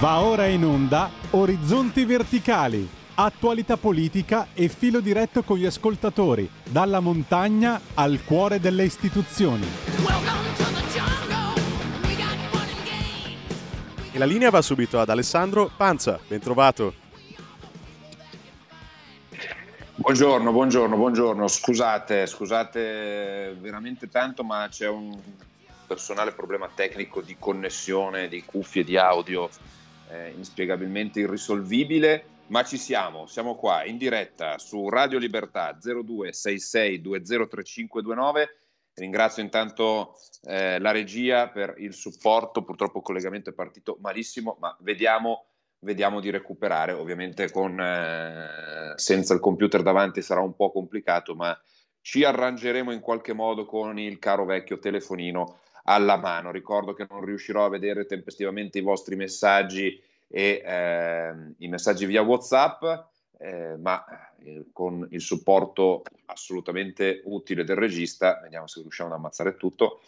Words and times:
Va 0.00 0.20
ora 0.20 0.46
in 0.46 0.64
onda 0.64 1.10
Orizzonti 1.32 2.06
Verticali, 2.06 2.88
attualità 3.16 3.76
politica 3.76 4.46
e 4.54 4.68
filo 4.68 5.00
diretto 5.00 5.42
con 5.42 5.58
gli 5.58 5.66
ascoltatori, 5.66 6.50
dalla 6.64 7.00
montagna 7.00 7.78
al 7.92 8.24
cuore 8.24 8.60
delle 8.60 8.84
istituzioni. 8.84 9.66
E 14.10 14.18
la 14.18 14.24
linea 14.24 14.48
va 14.48 14.62
subito 14.62 14.98
ad 14.98 15.10
Alessandro 15.10 15.70
Panza, 15.76 16.18
ben 16.26 16.40
trovato. 16.40 16.94
Buongiorno, 19.96 20.50
buongiorno, 20.50 20.96
buongiorno. 20.96 21.46
Scusate, 21.46 22.26
scusate 22.26 23.54
veramente 23.60 24.08
tanto, 24.08 24.44
ma 24.44 24.66
c'è 24.70 24.88
un 24.88 25.14
personale 25.86 26.32
problema 26.32 26.70
tecnico 26.74 27.20
di 27.20 27.36
connessione, 27.38 28.28
di 28.28 28.42
cuffie, 28.46 28.82
di 28.82 28.96
audio 28.96 29.50
eh, 30.10 30.32
inspiegabilmente 30.36 31.20
irrisolvibile, 31.20 32.24
ma 32.48 32.64
ci 32.64 32.76
siamo, 32.76 33.26
siamo 33.26 33.54
qua 33.54 33.84
in 33.84 33.96
diretta 33.96 34.58
su 34.58 34.88
Radio 34.88 35.18
Libertà 35.18 35.78
0266203529. 35.78 38.48
Ringrazio 38.94 39.40
intanto 39.42 40.16
eh, 40.42 40.80
la 40.80 40.90
regia 40.90 41.48
per 41.48 41.76
il 41.78 41.94
supporto, 41.94 42.64
purtroppo 42.64 42.98
il 42.98 43.04
collegamento 43.04 43.50
è 43.50 43.54
partito 43.54 43.96
malissimo, 44.00 44.56
ma 44.58 44.76
vediamo, 44.80 45.44
vediamo 45.78 46.18
di 46.20 46.30
recuperare, 46.30 46.90
ovviamente 46.92 47.48
con, 47.50 47.80
eh, 47.80 48.94
senza 48.96 49.32
il 49.32 49.40
computer 49.40 49.82
davanti 49.82 50.22
sarà 50.22 50.40
un 50.40 50.56
po' 50.56 50.72
complicato, 50.72 51.36
ma 51.36 51.56
ci 52.02 52.24
arrangeremo 52.24 52.92
in 52.92 53.00
qualche 53.00 53.32
modo 53.32 53.64
con 53.64 53.98
il 53.98 54.18
caro 54.18 54.44
vecchio 54.44 54.78
telefonino 54.78 55.60
alla 55.90 56.16
mano. 56.16 56.52
Ricordo 56.52 56.94
che 56.94 57.06
non 57.10 57.24
riuscirò 57.24 57.64
a 57.64 57.70
vedere 57.70 58.06
tempestivamente 58.06 58.78
i 58.78 58.82
vostri 58.82 59.16
messaggi 59.16 60.00
e 60.28 60.62
eh, 60.64 61.34
i 61.58 61.66
messaggi 61.68 62.06
via 62.06 62.22
WhatsApp, 62.22 62.84
eh, 63.38 63.76
ma 63.76 64.04
eh, 64.38 64.66
con 64.72 65.04
il 65.10 65.20
supporto 65.20 66.02
assolutamente 66.26 67.22
utile 67.24 67.64
del 67.64 67.74
regista, 67.76 68.38
vediamo 68.40 68.68
se 68.68 68.82
riusciamo 68.82 69.10
ad 69.10 69.16
ammazzare 69.16 69.56
tutto. 69.56 70.00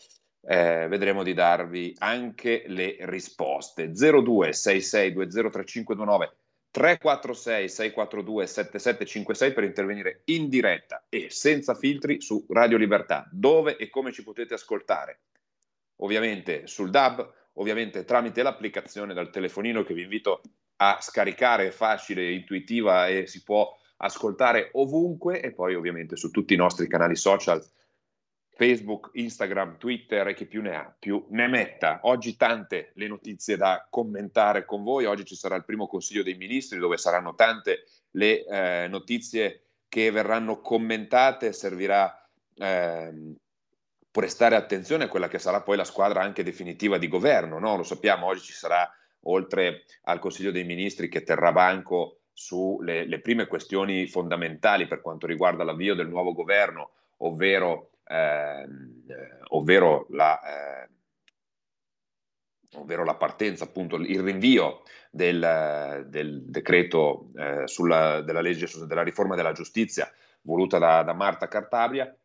Eh, 0.44 0.89
vedremo 0.89 1.22
di 1.22 1.34
darvi 1.34 1.94
anche 1.98 2.64
le 2.67 2.96
risposte 3.00 3.92
0266203529 3.92 6.30
346 6.72 7.69
642 7.69 8.46
7756 8.46 9.52
per 9.52 9.62
intervenire 9.62 10.22
in 10.27 10.48
diretta 10.48 11.05
e 11.08 11.28
senza 11.30 11.77
filtri 11.77 12.20
su 12.20 12.44
Radio 12.48 12.77
Libertà 12.77 13.28
dove 13.30 13.77
e 13.77 13.89
come 13.89 14.11
ci 14.11 14.24
potete 14.24 14.55
ascoltare 14.55 15.20
ovviamente 16.03 16.67
sul 16.67 16.91
DAB, 16.91 17.33
ovviamente 17.55 18.05
tramite 18.05 18.42
l'applicazione 18.42 19.14
dal 19.14 19.31
telefonino 19.31 19.83
che 19.83 19.95
vi 19.95 20.03
invito 20.03 20.42
a 20.77 20.98
scaricare, 21.00 21.69
è 21.69 21.70
facile, 21.70 22.33
intuitiva 22.33 23.08
e 23.08 23.27
si 23.27 23.42
può 23.42 23.77
ascoltare 23.98 24.70
ovunque 24.73 25.41
e 25.41 25.53
poi 25.53 25.75
ovviamente 25.75 26.17
su 26.17 26.30
tutti 26.30 26.55
i 26.55 26.56
nostri 26.56 26.89
canali 26.89 27.14
social 27.14 27.64
Facebook, 28.55 29.11
Instagram, 29.14 29.78
Twitter 29.78 30.27
e 30.27 30.34
chi 30.34 30.47
più 30.47 30.61
ne 30.61 30.75
ha, 30.75 30.95
più 30.98 31.25
ne 31.30 31.47
metta. 31.47 32.00
Oggi 32.03 32.36
tante 32.36 32.92
le 32.95 33.08
notizie 33.08 33.56
da 33.56 33.86
commentare 33.89 34.64
con 34.64 34.83
voi, 34.83 35.05
oggi 35.05 35.25
ci 35.25 35.36
sarà 35.36 35.56
il 35.56 35.64
primo 35.64 35.86
Consiglio 35.86 36.23
dei 36.23 36.34
Ministri 36.34 36.78
dove 36.78 36.97
saranno 36.97 37.34
tante 37.34 37.84
le 38.12 38.45
eh, 38.45 38.89
notizie 38.89 39.62
che 39.89 40.11
verranno 40.11 40.61
commentate, 40.61 41.53
servirà 41.53 42.28
eh, 42.56 43.34
prestare 44.12 44.56
attenzione 44.56 45.05
a 45.05 45.08
quella 45.08 45.27
che 45.27 45.38
sarà 45.38 45.62
poi 45.62 45.77
la 45.77 45.84
squadra 45.84 46.20
anche 46.20 46.44
definitiva 46.44 46.98
di 46.98 47.08
governo. 47.08 47.58
No? 47.58 47.77
Lo 47.77 47.82
sappiamo, 47.82 48.27
oggi 48.27 48.42
ci 48.42 48.52
sarà, 48.52 48.88
oltre 49.22 49.84
al 50.02 50.20
Consiglio 50.20 50.52
dei 50.52 50.64
Ministri 50.64 51.08
che 51.08 51.24
terrà 51.24 51.50
banco 51.50 52.18
sulle 52.34 53.20
prime 53.20 53.46
questioni 53.46 54.06
fondamentali 54.06 54.86
per 54.86 55.00
quanto 55.00 55.27
riguarda 55.27 55.64
l'avvio 55.64 55.94
del 55.94 56.08
nuovo 56.08 56.33
governo, 56.33 56.90
ovvero, 57.18 57.92
ehm, 58.05 59.05
eh, 59.08 59.39
ovvero 59.48 60.06
la... 60.11 60.40
Eh, 60.40 60.89
ovvero 62.74 63.05
la 63.05 63.17
partenza, 63.17 63.64
appunto, 63.64 63.96
il 63.96 64.22
rinvio 64.22 64.83
del, 65.11 66.06
del 66.08 66.42
decreto 66.46 67.28
eh, 67.36 67.67
sulla, 67.67 68.22
della, 68.22 68.40
legge, 68.40 68.67
della 68.86 69.02
riforma 69.02 69.34
della 69.34 69.52
giustizia 69.52 70.11
voluta 70.40 70.78
da, 70.78 71.02
da 71.02 71.12
Marta 71.12 71.48
Cartabia, 71.48 72.17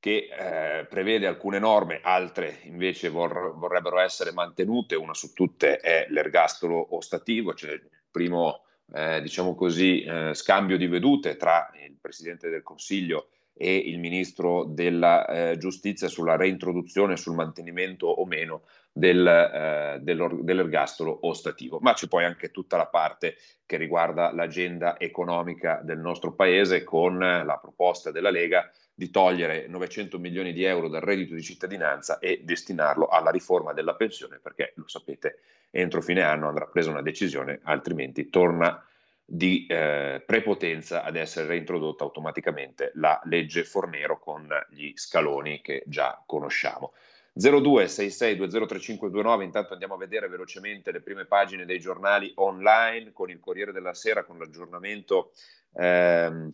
che 0.00 0.28
eh, 0.30 0.86
prevede 0.86 1.26
alcune 1.26 1.58
norme, 1.58 2.00
altre 2.02 2.60
invece 2.64 3.10
vor- 3.10 3.54
vorrebbero 3.54 3.98
essere 4.00 4.32
mantenute, 4.32 4.96
una 4.96 5.14
su 5.14 5.34
tutte 5.34 5.76
è 5.76 6.06
l'ergastolo 6.08 6.96
ostativo, 6.96 7.52
cioè 7.52 7.72
il 7.72 7.88
primo 8.10 8.64
eh, 8.92 9.20
diciamo 9.20 9.54
così, 9.54 10.02
eh, 10.02 10.32
scambio 10.34 10.78
di 10.78 10.86
vedute 10.86 11.36
tra 11.36 11.70
il 11.86 11.98
Presidente 12.00 12.48
del 12.48 12.62
Consiglio 12.62 13.28
e 13.52 13.76
il 13.76 13.98
Ministro 13.98 14.64
della 14.64 15.26
eh, 15.26 15.58
Giustizia 15.58 16.08
sulla 16.08 16.36
reintroduzione, 16.36 17.18
sul 17.18 17.34
mantenimento 17.34 18.06
o 18.06 18.24
meno 18.24 18.62
del, 18.90 19.26
eh, 19.26 19.98
dell'ergastolo 20.00 21.18
ostativo. 21.26 21.78
Ma 21.78 21.92
c'è 21.92 22.08
poi 22.08 22.24
anche 22.24 22.50
tutta 22.50 22.78
la 22.78 22.86
parte 22.86 23.36
che 23.66 23.76
riguarda 23.76 24.32
l'agenda 24.32 24.98
economica 24.98 25.80
del 25.84 25.98
nostro 25.98 26.32
Paese 26.32 26.84
con 26.84 27.18
la 27.18 27.58
proposta 27.60 28.10
della 28.10 28.30
Lega 28.30 28.70
di 29.00 29.10
togliere 29.10 29.66
900 29.66 30.18
milioni 30.18 30.52
di 30.52 30.64
euro 30.64 30.86
dal 30.86 31.00
reddito 31.00 31.34
di 31.34 31.42
cittadinanza 31.42 32.18
e 32.18 32.42
destinarlo 32.44 33.06
alla 33.06 33.30
riforma 33.30 33.72
della 33.72 33.94
pensione, 33.94 34.40
perché 34.42 34.74
lo 34.76 34.86
sapete, 34.88 35.38
entro 35.70 36.02
fine 36.02 36.20
anno 36.20 36.48
andrà 36.48 36.66
presa 36.66 36.90
una 36.90 37.00
decisione, 37.00 37.60
altrimenti 37.62 38.28
torna 38.28 38.86
di 39.24 39.64
eh, 39.66 40.22
prepotenza 40.26 41.02
ad 41.02 41.16
essere 41.16 41.46
reintrodotta 41.46 42.04
automaticamente 42.04 42.90
la 42.96 43.18
legge 43.24 43.64
Fornero 43.64 44.18
con 44.18 44.46
gli 44.68 44.92
scaloni 44.94 45.62
che 45.62 45.82
già 45.86 46.22
conosciamo. 46.26 46.92
0266203529, 47.38 49.40
intanto 49.40 49.72
andiamo 49.72 49.94
a 49.94 49.96
vedere 49.96 50.28
velocemente 50.28 50.92
le 50.92 51.00
prime 51.00 51.24
pagine 51.24 51.64
dei 51.64 51.80
giornali 51.80 52.32
online 52.34 53.12
con 53.12 53.30
il 53.30 53.40
Corriere 53.40 53.72
della 53.72 53.94
Sera, 53.94 54.24
con 54.24 54.36
l'aggiornamento 54.36 55.32
ehm, 55.72 56.52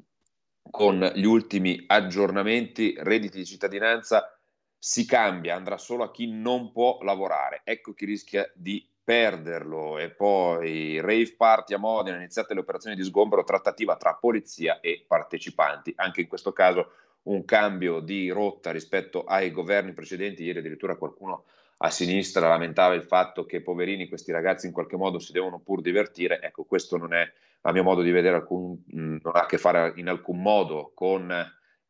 con 0.71 1.11
gli 1.15 1.25
ultimi 1.25 1.85
aggiornamenti, 1.87 2.95
redditi 2.99 3.39
di 3.39 3.45
cittadinanza 3.45 4.39
si 4.79 5.05
cambia, 5.07 5.57
andrà 5.57 5.79
solo 5.79 6.05
a 6.05 6.11
chi 6.11 6.31
non 6.31 6.71
può 6.73 6.99
lavorare. 7.03 7.63
Ecco 7.65 7.93
chi 7.93 8.05
rischia 8.05 8.51
di 8.55 8.89
perderlo. 9.03 9.99
E 9.99 10.11
poi 10.11 11.01
rave 11.01 11.35
party 11.37 11.75
a 11.75 11.79
Modena, 11.79 12.17
iniziate 12.17 12.55
le 12.55 12.61
operazioni 12.61 12.97
di 12.97 13.05
sgombero, 13.05 13.45
trattativa 13.45 13.97
tra 13.97 14.15
polizia 14.15 14.81
e 14.81 15.05
partecipanti. 15.07 15.93
Anche 15.97 16.21
in 16.21 16.29
questo 16.29 16.53
caso 16.53 16.91
un 17.25 17.45
cambio 17.45 18.01
di 18.01 18.31
rotta 18.31 18.71
rispetto 18.71 19.25
ai 19.25 19.51
governi 19.51 19.93
precedenti. 19.93 20.45
Ieri 20.45 20.59
addirittura 20.59 20.97
qualcuno 20.97 21.45
a 21.79 21.91
sinistra 21.91 22.49
lamentava 22.49 22.95
il 22.95 23.03
fatto 23.03 23.45
che 23.45 23.61
poverini 23.61 24.09
questi 24.09 24.33
ragazzi 24.33 24.67
in 24.67 24.73
qualche 24.73 24.97
modo 24.97 25.19
si 25.19 25.33
devono 25.33 25.61
pur 25.61 25.81
divertire. 25.81 26.41
Ecco, 26.41 26.65
questo 26.65 26.97
non 26.97 27.13
è 27.15 27.31
a 27.67 27.73
mio 27.73 27.83
modo 27.83 28.03
di 28.03 28.13
vedere, 28.13 28.37
alcun, 28.37 28.83
mm, 28.95 29.17
non 29.23 29.37
ha 29.37 29.43
a 29.43 29.47
che 29.47 29.59
fare 29.59 29.93
in 29.97 30.09
alcun 30.09 30.41
modo 30.41 30.93
con, 30.95 31.31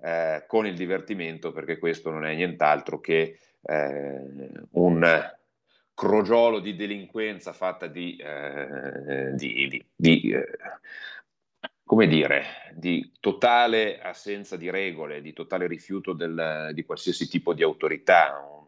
eh, 0.01 0.45
con, 0.47 0.67
il 0.67 0.75
divertimento, 0.75 1.53
perché 1.53 1.79
questo 1.79 2.11
non 2.11 2.25
è 2.25 2.35
nient'altro 2.35 2.99
che 2.99 3.39
eh, 3.63 4.51
un 4.71 5.35
crogiolo 5.95 6.61
di 6.61 6.77
delinquenza 6.77 7.53
fatta 7.53 7.87
di, 7.87 8.17
eh, 8.17 9.35
di, 9.35 9.69
di, 9.69 9.87
di 9.95 10.31
eh, 10.31 10.47
come 11.85 12.07
dire, 12.07 12.73
di 12.73 13.13
totale 13.21 14.01
assenza 14.01 14.57
di 14.57 14.71
regole, 14.71 15.21
di 15.21 15.35
totale 15.35 15.67
rifiuto 15.67 16.15
del, 16.15 16.71
di 16.73 16.85
qualsiasi 16.85 17.29
tipo 17.29 17.53
di 17.53 17.63
autorità, 17.63 18.43
un, 18.43 18.67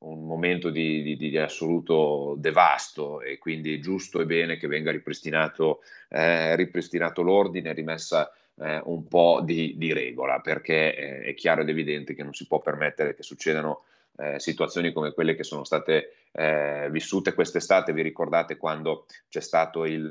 un 0.00 0.24
momento 0.24 0.70
di, 0.70 1.02
di, 1.02 1.16
di, 1.16 1.36
assoluto 1.36 2.34
devasto 2.38 3.20
e 3.20 3.38
quindi 3.38 3.74
è 3.74 3.78
giusto 3.78 4.20
e 4.20 4.26
bene 4.26 4.56
che 4.56 4.66
venga 4.66 4.90
ripristinato, 4.90 5.82
eh, 6.08 6.56
ripristinato 6.56 7.22
l'ordine, 7.22 7.72
rimessa 7.72 8.32
eh, 8.56 8.80
un 8.84 9.06
po' 9.08 9.40
di, 9.42 9.74
di 9.76 9.92
regola, 9.92 10.40
perché 10.40 10.96
eh, 10.96 11.20
è 11.22 11.34
chiaro 11.34 11.62
ed 11.62 11.68
evidente 11.68 12.14
che 12.14 12.22
non 12.22 12.32
si 12.32 12.46
può 12.46 12.60
permettere 12.60 13.14
che 13.14 13.22
succedano 13.22 13.84
eh, 14.16 14.38
situazioni 14.38 14.92
come 14.92 15.12
quelle 15.12 15.34
che 15.34 15.44
sono 15.44 15.64
state 15.64 16.14
eh, 16.32 16.88
vissute 16.90 17.34
quest'estate. 17.34 17.92
Vi 17.92 18.02
ricordate 18.02 18.56
quando 18.56 19.06
c'è 19.28 19.40
stato 19.40 19.84
il 19.84 20.10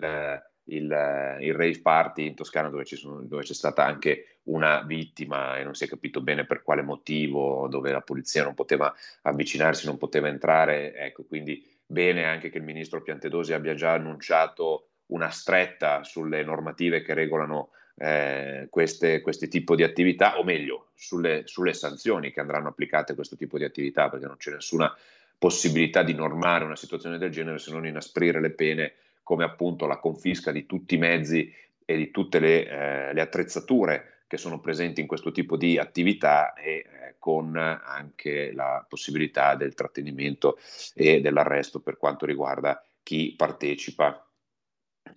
il, 0.66 0.92
eh, 0.92 1.46
il 1.46 1.54
rave 1.54 1.82
party 1.82 2.28
in 2.28 2.36
Toscana 2.36 2.70
dove, 2.70 2.86
sono, 2.86 3.22
dove, 3.22 3.44
c'è 3.44 3.54
stata 3.54 3.86
anche 3.86 4.40
una 4.44 4.82
vittima 4.82 5.58
e 5.58 5.64
non 5.64 5.76
si 5.76 5.86
è 5.86 5.88
capito 5.88 6.22
bene 6.22 6.46
per 6.46 6.62
quale 6.62 6.82
motivo, 6.82 7.68
dove 7.68 7.92
la 7.92 8.02
polizia 8.02 8.44
non 8.44 8.54
poteva 8.54 8.94
avvicinarsi, 9.24 9.86
non 9.86 9.98
poteva 9.98 10.28
entrare. 10.28 10.94
Ecco, 10.96 11.24
quindi 11.24 11.66
bene 11.86 12.26
anche 12.26 12.50
che 12.50 12.58
il 12.58 12.64
ministro 12.64 13.02
Piantedosi 13.02 13.54
abbia 13.54 13.74
già 13.74 13.94
annunciato 13.94 14.90
una 15.08 15.30
stretta 15.30 16.04
sulle 16.04 16.44
normative 16.44 17.02
che 17.02 17.14
regolano 17.14 17.70
eh, 17.96 18.68
queste, 18.70 19.22
questi 19.22 19.48
tipi 19.48 19.76
di 19.76 19.84
attività, 19.84 20.40
o 20.40 20.44
meglio, 20.44 20.92
sulle, 20.96 21.44
sulle 21.46 21.74
sanzioni 21.74 22.32
che 22.32 22.40
andranno 22.40 22.70
applicate 22.70 23.12
a 23.12 23.16
questo 23.16 23.36
tipo 23.36 23.58
di 23.58 23.64
attività, 23.64 24.10
perché 24.10 24.26
non 24.26 24.38
c'è 24.38 24.52
nessuna 24.52 24.96
possibilità 25.38 26.04
di 26.04 26.14
normare 26.14 26.66
una 26.66 26.76
situazione 26.76 27.18
del 27.18 27.32
genere 27.32 27.60
se 27.60 27.72
non 27.72 27.86
inasprire 27.86 28.42
le 28.42 28.52
pene 28.52 28.94
come 29.30 29.44
appunto 29.44 29.86
la 29.86 30.00
confisca 30.00 30.52
di 30.52 30.66
tutti 30.66 30.96
i 30.96 30.98
mezzi 30.98 31.54
e 31.86 31.96
di 31.96 32.10
tutte 32.10 32.40
le, 32.40 32.68
eh, 32.68 33.14
le 33.14 33.22
attrezzature 33.22 34.24
che 34.26 34.38
sono 34.38 34.60
presenti 34.60 35.02
in 35.02 35.08
questo 35.08 35.32
tipo 35.32 35.56
di 35.56 35.78
attività 35.78 36.54
e 36.54 36.72
eh, 36.72 37.16
con 37.20 37.56
anche 37.56 38.52
la 38.54 38.84
possibilità 38.90 39.54
del 39.54 39.76
trattenimento 39.76 40.58
e 40.96 41.22
dell'arresto 41.22 41.80
per 41.80 41.98
quanto 41.98 42.26
riguarda 42.26 42.84
chi 43.04 43.36
partecipa 43.38 44.28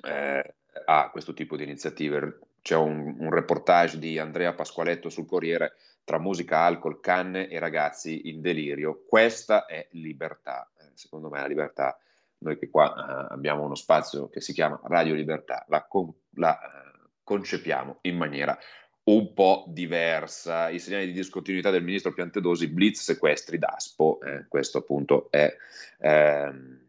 eh, 0.05 0.55
a 0.85 1.09
questo 1.11 1.33
tipo 1.33 1.57
di 1.57 1.63
iniziative. 1.63 2.39
C'è 2.61 2.77
un, 2.77 3.17
un, 3.19 3.31
reportage 3.31 3.99
di 3.99 4.19
Andrea 4.19 4.53
Pasqualetto 4.53 5.09
sul 5.09 5.25
Corriere 5.25 5.73
tra 6.05 6.19
musica, 6.19 6.59
alcol, 6.59 7.01
canne 7.01 7.49
e 7.49 7.59
ragazzi 7.59 8.29
in 8.29 8.43
delirio. 8.43 9.05
Questa 9.09 9.65
è 9.65 9.89
libertà. 9.93 10.71
Eh, 10.79 10.91
secondo 10.93 11.31
me 11.31 11.41
la 11.41 11.47
libertà, 11.47 11.99
noi 12.43 12.59
che 12.59 12.69
qua 12.69 12.95
eh, 12.95 13.35
abbiamo 13.35 13.65
uno 13.65 13.75
spazio 13.75 14.29
che 14.29 14.41
si 14.41 14.53
chiama 14.53 14.81
Radio 14.85 15.15
Libertà, 15.15 15.65
la, 15.69 15.87
la 16.35 16.59
eh, 16.59 17.09
concepiamo 17.23 17.99
in 18.03 18.17
maniera 18.17 18.59
un 19.05 19.33
po' 19.33 19.65
diversa. 19.69 20.69
I 20.69 20.79
segnali 20.79 21.07
di 21.07 21.13
discontinuità 21.13 21.71
del 21.71 21.83
ministro 21.83 22.13
Piantedosi, 22.13 22.69
blitz 22.69 23.03
sequestri 23.03 23.59
d'Aspo, 23.59 24.21
eh, 24.21 24.47
questo 24.49 24.79
appunto 24.79 25.29
è... 25.31 25.55
Ehm, 26.01 26.81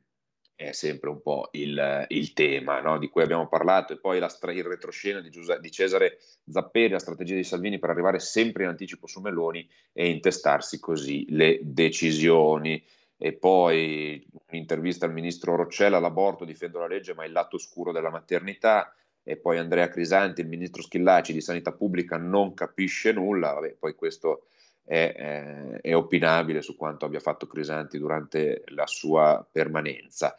è 0.55 0.71
sempre 0.71 1.09
un 1.09 1.21
po' 1.21 1.49
il, 1.53 2.05
il 2.09 2.33
tema 2.33 2.79
no? 2.79 2.97
di 2.97 3.09
cui 3.09 3.21
abbiamo 3.21 3.47
parlato 3.47 3.93
e 3.93 3.97
poi 3.97 4.19
la 4.19 4.29
stra- 4.29 4.53
il 4.53 4.63
retroscena 4.63 5.19
di, 5.19 5.29
Giuseppe, 5.29 5.61
di, 5.61 5.71
Cesare 5.71 6.19
Zapperi, 6.47 6.89
la 6.89 6.99
strategia 6.99 7.35
di 7.35 7.43
Salvini 7.43 7.79
per 7.79 7.89
arrivare 7.89 8.19
sempre 8.19 8.63
in 8.63 8.69
anticipo 8.69 9.07
su 9.07 9.19
Meloni 9.19 9.67
e 9.91 10.09
intestarsi 10.09 10.79
così 10.79 11.25
le 11.29 11.59
decisioni. 11.61 12.81
E 13.23 13.31
poi 13.31 14.21
un'intervista 14.49 15.05
al 15.05 15.13
ministro 15.13 15.55
Roccella, 15.55 15.97
l'aborto, 15.97 16.43
difendo 16.43 16.79
la 16.79 16.87
legge, 16.87 17.13
ma 17.13 17.23
il 17.23 17.31
lato 17.31 17.55
oscuro 17.55 17.93
della 17.93 18.09
maternità. 18.09 18.93
E 19.23 19.37
poi 19.37 19.59
Andrea 19.59 19.87
Crisanti, 19.87 20.41
il 20.41 20.49
ministro 20.49 20.81
Schillaci 20.81 21.31
di 21.31 21.39
Sanità 21.39 21.71
Pubblica, 21.71 22.17
non 22.17 22.53
capisce 22.53 23.13
nulla. 23.13 23.53
Vabbè, 23.53 23.75
poi 23.79 23.95
questo 23.95 24.47
è, 24.83 25.13
è, 25.15 25.79
è, 25.79 25.95
opinabile 25.95 26.61
su 26.61 26.75
quanto 26.75 27.05
abbia 27.05 27.21
fatto 27.21 27.47
Crisanti 27.47 27.97
durante 27.97 28.63
la 28.67 28.87
sua 28.87 29.47
permanenza. 29.49 30.35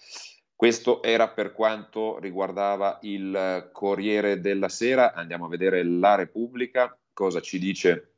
Questo 0.54 1.02
era 1.02 1.30
per 1.30 1.54
quanto 1.54 2.18
riguardava 2.18 2.98
il 3.00 3.70
Corriere 3.72 4.40
della 4.40 4.68
Sera. 4.68 5.14
Andiamo 5.14 5.46
a 5.46 5.48
vedere 5.48 5.82
la 5.82 6.16
Repubblica, 6.16 6.94
cosa 7.14 7.40
ci 7.40 7.58
dice 7.58 8.10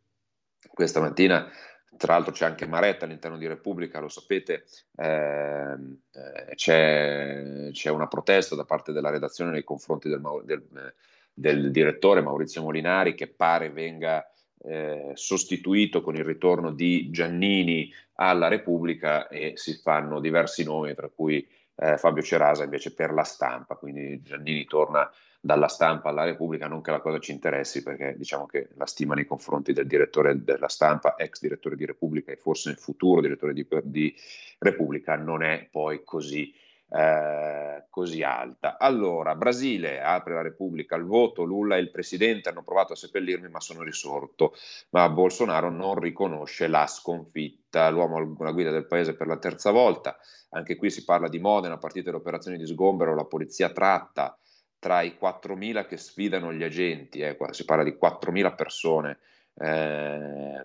questa 0.75 0.99
mattina. 0.99 1.49
Tra 1.97 2.15
l'altro 2.15 2.33
c'è 2.33 2.45
anche 2.45 2.67
Maretta 2.67 3.05
all'interno 3.05 3.39
di 3.39 3.47
Repubblica, 3.47 4.01
lo 4.01 4.09
sapete, 4.09 4.65
ehm, 4.97 5.99
eh, 6.13 6.55
c'è, 6.55 7.71
c'è, 7.73 7.91
una 7.91 8.07
protesta 8.07 8.55
da 8.55 8.65
parte 8.65 8.93
della 8.93 9.11
redazione 9.11 9.51
nei 9.51 9.65
confronti 9.65 10.09
del, 10.09 10.21
del, 10.45 10.95
del 11.33 11.71
direttore 11.71 12.21
Maurizio 12.21 12.63
Molinari 12.63 13.15
che 13.15 13.29
pare 13.29 13.71
venga 13.71 14.29
eh, 14.63 15.13
sostituito 15.15 16.01
con 16.01 16.17
il 16.17 16.25
ritorno 16.25 16.73
di 16.73 17.11
Giannini 17.11 17.93
alla 18.15 18.49
Repubblica 18.49 19.29
e 19.29 19.53
si 19.57 19.75
fanno 19.75 20.21
diversi 20.21 20.65
nomi, 20.65 20.95
tra 20.95 21.09
cui 21.09 21.47
eh, 21.77 21.99
Fabio 21.99 22.23
Cerasa 22.23 22.65
invece 22.65 22.95
per 22.95 23.13
la 23.13 23.23
stampa, 23.25 23.77
quindi 23.77 24.21
Giannini 24.23 24.65
torna 24.65 25.11
dalla 25.47 25.69
stampa 25.69 26.11
alla 26.11 26.25
Repubblica, 26.25 26.67
non 26.67 26.83
che 26.83 26.91
la 26.91 27.01
cosa 27.01 27.21
ci 27.21 27.33
interessi 27.33 27.83
perché 27.83 28.15
diciamo 28.19 28.45
che 28.47 28.69
la 28.75 28.85
stima 28.85 29.15
nei 29.15 29.25
confronti 29.25 29.73
del 29.73 29.87
direttore 29.87 30.43
della 30.43 30.69
stampa, 30.69 31.15
ex 31.17 31.41
direttore 31.41 31.77
di 31.77 31.87
Repubblica 31.87 32.33
e 32.33 32.37
forse 32.37 32.69
nel 32.69 32.79
futuro 32.79 33.21
direttore 33.21 33.55
di, 33.55 33.67
di 33.85 34.15
Repubblica 34.59 35.15
non 35.17 35.43
è 35.43 35.69
poi 35.71 36.03
così 36.05 36.53
eh, 36.89 37.87
così 37.91 38.23
alta. 38.23 38.79
Allora, 38.79 39.35
Brasile 39.35 40.01
apre 40.01 40.35
la 40.35 40.43
Repubblica 40.43 40.95
al 40.95 41.05
voto, 41.05 41.43
Lula 41.43 41.77
e 41.77 41.81
il 41.81 41.91
presidente 41.91 42.49
hanno 42.49 42.63
provato 42.63 42.93
a 42.93 42.97
seppellirmi 42.97 43.49
ma 43.49 43.61
sono 43.61 43.83
risorto, 43.83 44.55
ma 44.91 45.09
Bolsonaro 45.09 45.69
non 45.71 45.99
riconosce 45.99 46.69
la 46.69 46.87
sconfitta, 46.87 47.89
l'uomo 47.89 48.37
alla 48.39 48.53
guida 48.53 48.71
del 48.71 48.87
paese 48.87 49.17
per 49.17 49.27
la 49.27 49.39
terza 49.39 49.71
volta, 49.73 50.17
anche 50.51 50.77
qui 50.77 50.91
si 50.91 51.05
parla 51.05 51.29
di 51.29 51.41
Modena, 51.41 51.79
partite 51.79 52.11
le 52.11 52.19
operazioni 52.19 52.57
di 52.57 52.67
sgombero, 52.67 53.15
la 53.15 53.25
polizia 53.25 53.71
tratta 53.71 54.39
tra 54.87 55.03
i 55.03 55.17
4.000 55.21 55.85
che 55.89 55.97
sfidano 55.97 56.53
gli 56.53 56.63
agenti, 56.63 57.19
eh, 57.19 57.37
si 57.51 57.65
parla 57.65 57.83
di 57.83 57.97
4.000 58.01 58.55
persone. 58.55 59.19
Eh, 59.53 60.65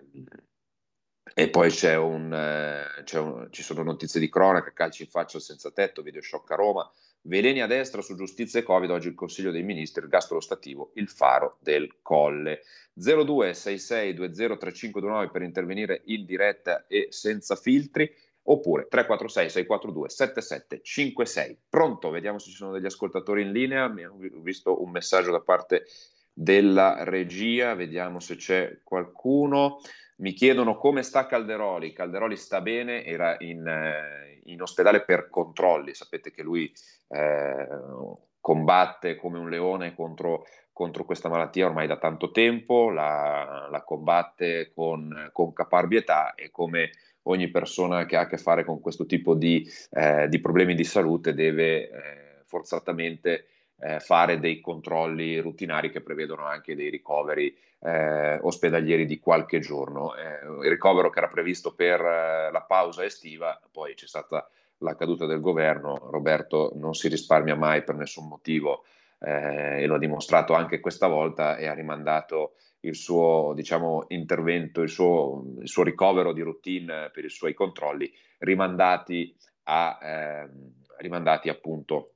e 1.34 1.50
poi 1.50 1.70
c'è 1.70 1.96
un, 1.96 2.32
eh, 2.32 3.02
c'è 3.02 3.18
un, 3.18 3.48
ci 3.50 3.64
sono 3.64 3.82
notizie 3.82 4.20
di 4.20 4.28
cronaca, 4.28 4.72
calci 4.72 5.02
in 5.02 5.08
faccia 5.08 5.40
senza 5.40 5.72
tetto, 5.72 6.02
video 6.02 6.22
shock 6.22 6.48
a 6.52 6.54
Roma, 6.54 6.88
veleni 7.22 7.62
a 7.62 7.66
destra 7.66 8.00
su 8.00 8.14
giustizia 8.14 8.60
e 8.60 8.62
Covid, 8.62 8.90
oggi 8.90 9.08
il 9.08 9.16
Consiglio 9.16 9.50
dei 9.50 9.64
Ministri, 9.64 10.04
il 10.04 10.08
gastro 10.08 10.38
stativo, 10.38 10.92
il 10.94 11.08
faro 11.08 11.58
del 11.60 11.96
Colle. 12.00 12.62
0266203529 13.00 15.32
per 15.32 15.42
intervenire 15.42 16.02
in 16.04 16.24
diretta 16.24 16.86
e 16.86 17.08
senza 17.10 17.56
filtri, 17.56 18.08
oppure 18.44 18.86
346 18.88 19.50
642 19.50 20.08
7756. 20.08 21.58
Pronto, 21.68 22.10
vediamo 22.10 22.38
se 22.38 22.50
ci 22.50 22.56
sono 22.56 22.72
degli 22.72 22.86
ascoltatori 22.86 23.42
in 23.42 23.52
linea, 23.52 23.86
ho 23.86 24.40
visto 24.40 24.82
un 24.82 24.90
messaggio 24.90 25.30
da 25.30 25.40
parte 25.40 25.84
della 26.32 27.04
regia, 27.04 27.74
vediamo 27.74 28.20
se 28.20 28.36
c'è 28.36 28.80
qualcuno. 28.82 29.80
Mi 30.16 30.32
chiedono 30.32 30.76
come 30.76 31.02
sta 31.02 31.26
Calderoli. 31.26 31.92
Calderoli 31.92 32.36
sta 32.36 32.60
bene, 32.60 33.04
era 33.04 33.36
in, 33.40 33.66
eh, 33.66 34.40
in 34.44 34.62
ospedale 34.62 35.04
per 35.04 35.28
controlli. 35.28 35.94
Sapete 35.94 36.30
che 36.30 36.42
lui 36.42 36.72
eh, 37.08 37.68
combatte 38.40 39.16
come 39.16 39.38
un 39.38 39.48
leone 39.48 39.94
contro, 39.94 40.44
contro, 40.72 41.04
questa 41.04 41.28
malattia 41.28 41.66
ormai 41.66 41.86
da 41.86 41.96
tanto 41.96 42.30
tempo, 42.30 42.90
la, 42.90 43.68
la 43.70 43.82
combatte 43.82 44.72
con, 44.74 45.30
con, 45.32 45.52
caparbietà 45.52 46.34
e 46.34 46.50
come 46.50 46.90
ogni 47.24 47.48
persona 47.48 48.04
che 48.06 48.16
ha 48.16 48.20
a 48.20 48.26
che 48.26 48.38
fare 48.38 48.64
con 48.64 48.80
questo 48.80 49.06
tipo 49.06 49.34
di, 49.34 49.68
eh, 49.90 50.28
di 50.28 50.40
problemi 50.40 50.74
di 50.74 50.84
salute 50.84 51.34
deve 51.34 51.88
eh, 51.88 51.90
forzatamente 52.44 53.46
eh, 53.80 54.00
fare 54.00 54.38
dei 54.38 54.60
controlli 54.60 55.38
rutinari 55.38 55.90
che 55.90 56.00
prevedono 56.00 56.44
anche 56.44 56.74
dei 56.74 56.88
ricoveri 56.88 57.56
eh, 57.80 58.38
ospedalieri 58.40 59.06
di 59.06 59.18
qualche 59.18 59.58
giorno. 59.58 60.14
Eh, 60.14 60.64
il 60.64 60.70
ricovero 60.70 61.10
che 61.10 61.18
era 61.18 61.28
previsto 61.28 61.74
per 61.74 62.00
eh, 62.00 62.50
la 62.50 62.62
pausa 62.62 63.04
estiva, 63.04 63.60
poi 63.70 63.94
c'è 63.94 64.06
stata 64.06 64.48
la 64.78 64.96
caduta 64.96 65.26
del 65.26 65.40
governo, 65.40 66.08
Roberto 66.10 66.72
non 66.74 66.94
si 66.94 67.08
risparmia 67.08 67.54
mai 67.54 67.82
per 67.84 67.94
nessun 67.94 68.26
motivo 68.26 68.84
eh, 69.24 69.82
e 69.82 69.86
lo 69.86 69.94
ha 69.94 69.98
dimostrato 69.98 70.54
anche 70.54 70.80
questa 70.80 71.06
volta 71.06 71.56
e 71.56 71.66
ha 71.66 71.74
rimandato 71.74 72.54
il 72.80 72.96
suo 72.96 73.52
diciamo, 73.54 74.06
intervento, 74.08 74.82
il 74.82 74.88
suo, 74.88 75.44
il 75.60 75.68
suo, 75.68 75.84
ricovero 75.84 76.32
di 76.32 76.40
routine 76.40 77.10
per 77.12 77.24
i 77.24 77.30
suoi 77.30 77.54
controlli, 77.54 78.12
rimandati, 78.38 79.34
a, 79.64 79.98
ehm, 80.02 80.72
rimandati 80.98 81.48
appunto 81.48 82.14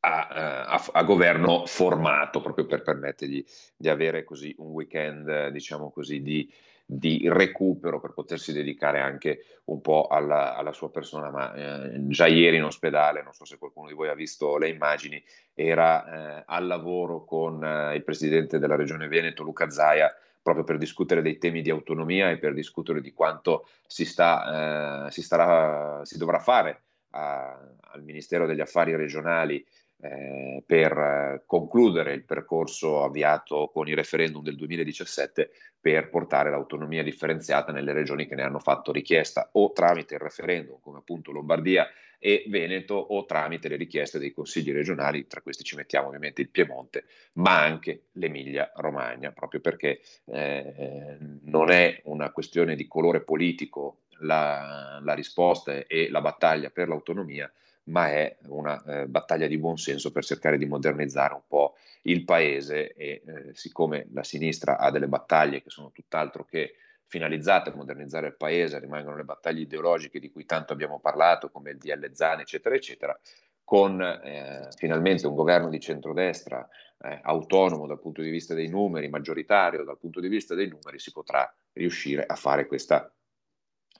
a, 0.00 0.28
eh, 0.30 0.40
a, 0.40 0.84
a, 0.92 1.02
governo 1.04 1.64
formato, 1.66 2.40
proprio 2.40 2.66
per 2.66 2.82
permettergli 2.82 3.44
di 3.76 3.88
avere 3.88 4.24
così 4.24 4.54
un 4.58 4.70
weekend, 4.72 5.48
diciamo 5.48 5.90
così, 5.90 6.22
di, 6.22 6.52
di 6.88 7.28
recupero 7.28 7.98
per 7.98 8.12
potersi 8.12 8.52
dedicare 8.52 9.00
anche 9.00 9.60
un 9.64 9.80
po' 9.80 10.06
alla, 10.06 10.54
alla 10.54 10.72
sua 10.72 10.88
persona, 10.88 11.30
ma 11.30 11.52
eh, 11.52 12.06
già 12.06 12.28
ieri 12.28 12.58
in 12.58 12.64
ospedale, 12.64 13.22
non 13.24 13.32
so 13.32 13.44
se 13.44 13.58
qualcuno 13.58 13.88
di 13.88 13.94
voi 13.94 14.08
ha 14.08 14.14
visto 14.14 14.56
le 14.56 14.68
immagini, 14.68 15.22
era 15.52 16.38
eh, 16.38 16.42
al 16.46 16.66
lavoro 16.66 17.24
con 17.24 17.62
eh, 17.64 17.96
il 17.96 18.04
presidente 18.04 18.60
della 18.60 18.76
regione 18.76 19.08
Veneto, 19.08 19.42
Luca 19.42 19.68
Zaia, 19.68 20.14
proprio 20.40 20.62
per 20.62 20.78
discutere 20.78 21.22
dei 21.22 21.38
temi 21.38 21.60
di 21.60 21.70
autonomia 21.70 22.30
e 22.30 22.38
per 22.38 22.54
discutere 22.54 23.00
di 23.00 23.12
quanto 23.12 23.66
si, 23.84 24.04
sta, 24.04 25.06
eh, 25.06 25.10
si, 25.10 25.22
starà, 25.22 26.04
si 26.04 26.18
dovrà 26.18 26.38
fare 26.38 26.82
a, 27.10 27.58
al 27.80 28.02
Ministero 28.04 28.46
degli 28.46 28.60
Affari 28.60 28.94
regionali 28.94 29.66
eh, 29.98 30.62
per 30.66 30.92
eh, 30.92 31.42
concludere 31.46 32.12
il 32.12 32.24
percorso 32.24 33.02
avviato 33.02 33.70
con 33.72 33.88
il 33.88 33.94
referendum 33.94 34.42
del 34.42 34.56
2017 34.56 35.50
per 35.80 36.10
portare 36.10 36.50
l'autonomia 36.50 37.02
differenziata 37.02 37.72
nelle 37.72 37.92
regioni 37.92 38.26
che 38.26 38.34
ne 38.34 38.42
hanno 38.42 38.58
fatto 38.58 38.92
richiesta 38.92 39.48
o 39.52 39.72
tramite 39.72 40.14
il 40.14 40.20
referendum 40.20 40.78
come 40.80 40.98
appunto 40.98 41.32
Lombardia 41.32 41.88
e 42.18 42.44
Veneto 42.48 42.94
o 42.94 43.24
tramite 43.24 43.68
le 43.68 43.76
richieste 43.76 44.18
dei 44.18 44.32
consigli 44.32 44.72
regionali, 44.72 45.26
tra 45.26 45.42
questi 45.42 45.64
ci 45.64 45.76
mettiamo 45.76 46.08
ovviamente 46.08 46.40
il 46.40 46.48
Piemonte, 46.48 47.04
ma 47.34 47.62
anche 47.62 48.04
l'Emilia 48.12 48.72
Romagna, 48.76 49.32
proprio 49.32 49.60
perché 49.60 50.00
eh, 50.24 51.16
non 51.42 51.70
è 51.70 52.00
una 52.04 52.30
questione 52.32 52.74
di 52.74 52.86
colore 52.86 53.20
politico 53.20 53.98
la, 54.20 54.98
la 55.02 55.14
risposta 55.14 55.86
e 55.86 56.08
la 56.10 56.20
battaglia 56.20 56.70
per 56.70 56.88
l'autonomia, 56.88 57.50
ma 57.86 58.08
è 58.08 58.36
una 58.46 58.82
eh, 58.84 59.06
battaglia 59.06 59.46
di 59.46 59.58
buonsenso 59.58 60.10
per 60.10 60.24
cercare 60.24 60.58
di 60.58 60.66
modernizzare 60.66 61.34
un 61.34 61.42
po' 61.46 61.74
il 62.02 62.24
paese 62.24 62.92
e 62.92 63.22
eh, 63.24 63.54
siccome 63.54 64.06
la 64.12 64.22
sinistra 64.22 64.78
ha 64.78 64.90
delle 64.90 65.08
battaglie 65.08 65.62
che 65.62 65.70
sono 65.70 65.90
tutt'altro 65.92 66.44
che 66.44 66.74
finalizzate 67.06 67.70
a 67.70 67.74
modernizzare 67.74 68.28
il 68.28 68.36
paese, 68.36 68.80
rimangono 68.80 69.16
le 69.16 69.24
battaglie 69.24 69.62
ideologiche 69.62 70.18
di 70.18 70.30
cui 70.30 70.44
tanto 70.44 70.72
abbiamo 70.72 70.98
parlato, 70.98 71.50
come 71.50 71.70
il 71.70 71.78
DL 71.78 72.10
Zan, 72.12 72.40
eccetera, 72.40 72.74
eccetera, 72.74 73.18
con 73.62 74.00
eh, 74.00 74.68
finalmente 74.76 75.26
un 75.26 75.34
governo 75.34 75.68
di 75.68 75.80
centrodestra 75.80 76.68
eh, 76.98 77.20
autonomo 77.22 77.86
dal 77.86 78.00
punto 78.00 78.22
di 78.22 78.30
vista 78.30 78.54
dei 78.54 78.68
numeri, 78.68 79.08
maggioritario 79.08 79.84
dal 79.84 79.98
punto 79.98 80.20
di 80.20 80.28
vista 80.28 80.54
dei 80.54 80.68
numeri, 80.68 80.98
si 80.98 81.12
potrà 81.12 81.52
riuscire 81.72 82.24
a 82.26 82.34
fare 82.34 82.66
questa 82.66 83.10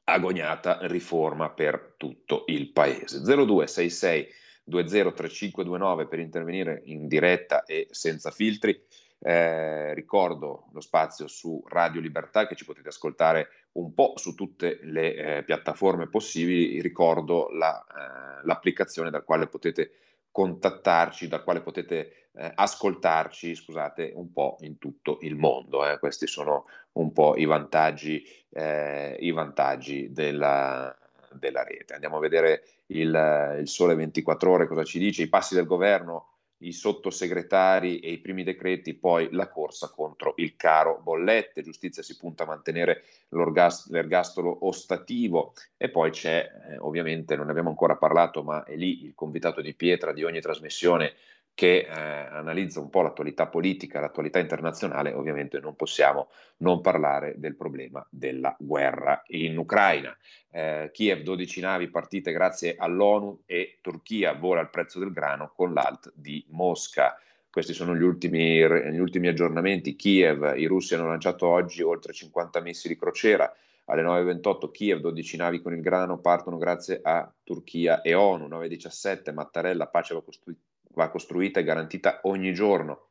agognata 0.09 0.79
riforma 0.83 1.51
per 1.51 1.95
tutto 1.97 2.45
il 2.47 2.71
paese. 2.71 3.21
0266 3.21 4.29
203529 4.65 6.07
per 6.07 6.19
intervenire 6.19 6.83
in 6.85 7.09
diretta 7.09 7.65
e 7.65 7.89
senza 7.91 8.31
filtri. 8.31 8.81
Eh, 9.19 9.95
ricordo 9.95 10.69
lo 10.73 10.81
spazio 10.81 11.27
su 11.27 11.65
Radio 11.69 12.01
Libertà 12.01 12.47
che 12.47 12.55
ci 12.55 12.65
potete 12.65 12.89
ascoltare 12.89 13.49
un 13.73 13.95
po' 13.95 14.13
su 14.17 14.35
tutte 14.35 14.79
le 14.83 15.15
eh, 15.15 15.43
piattaforme 15.43 16.09
possibili. 16.09 16.81
Ricordo 16.81 17.49
la, 17.51 17.81
eh, 17.81 18.47
l'applicazione 18.47 19.11
dal 19.11 19.25
quale 19.25 19.49
potete 19.49 19.91
contattarci, 20.37 21.29
dal 21.29 21.43
quale 21.43 21.63
potete 21.63 22.29
eh, 22.35 22.53
ascoltarci, 22.55 23.55
scusate, 23.55 24.13
un 24.15 24.35
po' 24.35 24.59
in 24.61 24.77
tutto 24.77 25.17
il 25.23 25.35
mondo. 25.35 25.89
Eh. 25.89 25.99
Questi 25.99 26.27
sono 26.27 26.67
un 26.93 27.11
po' 27.15 27.37
i 27.37 27.47
vantaggi, 27.47 28.23
eh, 28.51 29.17
i 29.19 29.31
vantaggi 29.31 30.13
della, 30.13 30.95
della, 31.33 31.65
rete. 31.65 31.95
Andiamo 31.95 32.19
a 32.19 32.21
vedere 32.21 32.65
il, 32.89 33.57
il 33.61 33.67
Sole 33.67 33.95
24 33.95 34.51
ore 34.53 34.67
cosa 34.67 34.85
ci 34.85 34.99
dice, 34.99 35.23
i 35.23 35.29
passi 35.31 35.55
del 35.55 35.65
governo 35.65 36.33
i 36.59 36.73
sottosegretari 36.73 38.01
e 38.01 38.13
i 38.13 38.19
primi 38.19 38.43
decreti, 38.43 38.95
poi 38.95 39.29
la 39.33 39.49
corsa 39.49 39.91
contro 39.91 40.35
il 40.37 40.57
caro 40.57 41.01
bollette, 41.03 41.63
giustizia 41.63 42.03
si 42.03 42.17
punta 42.17 42.45
a 42.45 42.47
mantenere 42.47 43.05
l'ergastolo 43.29 44.67
ostativo. 44.67 45.53
E 45.77 45.91
poi 45.91 46.11
c'è, 46.11 46.51
eh, 46.71 46.79
ovviamente 46.79 47.37
non 47.37 47.47
ne 47.47 47.51
abbiamo 47.51 47.69
ancora 47.69 47.97
parlato, 47.97 48.43
ma 48.43 48.65
è 48.65 48.77
lì 48.77 49.05
il 49.05 49.15
convitato 49.15 49.61
di 49.61 49.75
pietra 49.75 50.13
di 50.13 50.25
ogni 50.25 50.41
trasmissione 50.41 51.15
che 51.57 51.89
eh, 51.89 51.91
analizza 51.91 52.81
un 52.81 52.91
po' 52.91 53.01
l'attualità 53.01 53.47
politica, 53.47 53.99
l'attualità 53.99 54.39
internazionale, 54.39 55.15
ovviamente 55.15 55.59
non 55.59 55.75
possiamo 55.75 56.29
non 56.59 56.83
parlare 56.83 57.33
del 57.39 57.57
problema 57.57 58.07
della 58.11 58.55
guerra 58.59 59.23
in 59.29 59.57
Ucraina. 59.57 60.15
Eh, 60.51 60.91
Kiev 60.93 61.23
12 61.23 61.61
navi 61.63 61.89
partite 61.89 62.31
grazie 62.31 62.77
all'ONU 62.77 63.45
e 63.47 63.79
Turchia 63.81 64.35
vola 64.35 64.61
il 64.61 64.69
prezzo 64.69 64.99
del 64.99 65.13
grano 65.13 65.51
con 65.57 65.73
l'alt 65.73 66.13
di 66.15 66.45
Mosca. 66.51 67.19
Questi 67.49 67.73
sono 67.73 67.97
gli 67.97 68.03
ultimi, 68.03 68.59
gli 68.59 68.99
ultimi 68.99 69.29
aggiornamenti. 69.29 69.97
Kiev, 69.97 70.53
i 70.59 70.67
russi 70.67 70.95
hanno 70.95 71.09
lanciato 71.09 71.47
oggi 71.47 71.81
oltre 71.81 72.13
50 72.13 72.61
missili 72.61 72.99
crociera. 72.99 73.51
Alle 73.87 74.03
9.28 74.03 74.71
Kiev, 74.71 75.01
12 75.01 75.37
navi 75.39 75.63
con 75.63 75.73
il 75.73 75.81
grano 75.81 76.19
partono 76.19 76.59
grazie 76.59 77.01
a 77.03 77.33
Turchia 77.43 78.03
e 78.03 78.13
ONU. 78.13 78.47
9.17 78.47 79.33
Mattarella, 79.33 79.87
pace 79.87 80.13
va 80.13 80.23
costruita 80.23 80.61
va 80.97 81.11
costruita 81.11 81.61
e 81.61 81.65
garantita 81.65 82.21
ogni 82.25 82.53
giorno. 82.53 83.11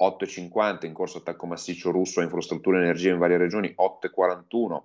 8,50 0.00 0.86
in 0.86 0.92
corso 0.92 1.18
attacco 1.18 1.46
massiccio 1.46 1.92
russo 1.92 2.18
a 2.18 2.24
infrastrutture 2.24 2.78
e 2.78 2.82
energia 2.82 3.12
in 3.12 3.18
varie 3.18 3.36
regioni, 3.36 3.72
8,41 3.78 4.82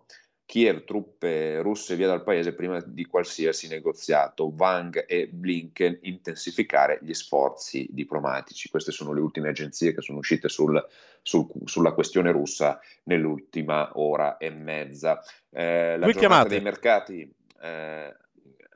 Kiev, 0.49 0.83
truppe 0.83 1.61
russe 1.61 1.95
via 1.95 2.07
dal 2.07 2.23
paese 2.23 2.55
prima 2.55 2.81
di 2.83 3.05
qualsiasi 3.05 3.67
negoziato. 3.67 4.51
Wang 4.57 5.05
e 5.07 5.27
Blinken 5.27 5.99
intensificare 6.01 6.97
gli 7.03 7.13
sforzi 7.13 7.87
diplomatici. 7.91 8.67
Queste 8.67 8.91
sono 8.91 9.13
le 9.13 9.21
ultime 9.21 9.49
agenzie 9.49 9.93
che 9.93 10.01
sono 10.01 10.17
uscite 10.17 10.49
sul, 10.49 10.83
sul, 11.21 11.47
sulla 11.65 11.91
questione 11.91 12.31
russa 12.31 12.79
nell'ultima 13.03 13.91
ora 13.99 14.37
e 14.37 14.49
mezza. 14.49 15.21
Eh, 15.51 15.97
la 15.99 16.05
Qui 16.05 16.13
giornata 16.13 16.19
chiamate. 16.19 16.49
dei 16.49 16.61
mercati, 16.61 17.35
eh, 17.61 18.15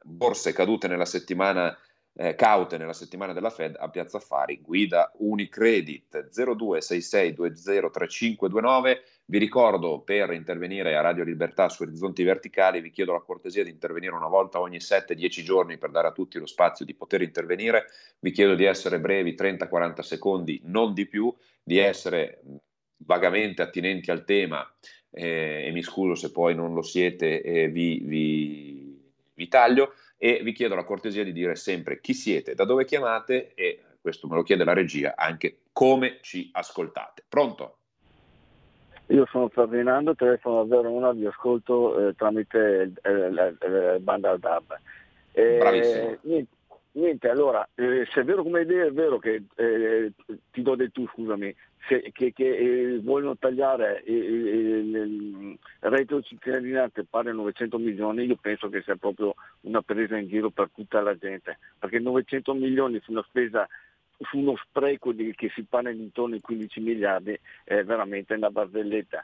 borse 0.03 0.53
cadute 0.53 0.87
nella 0.87 1.05
settimana 1.05 1.75
eh, 2.15 2.35
caute 2.35 2.77
nella 2.77 2.93
settimana 2.93 3.33
della 3.33 3.49
Fed 3.49 3.75
a 3.77 3.89
Piazza 3.89 4.17
Affari, 4.17 4.61
guida 4.61 5.11
Unicredit 5.17 6.29
0266203529. 6.31 9.01
Vi 9.25 9.37
ricordo 9.37 10.01
per 10.01 10.31
intervenire 10.31 10.95
a 10.95 11.01
Radio 11.01 11.23
Libertà 11.23 11.69
su 11.69 11.83
Orizzonti 11.83 12.23
Verticali, 12.23 12.81
vi 12.81 12.91
chiedo 12.91 13.13
la 13.13 13.21
cortesia 13.21 13.63
di 13.63 13.69
intervenire 13.69 14.13
una 14.13 14.27
volta 14.27 14.59
ogni 14.59 14.77
7-10 14.77 15.43
giorni 15.43 15.77
per 15.77 15.91
dare 15.91 16.09
a 16.09 16.11
tutti 16.11 16.37
lo 16.37 16.45
spazio 16.45 16.83
di 16.85 16.93
poter 16.93 17.21
intervenire. 17.21 17.85
Vi 18.19 18.31
chiedo 18.31 18.53
di 18.53 18.65
essere 18.65 18.99
brevi, 18.99 19.33
30-40 19.33 20.01
secondi, 20.01 20.59
non 20.65 20.93
di 20.93 21.07
più, 21.07 21.33
di 21.63 21.77
essere 21.77 22.41
vagamente 22.97 23.61
attinenti 23.61 24.11
al 24.11 24.25
tema 24.25 24.69
eh, 25.09 25.67
e 25.67 25.71
mi 25.71 25.83
scuso 25.83 26.15
se 26.15 26.31
poi 26.31 26.53
non 26.55 26.73
lo 26.73 26.81
siete 26.81 27.41
e 27.41 27.69
vi, 27.69 28.01
vi, 28.03 29.01
vi 29.33 29.47
taglio 29.47 29.93
e 30.23 30.39
vi 30.41 30.53
chiedo 30.53 30.73
la 30.73 30.85
cortesia 30.85 31.21
di 31.21 31.33
dire 31.33 31.57
sempre 31.57 31.99
chi 31.99 32.13
siete, 32.13 32.55
da 32.55 32.63
dove 32.63 32.85
chiamate 32.85 33.53
e 33.55 33.81
questo 33.99 34.25
me 34.29 34.35
lo 34.35 34.43
chiede 34.43 34.63
la 34.63 34.71
regia, 34.71 35.15
anche 35.17 35.63
come 35.73 36.19
ci 36.21 36.49
ascoltate. 36.53 37.25
Pronto? 37.27 37.75
Io 39.07 39.27
sono 39.29 39.49
Ferdinando, 39.49 40.15
telefono 40.15 40.61
a 40.61 40.65
Verona, 40.65 41.11
vi 41.11 41.25
ascolto 41.25 42.07
eh, 42.07 42.15
tramite 42.15 42.93
eh, 43.01 43.31
la, 43.31 43.53
la, 43.59 43.99
banda 43.99 44.37
DAB. 44.37 44.79
Eh, 45.33 45.57
Bravissimo. 45.57 46.17
Niente, 46.21 46.55
niente 46.93 47.29
allora, 47.29 47.67
eh, 47.75 48.07
se 48.11 48.21
è 48.21 48.23
vero 48.23 48.43
come 48.43 48.61
idea, 48.61 48.85
è 48.85 48.91
vero 48.91 49.19
che 49.19 49.43
eh, 49.55 50.11
ti 50.51 50.61
do 50.61 50.75
del 50.75 50.91
tu, 50.91 51.07
scusami, 51.07 51.53
se, 51.87 52.11
che, 52.11 52.33
che 52.33 52.55
eh, 52.55 52.99
vogliono 53.01 53.37
tagliare 53.37 54.03
il 54.05 55.57
reddito 55.79 56.17
di 56.17 56.23
cittadinanza 56.23 57.03
pari 57.09 57.29
a 57.29 57.33
900 57.33 57.77
milioni, 57.77 58.25
io 58.25 58.37
penso 58.39 58.69
che 58.69 58.81
sia 58.81 58.95
proprio 58.95 59.35
una 59.61 59.81
presa 59.81 60.17
in 60.17 60.27
giro 60.27 60.49
per 60.49 60.69
tutta 60.73 61.01
la 61.01 61.15
gente, 61.17 61.59
perché 61.77 61.99
900 61.99 62.53
milioni 62.53 62.99
su 63.01 63.11
una 63.11 63.25
spesa 63.27 63.67
su 64.19 64.37
uno 64.37 64.55
spreco 64.55 65.11
di, 65.11 65.33
che 65.35 65.51
si 65.53 65.63
parla 65.63 65.89
intorno 65.89 66.35
ai 66.35 66.41
15 66.41 66.79
miliardi 66.79 67.37
è 67.63 67.83
veramente 67.83 68.33
una 68.35 68.49
barzelletta. 68.49 69.23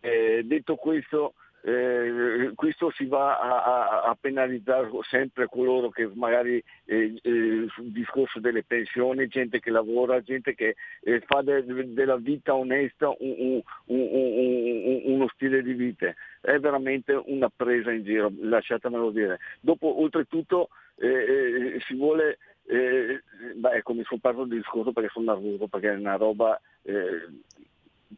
Eh, 0.00 0.42
detto 0.44 0.76
questo, 0.76 1.34
eh, 1.62 2.52
questo 2.54 2.90
si 2.90 3.06
va 3.06 3.38
a, 3.38 4.02
a, 4.02 4.16
penalizzare 4.18 4.88
sempre 5.08 5.48
coloro 5.48 5.90
che 5.90 6.08
magari 6.14 6.62
eh, 6.84 7.18
eh, 7.20 7.66
sul 7.68 7.90
discorso 7.90 8.38
delle 8.38 8.62
pensioni, 8.62 9.26
gente 9.26 9.58
che 9.58 9.70
lavora, 9.70 10.20
gente 10.20 10.54
che 10.54 10.76
eh, 11.02 11.20
fa 11.26 11.42
de, 11.42 11.64
de, 11.64 11.92
della 11.92 12.16
vita 12.16 12.54
onesta 12.54 13.08
un, 13.18 13.34
un, 13.38 13.62
un, 13.86 15.00
uno 15.04 15.28
stile 15.34 15.62
di 15.62 15.72
vita. 15.72 16.14
È 16.40 16.58
veramente 16.58 17.20
una 17.26 17.50
presa 17.54 17.90
in 17.90 18.04
giro, 18.04 18.32
lasciatemelo 18.40 19.10
dire. 19.10 19.38
Dopo, 19.60 20.00
oltretutto, 20.00 20.68
eh, 20.96 21.06
eh, 21.06 21.80
si 21.86 21.94
vuole 21.94 22.38
eh, 22.66 23.22
beh, 23.54 23.76
ecco, 23.76 23.94
mi 23.94 24.04
sono 24.04 24.20
parlato 24.20 24.46
del 24.46 24.58
discorso 24.58 24.92
perché 24.92 25.10
sono 25.10 25.32
nervoso, 25.32 25.66
perché 25.68 25.92
è 25.92 25.96
una 25.96 26.16
roba 26.16 26.60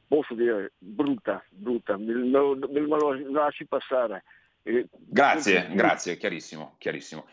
posso 0.07 0.35
dire 0.35 0.73
brutta, 0.79 1.45
brutta, 1.51 1.97
me 1.97 2.13
lo, 2.13 2.57
me 2.57 2.81
lo 2.81 3.31
lasci 3.31 3.67
passare. 3.67 4.25
Eh, 4.63 4.89
grazie, 4.91 5.61
quindi... 5.61 5.77
grazie, 5.77 6.17
chiarissimo, 6.17 6.77
chiarissimo. 6.79 7.27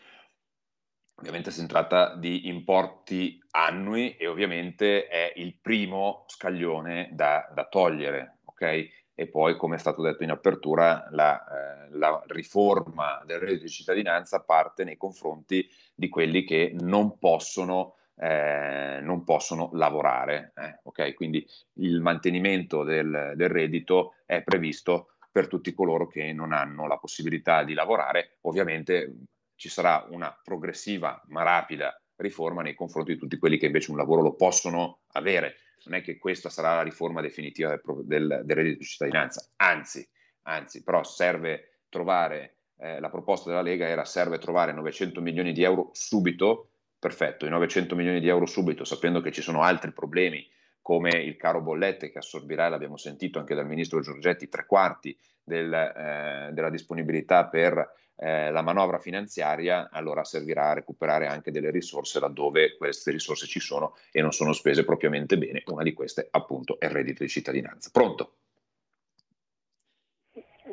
Ovviamente 1.16 1.50
si 1.50 1.66
tratta 1.66 2.14
di 2.14 2.46
importi 2.46 3.42
annui 3.50 4.16
e 4.16 4.28
ovviamente 4.28 5.08
è 5.08 5.32
il 5.36 5.56
primo 5.60 6.24
scaglione 6.28 7.10
da, 7.12 7.50
da 7.52 7.66
togliere, 7.66 8.38
ok? 8.44 8.88
E 9.14 9.26
poi, 9.26 9.56
come 9.56 9.74
è 9.74 9.78
stato 9.80 10.00
detto 10.00 10.22
in 10.22 10.30
apertura, 10.30 11.08
la, 11.10 11.44
eh, 11.44 11.88
la, 11.96 12.22
riforma 12.28 13.20
del 13.26 13.40
reddito 13.40 13.64
di 13.64 13.68
cittadinanza 13.68 14.44
parte 14.44 14.84
nei 14.84 14.96
confronti 14.96 15.68
di 15.92 16.08
quelli 16.08 16.44
che 16.44 16.72
non 16.78 17.18
possono 17.18 17.96
eh, 18.20 18.98
non 19.00 19.24
possono 19.24 19.70
lavorare. 19.72 20.52
Eh, 20.56 20.80
okay? 20.84 21.14
Quindi 21.14 21.46
il 21.74 22.00
mantenimento 22.00 22.82
del, 22.82 23.32
del 23.34 23.48
reddito 23.48 24.14
è 24.26 24.42
previsto 24.42 25.12
per 25.30 25.46
tutti 25.46 25.72
coloro 25.72 26.06
che 26.06 26.32
non 26.32 26.52
hanno 26.52 26.86
la 26.86 26.96
possibilità 26.96 27.62
di 27.62 27.74
lavorare. 27.74 28.38
Ovviamente 28.42 29.14
ci 29.54 29.68
sarà 29.68 30.06
una 30.10 30.36
progressiva 30.42 31.20
ma 31.28 31.42
rapida 31.42 32.00
riforma 32.16 32.62
nei 32.62 32.74
confronti 32.74 33.12
di 33.12 33.18
tutti 33.18 33.38
quelli 33.38 33.58
che 33.58 33.66
invece 33.66 33.90
un 33.90 33.96
lavoro 33.96 34.22
lo 34.22 34.34
possono 34.34 35.00
avere. 35.12 35.56
Non 35.84 35.98
è 35.98 36.02
che 36.02 36.18
questa 36.18 36.48
sarà 36.48 36.74
la 36.74 36.82
riforma 36.82 37.20
definitiva 37.20 37.68
del, 37.70 37.80
del, 38.04 38.42
del 38.44 38.56
reddito 38.56 38.78
di 38.78 38.84
cittadinanza, 38.84 39.48
anzi, 39.56 40.06
anzi, 40.42 40.82
però 40.82 41.04
serve 41.04 41.82
trovare, 41.88 42.56
eh, 42.78 42.98
la 43.00 43.08
proposta 43.08 43.48
della 43.48 43.62
Lega 43.62 43.86
era 43.86 44.04
serve 44.04 44.38
trovare 44.38 44.72
900 44.72 45.20
milioni 45.20 45.52
di 45.52 45.62
euro 45.62 45.90
subito 45.92 46.70
perfetto, 46.98 47.46
i 47.46 47.50
900 47.50 47.94
milioni 47.94 48.20
di 48.20 48.28
euro 48.28 48.46
subito, 48.46 48.84
sapendo 48.84 49.20
che 49.20 49.32
ci 49.32 49.42
sono 49.42 49.62
altri 49.62 49.92
problemi 49.92 50.46
come 50.80 51.10
il 51.10 51.36
caro 51.36 51.60
bollette 51.60 52.10
che 52.10 52.18
assorbirà, 52.18 52.68
l'abbiamo 52.68 52.96
sentito 52.96 53.38
anche 53.38 53.54
dal 53.54 53.66
ministro 53.66 54.00
Giorgetti, 54.00 54.48
tre 54.48 54.64
quarti 54.64 55.16
del, 55.44 55.72
eh, 55.72 56.48
della 56.52 56.70
disponibilità 56.70 57.46
per 57.46 57.92
eh, 58.16 58.50
la 58.50 58.62
manovra 58.62 58.98
finanziaria, 58.98 59.90
allora 59.92 60.24
servirà 60.24 60.70
a 60.70 60.74
recuperare 60.74 61.26
anche 61.26 61.50
delle 61.50 61.70
risorse 61.70 62.18
laddove 62.18 62.76
queste 62.76 63.10
risorse 63.10 63.46
ci 63.46 63.60
sono 63.60 63.96
e 64.10 64.22
non 64.22 64.32
sono 64.32 64.52
spese 64.52 64.84
propriamente 64.84 65.36
bene. 65.36 65.62
Una 65.66 65.82
di 65.82 65.92
queste 65.92 66.26
appunto 66.30 66.80
è 66.80 66.86
il 66.86 66.92
reddito 66.92 67.22
di 67.22 67.28
cittadinanza. 67.28 67.90
Pronto? 67.92 68.32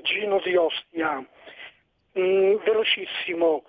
Gino 0.02 0.40
di 0.44 0.56
Ostia, 0.56 1.20
mm, 2.18 2.56
velocissimo 2.64 3.64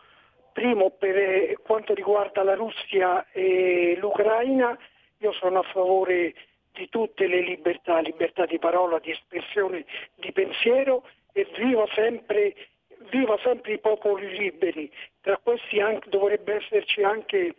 Primo, 0.56 0.88
per 0.88 1.60
quanto 1.60 1.92
riguarda 1.92 2.42
la 2.42 2.54
Russia 2.54 3.26
e 3.30 3.94
l'Ucraina, 4.00 4.74
io 5.18 5.32
sono 5.32 5.58
a 5.58 5.62
favore 5.62 6.32
di 6.72 6.88
tutte 6.88 7.26
le 7.26 7.42
libertà, 7.42 7.98
libertà 7.98 8.46
di 8.46 8.58
parola, 8.58 8.98
di 8.98 9.10
espressione, 9.10 9.84
di 10.14 10.32
pensiero 10.32 11.06
e 11.34 11.46
viva 11.58 11.84
sempre, 11.92 12.54
viva 13.10 13.36
sempre 13.42 13.74
i 13.74 13.78
popoli 13.78 14.34
liberi. 14.34 14.90
Tra 15.20 15.36
questi 15.36 15.78
anche, 15.78 16.08
dovrebbe 16.08 16.54
esserci 16.54 17.02
anche 17.02 17.56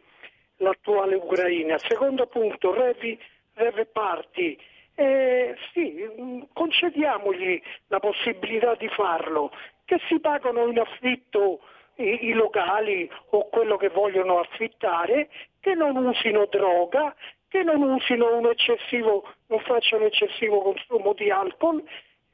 l'attuale 0.55 1.13
Ucraina. 1.17 1.77
Secondo 1.77 2.25
punto, 2.25 2.73
Revi, 2.73 3.15
Revi 3.53 3.85
Party. 3.93 4.57
Eh, 4.95 5.55
sì, 5.71 6.03
concediamogli 6.51 7.61
la 7.89 7.99
possibilità 7.99 8.73
di 8.73 8.87
farlo, 8.87 9.51
che 9.85 9.99
si 10.07 10.19
pagano 10.19 10.65
in 10.65 10.79
affitto 10.79 11.59
i, 11.97 12.27
i 12.27 12.31
locali 12.33 13.09
o 13.31 13.49
quello 13.49 13.77
che 13.77 13.89
vogliono 13.89 14.39
affittare, 14.39 15.29
che 15.59 15.73
non 15.73 15.95
usino 15.97 16.45
droga, 16.49 17.15
che 17.47 17.63
non 17.63 17.81
usino 17.81 18.37
un 18.37 18.47
eccessivo, 18.47 19.23
non 19.47 19.59
facciano 19.61 20.05
eccessivo 20.05 20.61
consumo 20.61 21.13
di 21.13 21.29
alcol 21.29 21.83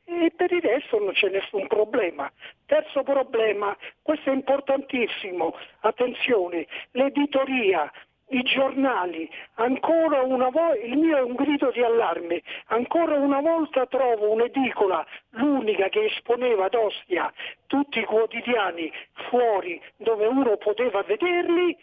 e 0.05 0.33
per 0.35 0.51
il 0.51 0.61
resto 0.61 0.99
non 0.99 1.13
c'è 1.13 1.29
nessun 1.29 1.67
problema. 1.67 2.31
Terzo 2.65 3.03
problema, 3.03 3.75
questo 4.01 4.29
è 4.29 4.33
importantissimo, 4.33 5.55
attenzione, 5.81 6.67
l'editoria, 6.91 7.91
i 8.33 8.41
giornali, 8.43 9.29
ancora 9.55 10.21
una 10.21 10.49
volta, 10.49 10.83
il 10.83 10.97
mio 10.97 11.17
è 11.17 11.21
un 11.21 11.35
grido 11.35 11.69
di 11.71 11.83
allarme, 11.83 12.41
ancora 12.67 13.15
una 13.15 13.39
volta 13.39 13.85
trovo 13.85 14.31
un'edicola, 14.31 15.05
l'unica 15.31 15.89
che 15.89 16.05
esponeva 16.05 16.65
ad 16.65 16.73
Ostia 16.73 17.31
tutti 17.67 17.99
i 17.99 18.05
quotidiani 18.05 18.91
fuori 19.29 19.79
dove 19.97 20.25
uno 20.25 20.57
poteva 20.57 21.03
vederli, 21.03 21.77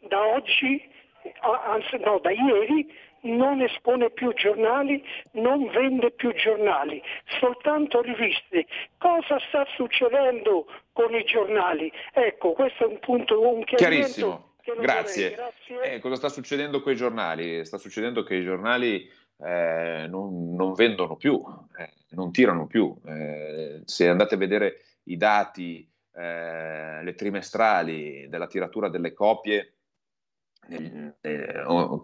da 0.00 0.20
oggi 0.26 0.90
anzi 1.40 1.96
no, 1.98 2.18
da 2.18 2.30
ieri 2.30 2.92
non 3.22 3.60
espone 3.62 4.10
più 4.10 4.32
giornali, 4.34 5.02
non 5.32 5.68
vende 5.68 6.10
più 6.10 6.32
giornali, 6.34 7.00
soltanto 7.38 8.00
riviste. 8.02 8.66
Cosa 8.98 9.38
sta 9.48 9.64
succedendo 9.76 10.66
con 10.92 11.14
i 11.14 11.22
giornali? 11.22 11.92
Ecco, 12.12 12.52
questo 12.52 12.84
è 12.84 12.86
un 12.88 12.98
punto, 12.98 13.40
un 13.40 13.62
chiarimento. 13.62 14.51
Grazie. 14.80 15.34
Grazie. 15.34 15.94
Eh, 15.94 15.98
cosa 15.98 16.16
sta 16.16 16.28
succedendo 16.28 16.80
con 16.80 16.92
i 16.92 16.96
giornali? 16.96 17.64
Sta 17.64 17.78
succedendo 17.78 18.22
che 18.22 18.36
i 18.36 18.44
giornali 18.44 19.10
eh, 19.38 20.06
non, 20.08 20.54
non, 20.54 20.74
vendono 20.74 21.16
più, 21.16 21.42
eh, 21.76 21.92
non 22.10 22.30
tirano 22.30 22.66
più. 22.66 22.96
Eh, 23.06 23.82
se 23.84 24.08
andate 24.08 24.36
a 24.36 24.38
vedere 24.38 24.84
i 25.04 25.16
dati, 25.16 25.88
eh, 26.14 27.02
le 27.02 27.14
trimestrali 27.14 28.28
della 28.28 28.46
tiratura 28.46 28.88
delle 28.88 29.12
copie, 29.12 29.74
eh, 30.68 31.14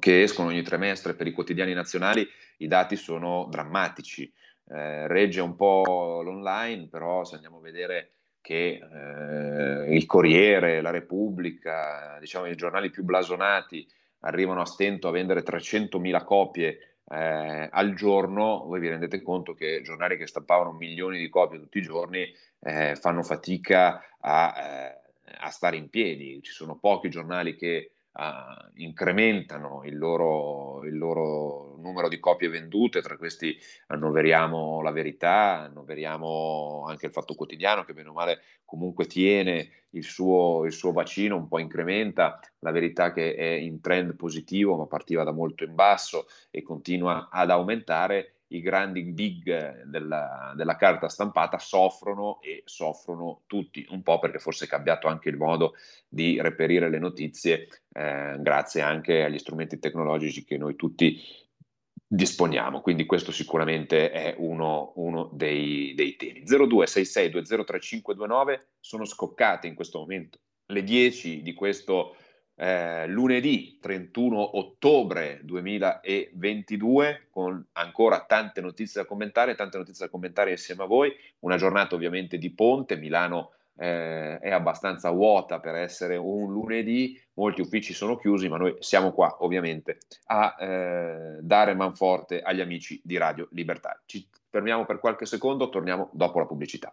che 0.01 0.23
escono 0.23 0.49
ogni 0.49 0.63
trimestre 0.63 1.15
per 1.15 1.29
i 1.29 1.33
quotidiani 1.33 1.75
nazionali, 1.75 2.27
i 2.59 2.67
dati 2.67 2.97
sono 2.97 3.47
drammatici. 3.49 4.33
Regge 4.71 5.41
un 5.41 5.57
po' 5.57 6.21
l'online, 6.23 6.89
però 6.89 7.25
se 7.25 7.37
andiamo 7.37 7.57
a 7.57 7.63
vedere 7.63 8.18
che 8.41 8.81
eh, 8.81 9.95
il 9.95 10.07
Corriere, 10.07 10.81
la 10.81 10.91
Repubblica, 10.91 12.17
diciamo 12.21 12.47
i 12.47 12.57
giornali 12.57 12.91
più 12.91 13.05
blasonati 13.05 13.87
arrivano 14.21 14.61
a 14.61 14.67
stento 14.67 15.09
a 15.09 15.13
vendere 15.13 15.43
300.000 15.43 16.25
copie 16.25 16.97
eh, 17.11 17.69
al 17.71 17.95
giorno, 17.95 18.65
voi 18.67 18.81
vi 18.81 18.89
rendete 18.89 19.23
conto 19.23 19.55
che 19.55 19.81
giornali 19.83 20.17
che 20.17 20.27
stampavano 20.27 20.73
milioni 20.73 21.19
di 21.19 21.29
copie 21.29 21.59
tutti 21.59 21.79
i 21.79 21.83
giorni 21.83 22.31
eh, 22.61 22.97
fanno 22.97 23.23
fatica 23.23 24.05
a, 24.21 24.55
eh, 24.57 25.01
a, 25.39 25.51
stare 25.51 25.77
in 25.77 25.89
piedi. 25.89 26.41
Ci 26.43 26.53
sono 26.53 26.77
pochi 26.77 27.09
giornali 27.09 27.57
che 27.57 27.93
uh, 28.19 28.71
incrementano 28.75 29.83
il 29.85 29.97
loro, 29.97 30.85
il 30.85 30.99
loro, 30.99 31.77
numero 31.79 32.09
di 32.09 32.19
copie 32.19 32.49
vendute, 32.49 33.01
tra 33.01 33.17
questi 33.17 33.57
annoveriamo 33.87 34.83
la 34.83 34.91
verità, 34.91 35.61
annoveriamo 35.61 36.85
anche 36.89 37.07
il 37.07 37.13
fatto 37.13 37.35
quotidiano 37.35 37.85
che 37.85 37.95
bene 37.95 38.09
o 38.09 38.13
male 38.13 38.43
comunque 38.65 39.07
tiene 39.07 39.71
il 39.91 40.05
suo, 40.05 40.65
il 40.65 40.73
suo 40.73 40.93
bacino, 40.93 41.37
un 41.37 41.49
po' 41.49 41.59
incrementa, 41.59 42.39
la 42.59 42.73
verità 42.73 43.13
che 43.13 43.35
è 43.35 43.47
in 43.47 43.81
trend 43.81 44.15
positivo 44.17 44.77
ma 44.77 44.87
partiva 44.87 45.25
da 45.25 45.33
molto 45.33 45.65
in 45.65 45.75
basso 45.75 46.27
e 46.51 46.63
continua 46.63 47.29
ad 47.31 47.51
aumentare 47.51 48.38
i 48.49 48.61
grandi 48.61 49.03
big 49.03 49.85
della, 49.85 50.53
della, 50.57 50.77
carta 50.77 51.09
stampata 51.09 51.59
soffrono 51.59 52.41
e 52.41 52.63
soffrono 52.65 53.43
tutti, 53.47 53.87
un 53.91 54.03
po' 54.03 54.19
perché 54.19 54.39
forse 54.39 54.65
è 54.65 54.69
cambiato 54.69 55.07
anche 55.07 55.29
il 55.29 55.37
modo 55.37 55.75
di 56.09 56.41
reperire 56.41 56.89
le 56.89 56.99
notizie, 56.99 57.69
eh, 57.93 58.37
grazie 58.39 58.81
anche 58.81 59.25
agli 59.25 59.39
strumenti 59.39 59.79
tecnologici 59.79 60.45
che 60.45 60.57
noi 60.57 60.77
tutti 60.77 61.21
disponiamo. 62.07 62.81
Quindi 62.81 63.05
questo 63.05 63.33
sicuramente 63.33 64.11
è 64.11 64.35
uno, 64.39 64.93
uno 64.97 65.29
dei, 65.33 65.93
dei 65.95 66.17
temi. 66.17 66.45
0266203529 66.45 68.61
sono 68.81 69.05
scoccate 69.05 69.67
in 69.67 69.75
questo 69.75 69.99
momento 69.99 70.39
le 70.71 70.83
10 70.83 71.43
di 71.43 71.55
questo 71.55 72.17
eh, 72.61 73.07
lunedì 73.07 73.79
31 73.81 74.59
ottobre 74.59 75.39
2022 75.45 77.29
con 77.31 77.65
ancora 77.73 78.25
tante 78.27 78.61
notizie 78.61 79.03
da 79.03 79.07
commentare, 79.07 79.55
tante 79.55 79.79
notizie 79.79 80.07
da 80.07 80.11
commentare 80.11 80.51
insieme 80.51 80.83
a 80.83 80.87
voi, 80.87 81.15
una 81.41 81.57
giornata 81.57 81.95
ovviamente 81.95 82.37
di 82.37 82.51
ponte, 82.51 82.97
Milano 82.97 83.53
eh, 83.77 84.39
è 84.39 84.51
abbastanza 84.51 85.11
vuota 85.11 85.61
per 85.61 85.77
essere 85.77 86.17
un 86.17 86.51
lunedì, 86.53 87.21
molti 87.35 87.61
uffici 87.61 87.93
sono 87.93 88.17
chiusi, 88.17 88.49
ma 88.49 88.57
noi 88.57 88.75
siamo 88.81 89.13
qua 89.13 89.37
ovviamente 89.41 89.99
a 90.27 90.57
eh, 90.59 91.39
dare 91.41 91.75
manforte 91.75 92.43
agli 92.43 92.61
amici 92.61 93.01
di 93.05 93.17
Radio 93.17 93.47
Libertà. 93.53 94.03
Ci 94.05 94.29
fermiamo 94.51 94.85
per 94.85 94.99
qualche 94.99 95.27
secondo, 95.27 95.69
torniamo 95.69 96.11
dopo 96.13 96.41
la 96.41 96.47
pubblicità. 96.47 96.93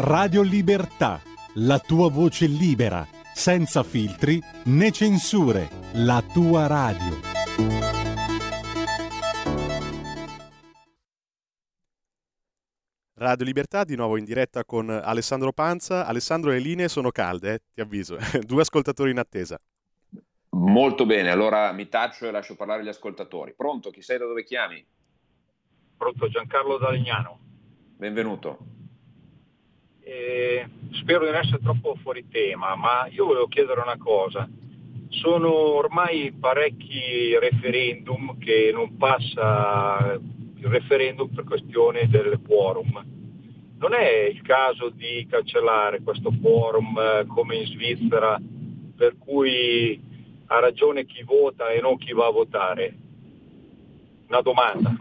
Radio 0.00 0.42
Libertà, 0.42 1.20
la 1.54 1.80
tua 1.80 2.08
voce 2.08 2.46
libera, 2.46 3.04
senza 3.34 3.82
filtri 3.82 4.40
né 4.66 4.92
censure, 4.92 5.68
la 5.94 6.22
tua 6.22 6.68
radio. 6.68 7.18
Radio 13.14 13.44
Libertà 13.44 13.82
di 13.82 13.96
nuovo 13.96 14.16
in 14.16 14.24
diretta 14.24 14.64
con 14.64 14.88
Alessandro 14.88 15.50
Panza. 15.50 16.06
Alessandro, 16.06 16.50
le 16.50 16.60
linee 16.60 16.86
sono 16.86 17.10
calde, 17.10 17.54
eh, 17.54 17.60
ti 17.74 17.80
avviso. 17.80 18.16
Due 18.46 18.60
ascoltatori 18.60 19.10
in 19.10 19.18
attesa. 19.18 19.60
Molto 20.50 21.06
bene, 21.06 21.32
allora 21.32 21.72
mi 21.72 21.88
taccio 21.88 22.28
e 22.28 22.30
lascio 22.30 22.54
parlare 22.54 22.84
gli 22.84 22.88
ascoltatori. 22.88 23.52
Pronto? 23.52 23.90
Chi 23.90 24.02
sei 24.02 24.18
da 24.18 24.26
dove 24.26 24.44
chiami? 24.44 24.86
Pronto, 25.96 26.28
Giancarlo 26.28 26.78
Dalignano. 26.78 27.40
Benvenuto 27.96 28.77
eh, 30.08 30.66
spero 30.92 31.26
di 31.26 31.30
non 31.30 31.40
essere 31.40 31.60
troppo 31.62 31.94
fuori 32.02 32.26
tema, 32.30 32.74
ma 32.76 33.06
io 33.10 33.26
volevo 33.26 33.46
chiedere 33.46 33.80
una 33.80 33.98
cosa. 33.98 34.48
Sono 35.10 35.52
ormai 35.52 36.32
parecchi 36.32 37.38
referendum 37.38 38.38
che 38.38 38.70
non 38.72 38.96
passa 38.96 40.18
il 40.18 40.66
referendum 40.66 41.28
per 41.28 41.44
questione 41.44 42.08
del 42.08 42.40
quorum. 42.46 43.04
Non 43.78 43.92
è 43.92 44.28
il 44.32 44.40
caso 44.42 44.88
di 44.88 45.26
cancellare 45.28 46.02
questo 46.02 46.32
quorum 46.40 46.98
eh, 46.98 47.26
come 47.26 47.56
in 47.56 47.66
Svizzera, 47.66 48.40
per 48.96 49.16
cui 49.18 50.00
ha 50.46 50.58
ragione 50.58 51.04
chi 51.04 51.22
vota 51.22 51.68
e 51.68 51.80
non 51.80 51.98
chi 51.98 52.12
va 52.12 52.26
a 52.26 52.32
votare? 52.32 52.96
Una 54.28 54.40
domanda. 54.40 54.96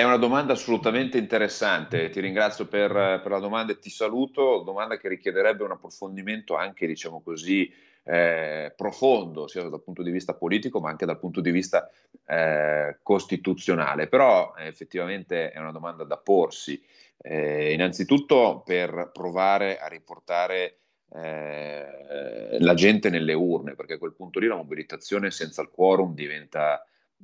È 0.00 0.02
una 0.02 0.16
domanda 0.16 0.54
assolutamente 0.54 1.18
interessante, 1.18 2.08
ti 2.08 2.20
ringrazio 2.20 2.64
per, 2.66 2.90
per, 3.22 3.30
la 3.30 3.38
domanda 3.38 3.72
e 3.72 3.78
ti 3.78 3.90
saluto, 3.90 4.62
domanda 4.64 4.96
che 4.96 5.08
richiederebbe 5.08 5.62
un 5.62 5.72
approfondimento 5.72 6.56
anche, 6.56 6.86
diciamo 6.86 7.20
così, 7.20 7.70
eh, 8.04 8.72
profondo, 8.74 9.46
sia 9.46 9.68
dal 9.68 9.82
punto 9.82 10.02
di 10.02 10.10
vista 10.10 10.32
politico 10.32 10.80
ma 10.80 10.88
anche 10.88 11.04
dal 11.04 11.18
punto 11.18 11.42
di 11.42 11.50
vista 11.50 11.90
eh, 12.24 12.96
costituzionale, 13.02 14.08
però 14.08 14.54
eh, 14.56 14.68
effettivamente 14.68 15.50
è 15.50 15.58
una 15.58 15.70
domanda 15.70 16.04
da 16.04 16.16
porsi, 16.16 16.82
Eh, 17.18 17.74
innanzitutto 17.74 18.62
per 18.64 19.10
provare 19.12 19.78
a 19.78 19.86
riportare 19.86 20.78
eh, 21.12 22.56
la 22.58 22.72
gente 22.72 23.10
nelle 23.10 23.34
urne, 23.34 23.74
perché 23.74 23.92
a 23.92 23.98
quel 23.98 24.14
punto 24.14 24.38
lì 24.38 24.46
la 24.46 24.56
mobilitazione 24.56 25.30
senza 25.30 25.60
il 25.60 25.68
quorum 25.68 26.14
diventa 26.14 26.82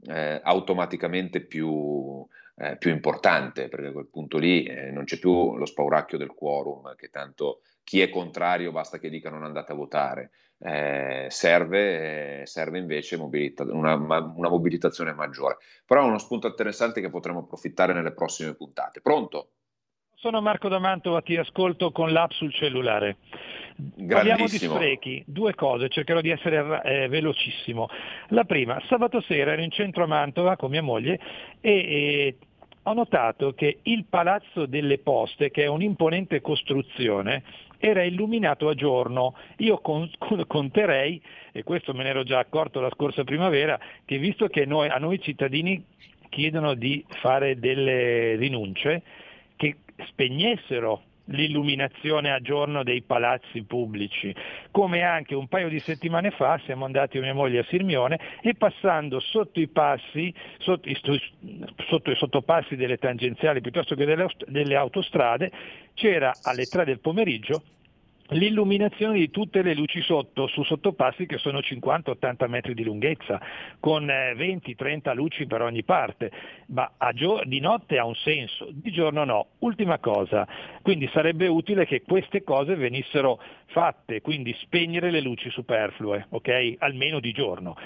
eh, 0.09 0.41
automaticamente 0.43 1.41
più, 1.41 2.27
eh, 2.59 2.77
più, 2.77 2.91
importante, 2.91 3.69
perché 3.69 3.89
a 3.89 3.93
quel 3.93 4.09
punto 4.09 4.39
lì 4.39 4.65
eh, 4.65 4.91
non 4.91 5.05
c'è 5.05 5.19
più 5.19 5.57
lo 5.57 5.67
spauracchio 5.67 6.19
del 6.19 6.33
quorum, 6.33 6.95
che 6.95 7.09
tanto 7.09 7.61
chi 7.85 8.01
è 8.01 8.09
contrario 8.09 8.73
basta 8.73 8.99
che 8.99 9.09
dica 9.09 9.31
non 9.31 9.45
andate 9.45 9.73
a 9.73 9.77
votare. 9.77 10.31
Eh, 10.59 11.27
serve, 11.29 12.41
eh, 12.41 12.47
serve, 12.47 12.79
invece 12.79 13.19
mobilita- 13.19 13.63
una, 13.65 13.95
una, 13.95 14.49
mobilitazione 14.49 15.13
maggiore. 15.13 15.59
Però 15.85 16.03
è 16.03 16.07
uno 16.07 16.19
spunto 16.19 16.47
interessante 16.47 17.01
che 17.01 17.11
potremo 17.11 17.41
approfittare 17.41 17.93
nelle 17.93 18.13
prossime 18.13 18.55
puntate. 18.55 19.01
Pronto? 19.01 19.51
Sono 20.15 20.41
Marco 20.41 20.69
D'Amantova, 20.69 21.21
ti 21.21 21.37
ascolto 21.37 21.93
con 21.93 22.11
l'app 22.11 22.31
sul 22.31 22.53
cellulare. 22.53 23.19
Parliamo 24.09 24.47
di 24.47 24.57
sprechi, 24.57 25.23
due 25.27 25.55
cose, 25.55 25.91
cercherò 25.91 26.23
di 26.23 26.31
essere 26.31 26.81
eh, 26.83 27.09
velocissimo. 27.09 27.89
La 28.29 28.45
prima, 28.45 28.83
sabato 28.89 29.21
sera 29.21 29.53
ero 29.53 29.61
in 29.61 29.71
centro 29.71 30.05
a 30.05 30.07
Mantova 30.07 30.57
con 30.57 30.71
mia 30.71 30.83
moglie 30.83 31.21
e, 31.61 31.71
e 31.71 32.37
ho 32.89 32.93
notato 32.93 33.53
che 33.53 33.79
il 33.83 34.05
Palazzo 34.09 34.67
delle 34.67 34.99
Poste, 34.99 35.51
che 35.51 35.65
è 35.65 35.67
un'imponente 35.67 36.41
costruzione, 36.41 37.43
era 37.79 38.03
illuminato 38.05 38.69
a 38.69 38.75
giorno. 38.75 39.35
Io 39.59 39.79
con, 39.79 40.09
conterei, 40.47 41.21
e 41.53 41.63
questo 41.65 41.93
me 41.95 42.05
ne 42.05 42.11
ero 42.11 42.23
già 42.23 42.39
accorto 42.39 42.81
la 42.81 42.91
scorsa 42.91 43.25
primavera, 43.25 43.79
che 44.05 44.19
visto 44.19 44.47
che 44.47 44.65
noi, 44.67 44.89
a 44.89 44.99
noi 44.99 45.21
cittadini 45.21 45.85
chiedono 46.29 46.75
di 46.75 47.05
fare 47.21 47.59
delle 47.59 48.37
rinunce, 48.37 49.03
che 49.57 49.79
spegnessero 50.07 51.03
l'illuminazione 51.27 52.33
a 52.33 52.41
giorno 52.41 52.83
dei 52.83 53.03
palazzi 53.03 53.63
pubblici, 53.63 54.35
come 54.71 55.03
anche 55.03 55.35
un 55.35 55.49
paio 55.49 55.69
di 55.69 55.81
settimane 55.81 56.31
fa 56.31 56.61
siamo 56.65 56.85
andati 56.85 57.19
mia 57.19 57.35
moglie 57.35 57.61
a 57.61 57.65
Sirmione 57.65 58.19
e 58.41 58.55
passando 58.55 59.21
sotto 59.21 59.61
i 59.61 59.69
passi, 59.69 60.33
sotto, 60.59 60.89
sotto 61.89 62.11
i 62.11 62.17
sottopassi 62.17 62.77
delle 62.77 62.99
tangenziali 62.99 63.61
piuttosto 63.61 63.95
che 63.95 64.05
delle, 64.05 64.29
delle 64.47 64.77
autostrade, 64.77 65.51
c'era 65.95 66.39
alle 66.43 66.67
3 66.67 66.85
del 66.85 67.01
pomeriggio 67.01 67.63
l'illuminazione 68.31 69.19
di 69.19 69.31
tutte 69.31 69.63
le 69.63 69.75
luci 69.75 70.01
sotto, 70.03 70.47
su 70.47 70.63
sottopassi 70.63 71.27
che 71.27 71.39
sono 71.39 71.59
50-80 71.59 72.49
metri 72.49 72.75
di 72.75 72.85
lunghezza, 72.85 73.41
con 73.81 74.07
20-30 74.07 75.11
eh, 75.11 75.15
luci 75.15 75.47
per 75.47 75.63
ogni 75.63 75.85
parte, 75.85 76.31
ma 76.69 76.91
gio- 77.13 77.43
di 77.45 77.61
notte 77.61 77.99
ha 77.99 78.05
un 78.05 78.15
senso, 78.15 78.69
di 78.71 78.91
giorno 78.91 79.25
no. 79.25 79.47
Ultima 79.61 79.99
cosa, 79.99 80.47
quindi 80.83 81.09
sarebbe 81.13 81.47
utile 81.47 81.87
che 81.87 82.03
queste 82.03 82.43
cose 82.43 82.75
venissero 82.75 83.41
fatte, 83.67 84.21
quindi 84.21 84.55
spegnere 84.61 85.11
le 85.11 85.21
luci 85.21 85.51
superflue, 85.51 86.27
ok? 86.31 86.75
Almeno 86.79 87.21
di 87.21 87.33
giorno. 87.33 87.77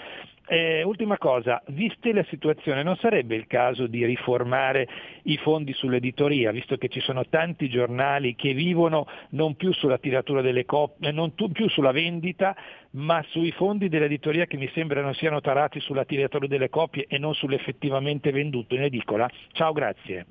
Eh, 0.52 0.82
ultima 0.82 1.16
cosa, 1.16 1.62
viste 1.68 2.12
la 2.12 2.24
situazione, 2.24 2.82
non 2.82 2.96
sarebbe 2.96 3.36
il 3.36 3.46
caso 3.46 3.86
di 3.86 4.04
riformare 4.04 4.88
i 5.22 5.36
fondi 5.36 5.72
sull'editoria, 5.72 6.50
visto 6.50 6.76
che 6.76 6.88
ci 6.88 6.98
sono 6.98 7.24
tanti 7.28 7.68
giornali 7.68 8.34
che 8.34 8.52
vivono 8.52 9.06
non 9.30 9.54
più 9.54 9.72
sulla 9.72 9.98
tiratura 9.98 10.40
delle 10.40 10.64
coppie, 10.64 11.12
non 11.12 11.34
più 11.34 11.68
sulla 11.68 11.92
vendita, 11.92 12.56
ma 12.94 13.24
sui 13.28 13.52
fondi 13.52 13.88
dell'editoria 13.88 14.46
che 14.46 14.56
mi 14.56 14.68
sembrano 14.74 15.12
siano 15.12 15.40
tarati 15.40 15.78
sulla 15.78 16.04
tiratura 16.04 16.48
delle 16.48 16.68
copie 16.68 17.06
e 17.06 17.16
non 17.16 17.32
sull'effettivamente 17.32 18.32
venduto 18.32 18.74
in 18.74 18.82
edicola? 18.82 19.30
Ciao, 19.52 19.72
grazie. 19.72 20.26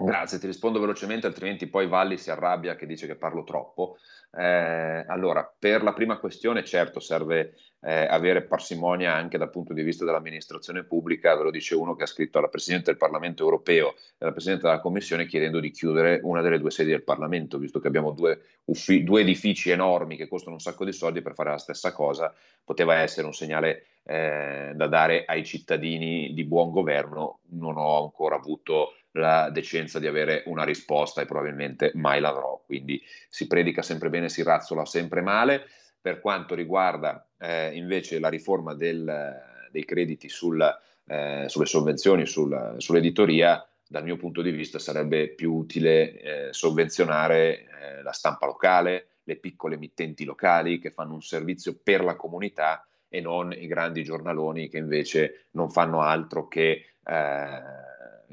Grazie, 0.00 0.38
ti 0.38 0.46
rispondo 0.46 0.80
velocemente, 0.80 1.26
altrimenti 1.26 1.66
poi 1.66 1.88
Valli 1.88 2.16
si 2.16 2.30
arrabbia 2.30 2.76
che 2.76 2.86
dice 2.86 3.06
che 3.06 3.16
parlo 3.16 3.44
troppo. 3.44 3.96
Eh, 4.36 5.04
allora, 5.08 5.50
per 5.58 5.82
la 5.82 5.92
prima 5.92 6.18
questione, 6.18 6.64
certo, 6.64 7.00
serve 7.00 7.54
eh, 7.80 8.06
avere 8.06 8.42
parsimonia 8.42 9.14
anche 9.14 9.38
dal 9.38 9.50
punto 9.50 9.72
di 9.72 9.82
vista 9.82 10.04
dell'amministrazione 10.04 10.84
pubblica, 10.84 11.36
ve 11.36 11.44
lo 11.44 11.50
dice 11.50 11.74
uno 11.74 11.94
che 11.94 12.02
ha 12.02 12.06
scritto 12.06 12.38
alla 12.38 12.48
Presidente 12.48 12.90
del 12.90 12.96
Parlamento 12.96 13.42
europeo 13.42 13.94
e 13.94 14.18
alla 14.18 14.32
Presidente 14.32 14.66
della 14.66 14.80
Commissione 14.80 15.26
chiedendo 15.26 15.60
di 15.60 15.70
chiudere 15.70 16.20
una 16.22 16.42
delle 16.42 16.58
due 16.58 16.70
sedi 16.70 16.90
del 16.90 17.04
Parlamento, 17.04 17.58
visto 17.58 17.80
che 17.80 17.88
abbiamo 17.88 18.12
due, 18.12 18.40
uffi- 18.66 19.02
due 19.04 19.22
edifici 19.22 19.70
enormi 19.70 20.16
che 20.16 20.28
costano 20.28 20.54
un 20.54 20.60
sacco 20.60 20.84
di 20.84 20.92
soldi 20.92 21.22
per 21.22 21.34
fare 21.34 21.50
la 21.50 21.58
stessa 21.58 21.92
cosa, 21.92 22.34
poteva 22.64 22.96
essere 22.96 23.26
un 23.26 23.34
segnale 23.34 23.84
eh, 24.04 24.72
da 24.74 24.86
dare 24.86 25.24
ai 25.26 25.44
cittadini 25.44 26.32
di 26.34 26.44
buon 26.44 26.70
governo, 26.70 27.40
non 27.50 27.76
ho 27.76 28.02
ancora 28.02 28.36
avuto 28.36 28.94
la 29.12 29.50
decenza 29.50 29.98
di 29.98 30.06
avere 30.06 30.42
una 30.46 30.64
risposta 30.64 31.20
e 31.20 31.26
probabilmente 31.26 31.92
mai 31.94 32.20
l'avrò, 32.20 32.62
quindi 32.64 33.02
si 33.28 33.46
predica 33.46 33.82
sempre 33.82 34.10
bene, 34.10 34.28
si 34.28 34.42
razzola 34.42 34.84
sempre 34.84 35.20
male. 35.20 35.66
Per 36.00 36.20
quanto 36.20 36.54
riguarda 36.54 37.26
eh, 37.38 37.74
invece 37.74 38.18
la 38.20 38.28
riforma 38.28 38.74
del, 38.74 39.68
dei 39.70 39.84
crediti 39.84 40.28
sul, 40.28 40.62
eh, 41.06 41.44
sulle 41.48 41.66
sovvenzioni, 41.66 42.24
sul, 42.24 42.76
sull'editoria, 42.78 43.66
dal 43.88 44.04
mio 44.04 44.16
punto 44.16 44.42
di 44.42 44.50
vista 44.50 44.78
sarebbe 44.78 45.28
più 45.28 45.54
utile 45.54 46.20
eh, 46.20 46.52
sovvenzionare 46.52 47.66
eh, 47.98 48.02
la 48.02 48.12
stampa 48.12 48.46
locale, 48.46 49.08
le 49.24 49.36
piccole 49.36 49.74
emittenti 49.74 50.24
locali 50.24 50.78
che 50.78 50.90
fanno 50.90 51.14
un 51.14 51.22
servizio 51.22 51.78
per 51.82 52.04
la 52.04 52.14
comunità 52.14 52.86
e 53.08 53.20
non 53.20 53.52
i 53.52 53.66
grandi 53.66 54.04
giornaloni 54.04 54.68
che 54.68 54.78
invece 54.78 55.46
non 55.52 55.70
fanno 55.70 56.02
altro 56.02 56.46
che, 56.48 56.84
eh, 57.04 57.62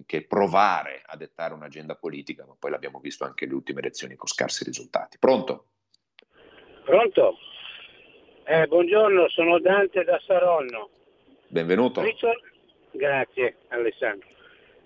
che 0.06 0.26
provare 0.26 1.02
a 1.06 1.16
dettare 1.16 1.54
un'agenda 1.54 1.96
politica, 1.96 2.46
ma 2.46 2.56
poi 2.58 2.72
l'abbiamo 2.72 3.00
visto 3.00 3.24
anche 3.24 3.46
nelle 3.46 3.58
ultime 3.58 3.80
elezioni 3.80 4.16
con 4.16 4.28
scarsi 4.28 4.64
risultati. 4.64 5.18
Pronto? 5.18 5.68
Pronto? 6.84 7.38
Eh, 8.44 8.68
buongiorno, 8.68 9.30
sono 9.30 9.60
Dante 9.60 10.04
da 10.04 10.20
Saronno. 10.26 10.90
Benvenuto. 11.48 12.02
Ritor- 12.02 12.54
Grazie 12.92 13.58
Alessandro. 13.70 14.28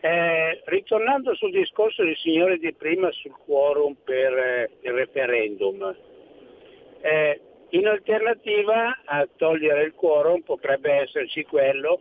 Eh, 0.02 0.62
ritornando 0.66 1.36
sul 1.36 1.52
discorso 1.52 2.04
del 2.04 2.16
signore 2.18 2.58
di 2.58 2.74
prima 2.74 3.12
sul 3.12 3.36
quorum 3.46 3.96
per 4.04 4.34
eh, 4.34 4.72
il 4.82 4.94
referendum, 4.94 5.96
eh, 7.02 7.42
in 7.72 7.86
alternativa 7.86 9.02
a 9.06 9.28
togliere 9.36 9.84
il 9.84 9.94
quorum 9.94 10.42
potrebbe 10.42 10.92
esserci 11.02 11.44
quello 11.44 12.00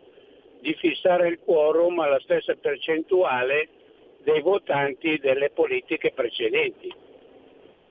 di 0.61 0.75
fissare 0.75 1.29
il 1.29 1.39
quorum 1.39 1.99
alla 2.01 2.21
stessa 2.21 2.55
percentuale 2.55 3.69
dei 4.23 4.41
votanti 4.41 5.19
delle 5.19 5.51
politiche 5.51 6.13
precedenti, 6.13 6.93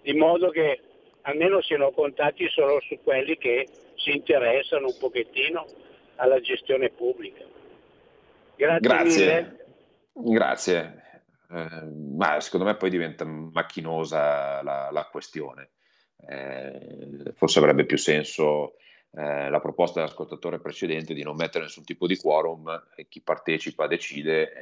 di 0.01 0.13
modo 0.13 0.49
che 0.49 0.81
almeno 1.21 1.61
siano 1.61 1.91
contati 1.91 2.47
solo 2.49 2.79
su 2.81 2.99
quelli 3.03 3.37
che 3.37 3.67
si 3.95 4.11
interessano 4.11 4.87
un 4.87 4.97
pochettino 4.99 5.65
alla 6.15 6.39
gestione 6.39 6.89
pubblica. 6.89 7.43
Grazie. 8.55 8.79
Grazie. 8.79 9.65
Grazie. 10.13 11.03
Eh, 11.49 11.83
ma 12.15 12.39
secondo 12.39 12.65
me 12.65 12.75
poi 12.75 12.89
diventa 12.89 13.25
macchinosa 13.25 14.61
la, 14.63 14.89
la 14.91 15.07
questione. 15.11 15.71
Eh, 16.27 17.33
forse 17.35 17.59
avrebbe 17.59 17.85
più 17.85 17.97
senso 17.97 18.75
eh, 19.11 19.49
la 19.49 19.59
proposta 19.59 19.99
dell'ascoltatore 19.99 20.59
precedente 20.59 21.13
di 21.13 21.23
non 21.23 21.35
mettere 21.35 21.65
nessun 21.65 21.83
tipo 21.83 22.07
di 22.07 22.17
quorum 22.17 22.87
e 22.95 23.07
chi 23.07 23.21
partecipa 23.21 23.87
decide 23.87 24.53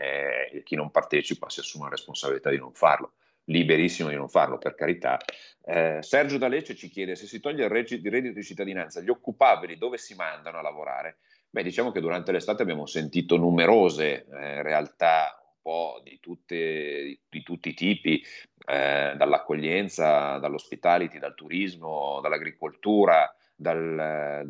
e 0.51 0.63
chi 0.63 0.75
non 0.75 0.91
partecipa 0.91 1.49
si 1.49 1.59
assume 1.59 1.85
la 1.85 1.91
responsabilità 1.91 2.49
di 2.49 2.57
non 2.57 2.73
farlo 2.73 3.13
liberissimo 3.45 4.09
di 4.09 4.15
non 4.15 4.29
farlo, 4.29 4.57
per 4.57 4.75
carità. 4.75 5.19
Eh, 5.63 5.99
Sergio 6.01 6.37
D'Alecce 6.37 6.75
ci 6.75 6.89
chiede 6.89 7.15
se 7.15 7.27
si 7.27 7.39
toglie 7.39 7.65
il 7.65 7.69
reddito 7.69 8.33
di 8.33 8.43
cittadinanza, 8.43 9.01
gli 9.01 9.09
occupabili 9.09 9.77
dove 9.77 9.97
si 9.97 10.15
mandano 10.15 10.59
a 10.59 10.61
lavorare? 10.61 11.17
Beh, 11.49 11.63
diciamo 11.63 11.91
che 11.91 12.01
durante 12.01 12.31
l'estate 12.31 12.63
abbiamo 12.63 12.85
sentito 12.85 13.37
numerose 13.37 14.25
eh, 14.25 14.61
realtà 14.61 15.39
un 15.39 15.53
po' 15.61 16.01
di, 16.03 16.19
tutte, 16.19 17.19
di 17.27 17.43
tutti 17.43 17.69
i 17.69 17.73
tipi, 17.73 18.23
eh, 18.67 19.13
dall'accoglienza, 19.15 20.37
dall'ospitality, 20.37 21.17
dal 21.17 21.33
turismo, 21.33 22.19
dall'agricoltura, 22.21 23.33
dal, 23.55 24.45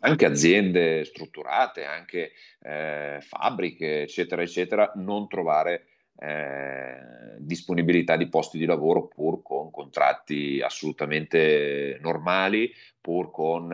anche 0.00 0.24
aziende 0.26 1.04
strutturate, 1.04 1.84
anche 1.84 2.32
eh, 2.60 3.18
fabbriche, 3.20 4.02
eccetera, 4.02 4.42
eccetera, 4.42 4.92
non 4.96 5.28
trovare 5.28 5.86
eh, 6.18 7.36
disponibilità 7.38 8.16
di 8.16 8.28
posti 8.28 8.58
di 8.58 8.64
lavoro 8.64 9.06
pur 9.06 9.42
con 9.42 9.70
contratti 9.70 10.60
assolutamente 10.62 11.98
normali, 12.00 12.72
pur 13.00 13.30
con 13.30 13.72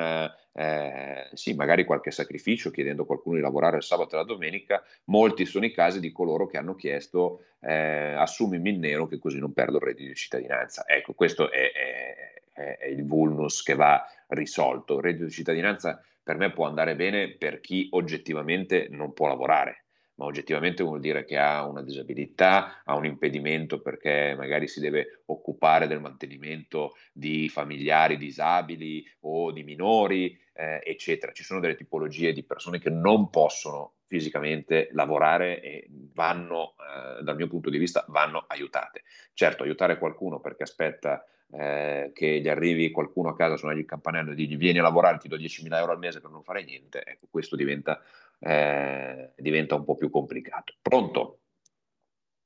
eh, 0.54 1.30
sì, 1.32 1.54
magari 1.54 1.84
qualche 1.84 2.10
sacrificio 2.10 2.70
chiedendo 2.70 3.02
a 3.02 3.06
qualcuno 3.06 3.36
di 3.36 3.42
lavorare 3.42 3.76
il 3.76 3.82
sabato 3.82 4.14
e 4.14 4.18
la 4.18 4.24
domenica. 4.24 4.82
Molti 5.04 5.46
sono 5.46 5.64
i 5.64 5.72
casi 5.72 6.00
di 6.00 6.12
coloro 6.12 6.46
che 6.46 6.58
hanno 6.58 6.74
chiesto 6.74 7.44
eh, 7.60 8.14
assumimi 8.16 8.70
in 8.70 8.80
nero 8.80 9.06
che 9.06 9.18
così 9.18 9.38
non 9.38 9.52
perdo 9.52 9.76
il 9.76 9.84
reddito 9.84 10.08
di 10.08 10.14
cittadinanza. 10.14 10.84
Ecco, 10.86 11.14
questo 11.14 11.50
è, 11.50 11.72
è, 11.72 12.31
è 12.78 12.86
il 12.86 13.06
vulnus 13.06 13.62
che 13.62 13.74
va 13.74 14.04
risolto. 14.28 14.96
Il 14.96 15.02
reddito 15.02 15.24
di 15.24 15.30
cittadinanza 15.30 16.02
per 16.22 16.36
me 16.36 16.52
può 16.52 16.66
andare 16.66 16.94
bene 16.96 17.36
per 17.36 17.60
chi 17.60 17.88
oggettivamente 17.90 18.86
non 18.90 19.12
può 19.12 19.26
lavorare 19.28 19.82
ma 20.22 20.26
oggettivamente 20.26 20.82
vuol 20.82 21.00
dire 21.00 21.24
che 21.24 21.36
ha 21.36 21.64
una 21.64 21.82
disabilità, 21.82 22.82
ha 22.84 22.94
un 22.94 23.06
impedimento 23.06 23.80
perché 23.80 24.34
magari 24.36 24.68
si 24.68 24.80
deve 24.80 25.22
occupare 25.26 25.86
del 25.86 26.00
mantenimento 26.00 26.94
di 27.12 27.48
familiari 27.48 28.16
disabili 28.16 29.04
o 29.20 29.50
di 29.52 29.64
minori, 29.64 30.38
eh, 30.52 30.80
eccetera. 30.84 31.32
Ci 31.32 31.44
sono 31.44 31.60
delle 31.60 31.74
tipologie 31.74 32.32
di 32.32 32.44
persone 32.44 32.78
che 32.78 32.90
non 32.90 33.30
possono 33.30 33.94
fisicamente 34.06 34.90
lavorare 34.92 35.62
e 35.62 35.86
vanno, 36.12 36.74
eh, 36.76 37.22
dal 37.22 37.36
mio 37.36 37.48
punto 37.48 37.70
di 37.70 37.78
vista, 37.78 38.04
vanno 38.08 38.44
aiutate. 38.48 39.02
Certo, 39.32 39.62
aiutare 39.62 39.98
qualcuno 39.98 40.40
perché 40.40 40.64
aspetta 40.64 41.24
eh, 41.52 42.10
che 42.14 42.40
gli 42.40 42.48
arrivi 42.48 42.90
qualcuno 42.90 43.28
a 43.28 43.36
casa, 43.36 43.56
suonargli 43.56 43.80
il 43.80 43.86
campanello 43.86 44.32
e 44.32 44.34
digli 44.34 44.56
vieni 44.56 44.78
a 44.78 44.82
lavorare, 44.82 45.18
ti 45.18 45.28
do 45.28 45.36
10.000 45.36 45.74
euro 45.76 45.92
al 45.92 45.98
mese 45.98 46.20
per 46.20 46.30
non 46.30 46.42
fare 46.42 46.64
niente, 46.64 47.02
ecco, 47.04 47.26
questo 47.30 47.56
diventa, 47.56 48.00
eh, 48.38 49.32
diventa 49.36 49.74
un 49.74 49.84
po' 49.84 49.94
più 49.94 50.10
complicato. 50.10 50.74
Pronto? 50.80 51.38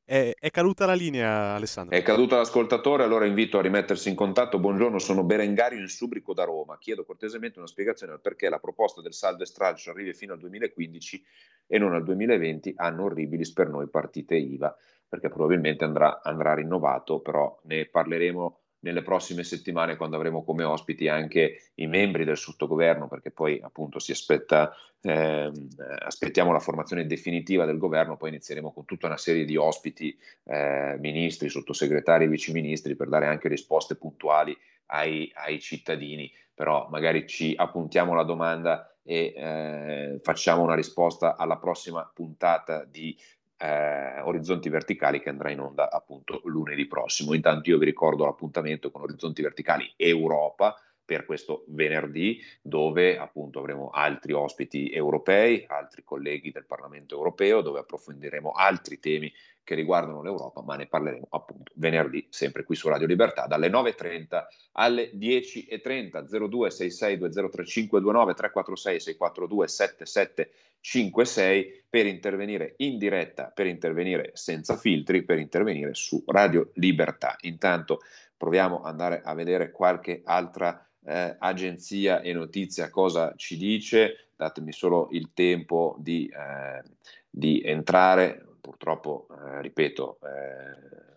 È, 0.05 0.33
è, 0.39 0.51
caduta 0.51 0.87
la 0.87 0.95
linea, 0.95 1.55
Alessandro. 1.55 1.97
È 1.97 2.03
caduto 2.03 2.37
l'ascoltatore, 2.37 3.03
allora 3.03 3.27
invito 3.27 3.59
a 3.59 3.63
rimettersi 3.63 4.09
in 4.09 4.15
contatto. 4.15 4.61
Buongiorno, 4.61 5.01
sono 5.01 5.25
Berengario 5.25 5.81
in 5.81 5.89
Subrico 5.89 6.33
da 6.33 6.45
Roma. 6.45 6.79
Chiedo 6.79 7.05
cortesemente 7.05 7.59
una 7.59 7.67
spiegazione 7.67 8.13
al 8.13 8.21
perché 8.21 8.49
la 8.49 8.61
proposta 8.61 9.03
del 9.03 9.15
saldo 9.15 9.43
e 9.43 9.47
stralcio 9.47 9.91
arrivi 9.91 10.15
fino 10.15 10.33
al 10.33 10.39
2015 10.39 11.25
e 11.67 11.79
non 11.79 11.93
al 11.93 12.05
2020, 12.05 12.75
hanno 12.77 13.05
orribilis 13.05 13.53
per 13.53 13.69
noi 13.69 13.89
partite 13.89 14.37
IVA, 14.37 14.77
perché 15.09 15.29
probabilmente 15.29 15.83
andrà, 15.83 16.23
andrà 16.23 16.55
rinnovato, 16.55 17.19
però 17.19 17.61
ne 17.65 17.87
parleremo 17.87 18.61
nelle 18.87 19.03
prossime 19.03 19.43
settimane 19.43 19.97
quando 19.97 20.15
avremo 20.15 20.45
come 20.45 20.63
ospiti 20.63 21.09
anche 21.09 21.71
i 21.75 21.89
membri 21.89 22.25
del 22.25 22.37
sottogoverno, 22.37 23.09
perché 23.09 23.33
poi 23.33 23.61
appunto 23.61 23.99
si 23.99 24.13
aspetta, 24.13 24.73
eh, 25.01 25.51
aspettiamo 25.99 26.53
la 26.53 26.61
formazione 26.61 27.05
definitiva 27.05 27.65
del 27.65 27.79
governo, 27.79 28.17
poi 28.17 28.29
inizieremo 28.29 28.73
con 28.73 28.85
tutta 28.85 29.09
una 29.09 29.17
serie 29.17 29.45
di 29.45 29.57
ospiti, 29.57 30.17
eh, 30.45 30.97
ministri, 31.01 31.49
sottosegretari 31.49 32.29
viceministri 32.29 32.95
per 32.95 33.09
dare 33.09 33.27
anche 33.27 33.49
risposte 33.49 33.97
puntuali 33.97 34.57
ai, 34.87 35.33
ai 35.35 35.61
cittadini, 35.61 36.33
però 36.55 36.87
magari 36.89 37.27
ci 37.27 37.55
appuntiamo 37.57 38.15
la 38.15 38.23
domanda 38.23 38.89
e 39.03 39.35
eh, 39.37 40.21
facciamo 40.23 40.63
una 40.63 40.77
risposta 40.77 41.37
alla 41.37 41.57
prossima 41.57 42.09
puntata 42.15 42.85
di 42.85 43.17
eh, 43.59 44.21
Orizzonti 44.21 44.69
Verticali 44.69 45.21
che 45.21 45.29
andrà 45.29 45.51
in 45.51 45.61
onda 45.61 45.91
appunto 45.91 46.41
lunedì 46.45 46.87
prossimo. 46.87 47.35
Intanto 47.35 47.71
io 47.71 47.79
vi 47.79 47.85
ricordo 47.85 48.25
l'appuntamento 48.25 48.91
con 48.91 49.03
Orizzonti 49.03 49.43
Verticali 49.43 49.93
Europa 49.97 50.75
per 51.07 51.25
questo 51.25 51.65
venerdì 51.69 52.43
dove 52.61 53.17
appunto 53.17 53.61
avremo 53.61 53.91
altri 53.91 54.33
ospiti 54.33 54.91
europei, 54.91 55.65
altri 55.69 56.03
colleghi 56.05 56.51
del 56.51 56.67
Parlamento 56.67 57.15
europeo, 57.15 57.63
dove 57.63 57.79
approfondiremo 57.79 58.51
altri 58.51 58.99
temi 58.99 59.33
che 59.67 59.75
riguardano 59.75 60.23
l'Europa, 60.23 60.63
ma 60.63 60.77
ne 60.77 60.87
parleremo 60.87 61.27
appunto 61.31 61.73
venerdì, 61.75 62.25
sempre 62.31 62.63
qui 62.63 62.77
su 62.77 62.89
Radio 62.89 63.09
Libertà, 63.09 63.47
dalle 63.47 63.69
9.30 63.69 64.45
alle 64.73 65.11
10.30, 65.13 66.23
0266203529, 66.23 68.35
346 68.35 69.01
642 69.01 69.69
7756 69.69 71.85
per 71.91 72.07
intervenire 72.07 72.75
in 72.79 72.97
diretta, 72.97 73.51
per 73.53 73.67
intervenire 73.67 74.31
senza 74.35 74.77
filtri, 74.77 75.25
per 75.25 75.39
intervenire 75.39 75.95
su 75.95 76.23
Radio 76.27 76.71
Libertà. 76.75 77.35
Intanto 77.41 78.03
proviamo 78.37 78.83
ad 78.83 78.87
andare 78.87 79.21
a 79.25 79.35
vedere 79.35 79.73
qualche 79.73 80.23
altra 80.25 80.86
eh, 81.07 81.37
agenzia 81.39 82.21
e 82.21 82.33
notizia 82.33 82.91
cosa 82.91 83.33
ci 83.37 83.57
dice, 83.57 84.31
datemi 84.37 84.73
solo 84.73 85.09
il 85.13 85.31
tempo 85.33 85.97
di, 85.99 86.29
eh, 86.29 86.83
di 87.31 87.63
entrare, 87.63 88.45
purtroppo, 88.61 89.29
eh, 89.31 89.63
ripeto, 89.63 90.19
eh, 90.23 91.15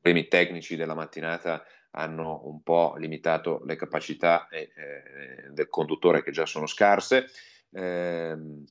problemi 0.00 0.28
tecnici 0.28 0.76
della 0.76 0.94
mattinata 0.94 1.64
hanno 1.92 2.42
un 2.44 2.62
po' 2.62 2.94
limitato 2.96 3.62
le 3.64 3.76
capacità 3.76 4.48
eh, 4.48 4.70
del 5.50 5.68
conduttore 5.68 6.22
che 6.22 6.30
già 6.30 6.46
sono 6.46 6.66
scarse. 6.66 7.26
Ehm, 7.72 8.64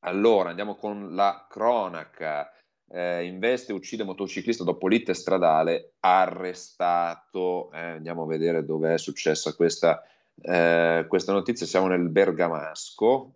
allora 0.00 0.50
andiamo 0.50 0.76
con 0.76 1.14
la 1.14 1.46
cronaca 1.48 2.52
eh, 2.92 3.24
investe 3.24 3.72
e 3.72 3.74
uccide 3.74 4.02
motociclista 4.02 4.64
dopo 4.64 4.88
lite 4.88 5.14
stradale, 5.14 5.92
arrestato. 6.00 7.70
Eh, 7.72 7.78
andiamo 7.78 8.24
a 8.24 8.26
vedere 8.26 8.64
dove 8.64 8.94
è 8.94 8.98
successa 8.98 9.54
questa, 9.54 10.02
eh, 10.42 11.04
questa 11.08 11.32
notizia. 11.32 11.66
Siamo 11.66 11.86
nel 11.86 12.08
Bergamasco. 12.08 13.34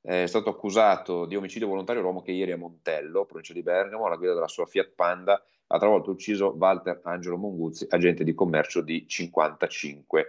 È 0.00 0.26
stato 0.26 0.50
accusato 0.50 1.26
di 1.26 1.36
omicidio 1.36 1.68
volontario 1.68 2.02
l'uomo 2.02 2.22
che 2.22 2.32
ieri 2.32 2.50
a 2.50 2.56
Montello, 2.56 3.24
provincia 3.24 3.52
di 3.52 3.62
Bergamo, 3.62 4.06
alla 4.06 4.16
guida 4.16 4.34
della 4.34 4.48
sua 4.48 4.66
Fiat 4.66 4.92
Panda, 4.96 5.40
ha 5.68 5.78
travolto 5.78 6.10
ucciso 6.10 6.56
Walter 6.58 7.00
Angelo 7.04 7.36
Monguzzi, 7.36 7.86
agente 7.88 8.24
di 8.24 8.34
commercio 8.34 8.80
di 8.80 9.06
55 9.06 10.26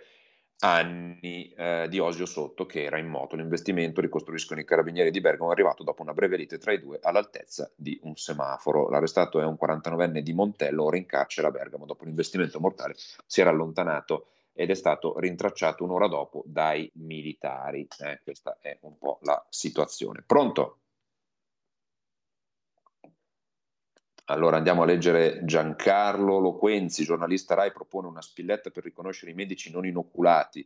anni 0.64 1.54
eh, 1.58 1.88
di 1.90 2.00
Osio 2.00 2.26
Sotto 2.26 2.66
che 2.66 2.84
era 2.84 2.98
in 2.98 3.08
moto. 3.08 3.36
L'investimento, 3.36 4.00
ricostruiscono 4.00 4.62
i 4.62 4.66
carabinieri 4.66 5.12
di 5.12 5.20
Bergamo, 5.20 5.50
è 5.50 5.54
arrivato 5.54 5.84
dopo 5.84 6.02
una 6.02 6.14
breve 6.14 6.38
lite 6.38 6.58
tra 6.58 6.72
i 6.72 6.80
due 6.80 7.00
all'altezza 7.02 7.70
di 7.76 8.00
un 8.04 8.16
semaforo. 8.16 8.90
L'arrestato 8.90 9.42
è 9.42 9.46
un 9.46 9.58
49enne 9.62 10.20
di 10.20 10.34
Montello, 10.34 10.86
ora 10.86 10.98
in 10.98 11.06
carcere 11.06 11.48
a 11.48 11.52
Bergamo. 11.52 11.86
Dopo 11.86 12.06
l'investimento 12.06 12.60
mortale 12.60 12.96
si 13.26 13.42
era 13.42 13.50
allontanato 13.50 14.28
ed 14.54 14.70
è 14.70 14.76
stato 14.76 15.20
rintracciato 15.20 15.84
un'ora 15.84 16.08
dopo 16.08 16.44
dai 16.46 16.90
militari. 16.96 17.86
Eh, 18.00 18.22
questa 18.24 18.58
è 18.62 18.78
un 18.82 18.98
po' 18.98 19.20
la 19.24 19.46
situazione. 19.50 20.24
Pronto? 20.26 20.83
Allora 24.26 24.56
andiamo 24.56 24.84
a 24.84 24.86
leggere 24.86 25.44
Giancarlo 25.44 26.40
Loquenzi, 26.40 27.04
giornalista 27.04 27.56
RAI, 27.56 27.74
propone 27.74 28.08
una 28.08 28.22
spilletta 28.22 28.70
per 28.70 28.84
riconoscere 28.84 29.32
i 29.32 29.36
medici 29.36 29.70
non 29.70 29.86
inoculati. 29.86 30.66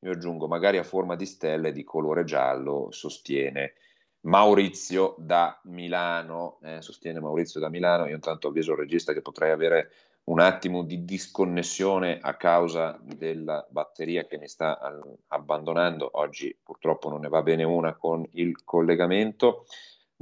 Io 0.00 0.10
aggiungo, 0.10 0.48
magari 0.48 0.78
a 0.78 0.82
forma 0.82 1.14
di 1.14 1.24
stelle 1.24 1.70
di 1.70 1.84
colore 1.84 2.24
giallo, 2.24 2.88
sostiene 2.90 3.74
Maurizio 4.22 5.14
da 5.18 5.60
Milano. 5.64 6.58
Eh, 6.62 6.82
sostiene 6.82 7.20
Maurizio 7.20 7.60
da 7.60 7.68
Milano. 7.68 8.06
Io 8.06 8.14
intanto 8.14 8.48
avviso 8.48 8.72
il 8.72 8.78
regista 8.78 9.12
che 9.12 9.22
potrei 9.22 9.52
avere 9.52 9.90
un 10.24 10.40
attimo 10.40 10.82
di 10.82 11.04
disconnessione 11.04 12.18
a 12.20 12.34
causa 12.34 12.98
della 13.00 13.64
batteria 13.70 14.26
che 14.26 14.38
mi 14.38 14.48
sta 14.48 14.80
abbandonando. 15.28 16.10
Oggi 16.14 16.56
purtroppo 16.60 17.08
non 17.08 17.20
ne 17.20 17.28
va 17.28 17.42
bene 17.42 17.62
una 17.62 17.94
con 17.94 18.26
il 18.32 18.64
collegamento. 18.64 19.66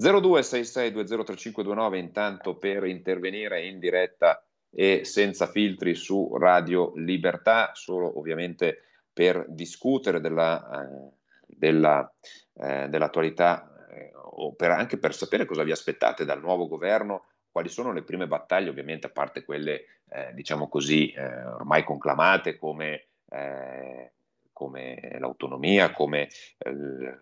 0266203529 0.01 1.95
intanto 1.97 2.57
per 2.57 2.85
intervenire 2.85 3.65
in 3.67 3.79
diretta 3.79 4.45
e 4.71 5.05
senza 5.05 5.47
filtri 5.47 5.95
su 5.95 6.37
Radio 6.37 6.93
Libertà, 6.97 7.71
solo 7.75 8.19
ovviamente 8.19 8.83
per 9.13 9.45
discutere 9.49 10.21
della, 10.21 10.83
eh, 10.83 11.13
della, 11.47 12.13
eh, 12.55 12.89
dell'attualità 12.89 13.87
eh, 13.89 14.11
o 14.15 14.53
per, 14.55 14.73
anche 14.73 14.99
per 14.99 15.15
sapere 15.15 15.45
cosa 15.45 15.63
vi 15.63 15.71
aspettate 15.71 16.25
dal 16.25 16.41
nuovo 16.41 16.67
governo, 16.67 17.27
quali 17.53 17.69
sono 17.69 17.93
le 17.93 18.03
prime 18.03 18.27
battaglie, 18.27 18.71
ovviamente 18.71 19.07
a 19.07 19.11
parte 19.11 19.45
quelle 19.45 19.85
eh, 20.09 20.33
diciamo 20.35 20.69
così 20.69 21.13
eh, 21.13 21.45
ormai 21.47 21.85
conclamate 21.85 22.59
come 22.59 23.07
eh, 23.31 24.13
come 24.55 25.17
l'autonomia, 25.19 25.93
come 25.93 26.29
eh, 26.57 27.19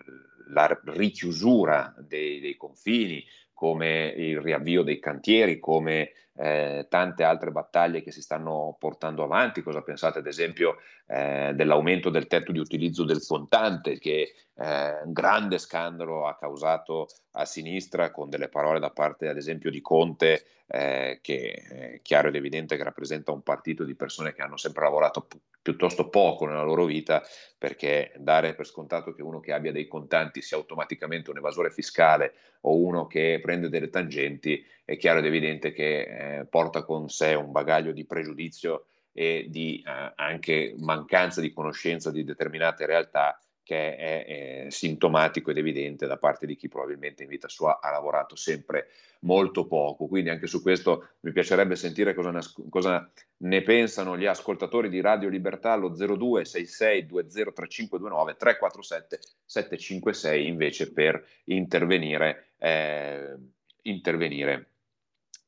la 0.51 0.81
richiusura 0.85 1.93
dei, 1.99 2.39
dei, 2.39 2.57
confini, 2.57 3.25
come 3.53 4.15
il 4.17 4.41
riavvio 4.41 4.83
dei 4.83 5.01
cantieri, 5.01 5.59
come 5.59 6.13
eh, 6.35 6.87
tante 6.89 7.25
altre 7.25 7.51
battaglie 7.51 8.03
che 8.03 8.11
si 8.11 8.23
stanno 8.23 8.77
portando 8.79 9.23
avanti. 9.23 9.63
Cosa 9.63 9.83
pensate 9.83 10.21
ad 10.21 10.27
esempio 10.27 10.79
eh, 11.07 11.53
dell'aumento 11.55 12.11
del 12.11 12.27
tetto 12.27 12.53
di 12.53 12.59
utilizzo 12.59 13.05
del 13.05 13.25
contante 13.27 13.99
che 13.99 14.33
eh, 14.55 15.03
un 15.05 15.13
grande 15.13 15.59
scandalo 15.59 16.27
ha 16.27 16.37
causato 16.37 17.09
a 17.33 17.45
sinistra 17.45 18.11
con 18.11 18.29
delle 18.29 18.49
parole 18.49 18.79
da 18.79 18.91
parte 18.91 19.29
ad 19.29 19.37
esempio 19.37 19.71
di 19.71 19.81
Conte 19.81 20.45
eh, 20.67 21.19
che 21.23 21.53
è 21.53 22.01
chiaro 22.03 22.29
ed 22.29 22.35
evidente 22.35 22.77
che 22.77 22.83
rappresenta 22.83 23.33
un 23.33 23.43
partito 23.43 23.85
di 23.85 23.95
persone 23.95 24.33
che 24.33 24.43
hanno 24.43 24.57
sempre 24.57 24.85
lavorato 24.85 25.23
pi- 25.23 25.41
piuttosto 25.61 26.09
poco 26.09 26.47
nella 26.47 26.63
loro 26.63 26.85
vita 26.85 27.23
perché 27.57 28.13
dare 28.17 28.55
per 28.55 28.67
scontato 28.67 29.13
che 29.13 29.23
uno 29.23 29.41
che 29.41 29.53
abbia 29.53 29.73
dei 29.73 29.87
contanti 29.87 30.43
sia 30.43 30.57
automaticamente 30.57 31.31
un 31.31 31.39
evasore 31.39 31.71
fiscale 31.71 32.35
o 32.63 32.77
uno 32.77 33.07
che 33.07 33.39
prende 33.43 33.69
delle 33.69 33.91
tangenti 33.91 34.65
è 34.85 34.97
chiaro 34.97 35.21
ed 35.21 35.27
evidente 35.27 35.73
che 35.73 36.39
eh, 36.41 36.45
porta 36.47 36.85
con 36.85 37.09
sé 37.09 37.35
un 37.35 37.53
bagaglio 37.53 37.93
di 37.93 38.05
pregiudizio 38.05 38.87
e 39.13 39.47
di 39.49 39.83
eh, 39.87 40.13
anche 40.17 40.75
mancanza 40.79 41.41
di 41.41 41.53
conoscenza 41.53 42.11
di 42.11 42.25
determinate 42.25 42.87
realtà 42.87 43.39
che 43.63 43.97
è, 43.97 44.65
è, 44.65 44.71
sintomatico 44.71 45.51
ed 45.51 45.59
evidente 45.59 46.07
da 46.07 46.19
parte 46.19 46.47
di 46.47 46.57
chi 46.57 46.69
probabilmente 46.69 47.23
in 47.23 47.29
vita 47.29 47.49
sua 47.49 47.79
ha 47.81 47.91
lavorato 47.91 48.35
sempre 48.35 48.89
molto 49.21 49.67
poco. 49.67 50.09
Quindi 50.09 50.31
anche 50.31 50.49
su 50.49 50.61
questo 50.63 51.11
mi 51.21 51.33
piacerebbe 51.33 51.77
sentire 51.77 52.13
cosa 52.13 52.33
ne, 52.33 52.41
cosa 52.69 53.09
ne 53.39 53.63
pensano 53.63 54.19
gli 54.19 54.27
ascoltatori 54.27 54.89
di 54.89 55.01
Radio 55.01 55.29
Libertà 55.29 55.73
allo 55.73 55.91
0266 55.91 57.07
203529 57.07 58.37
347 58.37 59.21
756 59.45 60.47
invece 60.47 60.93
per 60.93 61.25
intervenire, 61.45 62.55
eh, 62.59 63.37
intervenire 63.83 64.72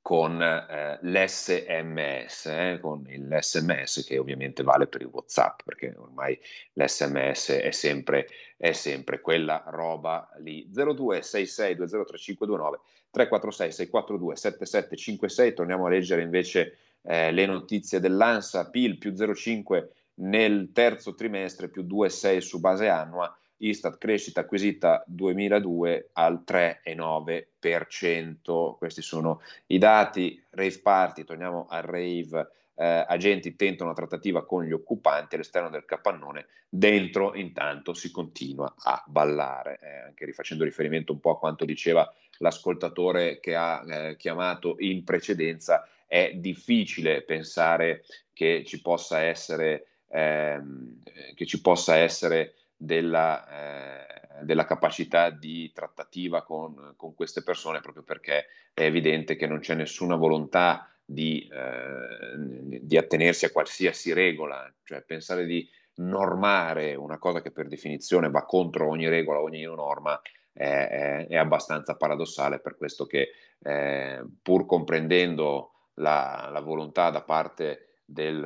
con 0.05 0.41
eh, 0.43 0.99
l'SMS, 1.01 2.45
eh, 2.45 2.79
con 2.79 3.07
l'SMS 3.09 4.05
che 4.05 4.19
ovviamente 4.19 4.63
vale 4.63 4.87
per 4.87 5.01
il 5.01 5.09
WhatsApp, 5.11 5.61
perché 5.65 5.95
ormai 5.97 6.39
l'SMS 6.75 7.53
è 7.53 7.71
sempre, 7.71 8.29
è 8.59 8.73
sempre 8.73 9.23
quella 9.23 9.65
roba 9.69 10.29
lì. 10.41 10.69
0266203529 10.71 12.81
346 13.11 13.73
642 13.73 14.37
7756, 14.37 15.55
torniamo 15.55 15.87
a 15.87 15.89
leggere 15.89 16.21
invece 16.21 16.77
eh, 17.01 17.33
le 17.33 17.47
notizie 17.47 17.99
dell'ANSA, 17.99 18.69
PIL 18.69 18.99
più 18.99 19.13
0,5 19.13 19.89
nel 20.17 20.69
terzo 20.75 21.15
trimestre, 21.15 21.71
più 21.71 21.83
2,6 21.83 22.39
su 22.41 22.61
base 22.61 22.89
annua, 22.89 23.35
Istat 23.69 23.99
crescita 23.99 24.41
acquisita 24.41 25.05
2002 25.07 26.11
al 26.13 26.43
3,9%. 26.47 28.77
Questi 28.77 29.01
sono 29.01 29.41
i 29.67 29.79
dati. 29.79 30.45
Rave 30.51 30.81
party, 30.81 31.25
torniamo 31.25 31.67
al 31.69 31.83
rave. 31.83 32.51
Eh, 32.77 33.05
agenti 33.07 33.55
tentano 33.57 33.91
una 33.91 33.99
trattativa 33.99 34.45
con 34.45 34.65
gli 34.65 34.73
occupanti 34.73 35.37
all'esterno 35.37 35.71
del 35.71 35.85
capannone, 35.85 36.47
dentro 36.69 37.37
intanto 37.37 37.95
si 37.95 38.11
continua 38.11 38.75
a 38.77 39.01
ballare, 39.07 39.79
eh, 39.81 39.99
anche 40.07 40.25
rifacendo 40.25 40.65
riferimento 40.65 41.13
un 41.13 41.21
po' 41.21 41.31
a 41.31 41.39
quanto 41.39 41.65
diceva 41.65 42.13
l'ascoltatore 42.39 43.39
che 43.39 43.55
ha 43.55 43.85
eh, 43.87 44.17
chiamato 44.17 44.75
in 44.79 45.05
precedenza, 45.05 45.89
è 46.05 46.33
difficile 46.35 47.23
pensare 47.23 48.03
che 48.33 48.65
ci 48.67 48.83
possa 48.83 49.21
essere, 49.21 49.87
ehm, 50.09 51.01
che 51.37 51.47
ci 51.47 51.61
possa 51.61 51.95
essere 51.97 52.55
della, 52.77 54.41
eh, 54.41 54.45
della 54.45 54.65
capacità 54.65 55.31
di 55.31 55.71
trattativa 55.73 56.43
con, 56.43 56.95
con, 56.97 57.15
queste 57.15 57.43
persone 57.43 57.81
proprio 57.81 58.03
perché 58.03 58.47
è 58.73 58.83
evidente 58.83 59.37
che 59.37 59.47
non 59.47 59.61
c'è 59.61 59.75
nessuna 59.75 60.17
volontà 60.17 60.89
di, 61.05 61.49
eh, 61.51 62.81
di 62.81 62.97
attenersi 62.97 63.45
a 63.45 63.51
qualsiasi 63.51 64.13
regola, 64.13 64.73
cioè 64.85 65.03
pensare 65.03 65.45
di 65.45 65.69
normare 65.97 66.95
una 66.95 67.19
cosa 67.19 67.41
che 67.41 67.51
per 67.53 67.69
definizione 67.69 68.31
va 68.31 68.45
contro 68.45 68.89
ogni 68.89 69.09
regola, 69.09 69.41
ogni 69.41 69.63
norma, 69.63 70.21
è, 70.53 71.27
è, 71.29 71.37
abbastanza 71.37 71.97
paradossale. 71.97 72.61
Per 72.61 72.77
questo 72.77 73.07
che 73.07 73.31
eh, 73.61 74.25
pur 74.43 74.67
comprendendo 74.67 75.91
la, 75.95 76.49
la, 76.51 76.61
volontà 76.61 77.11
da 77.11 77.23
parte 77.23 78.01
del, 78.05 78.41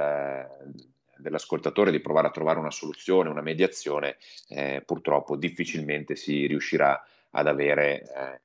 dell'ascoltatore 1.18 1.90
di 1.90 2.00
provare 2.00 2.28
a 2.28 2.31
trovare 2.31 2.59
una 2.59 2.70
soluzione, 2.70 3.28
una 3.28 3.42
mediazione, 3.42 4.16
eh, 4.48 4.83
purtroppo 4.85 5.37
difficilmente 5.37 6.16
si 6.16 6.46
riuscirà 6.46 7.02
ad 7.31 7.46
avere, 7.46 8.02
eh, 8.02 8.40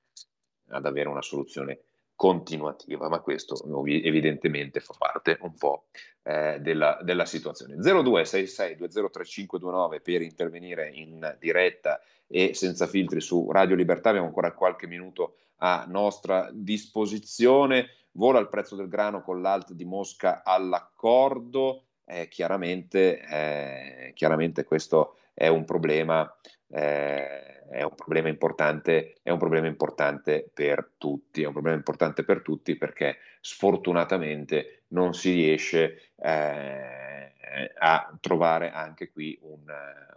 ad 0.70 0.86
avere 0.86 1.10
una 1.10 1.22
soluzione 1.22 1.80
continuativa, 2.16 3.10
ma 3.10 3.20
questo 3.20 3.56
evidentemente 3.86 4.80
fa 4.80 4.94
parte 4.98 5.38
un 5.42 5.56
po' 5.56 5.88
eh, 6.24 6.58
della, 6.62 6.98
della, 7.02 7.26
situazione. 7.26 7.76
0266203529 7.76 10.02
per 10.02 10.22
intervenire 10.22 10.90
in 10.94 11.36
diretta 11.40 12.00
e 12.28 12.54
senza 12.54 12.88
filtri 12.88 13.20
su 13.20 13.52
Radio 13.52 13.76
Libertà, 13.76 14.08
abbiamo 14.10 14.28
ancora 14.28 14.54
qualche 14.54 14.88
minuto 14.88 15.36
a 15.58 15.84
nostra 15.88 16.50
disposizione. 16.54 17.90
Vola 18.12 18.40
il 18.40 18.48
prezzo 18.48 18.76
del 18.76 18.88
grano 18.88 19.22
con 19.22 19.42
l'alt 19.42 19.74
di 19.74 19.86
Mosca 19.86 20.44
all'accordo 20.44 21.88
eh, 22.06 22.28
chiaramente, 22.28 23.22
eh, 23.22 24.12
chiaramente, 24.14 24.64
questo 24.64 25.18
è 25.34 25.48
un 25.48 25.66
problema, 25.66 26.32
eh, 26.70 27.68
è 27.70 27.84
un 27.84 27.96
problema 27.96 28.30
importante, 28.30 29.16
è 29.24 29.30
un 29.30 29.38
problema 29.38 29.68
importante 29.68 30.50
per 30.54 30.92
tutti, 30.98 31.42
è 31.44 31.46
un 31.46 31.54
problema 31.54 31.78
importante 31.78 32.24
per 32.24 32.42
tutti 32.42 32.76
perché 32.76 33.18
sfortunatamente 33.42 34.84
non 34.90 35.14
si 35.14 35.32
riesce 35.34 36.12
eh, 36.18 37.34
a 37.78 38.18
trovare 38.20 38.72
anche 38.72 39.12
qui 39.12 39.38
un, 39.42 39.64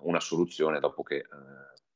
una 0.01 0.21
soluzione 0.21 0.81
dopo 0.81 1.03
che, 1.03 1.17
eh, 1.17 1.25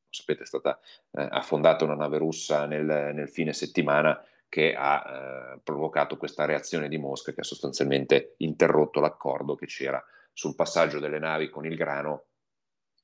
sapete, 0.09 0.42
è 0.42 0.46
stata 0.46 0.79
eh, 1.12 1.26
affondata 1.31 1.85
una 1.85 1.94
nave 1.94 2.18
russa 2.18 2.66
nel, 2.66 3.12
nel 3.14 3.29
fine 3.29 3.53
settimana 3.53 4.22
che 4.50 4.74
ha 4.76 5.54
eh, 5.54 5.60
provocato 5.62 6.18
questa 6.18 6.44
reazione 6.44 6.88
di 6.88 6.98
Mosca 6.98 7.32
che 7.32 7.40
ha 7.40 7.44
sostanzialmente 7.44 8.34
interrotto 8.38 9.00
l'accordo 9.00 9.54
che 9.54 9.66
c'era 9.66 10.04
sul 10.32 10.56
passaggio 10.56 10.98
delle 10.98 11.20
navi 11.20 11.48
con 11.48 11.64
il 11.64 11.76
grano 11.76 12.24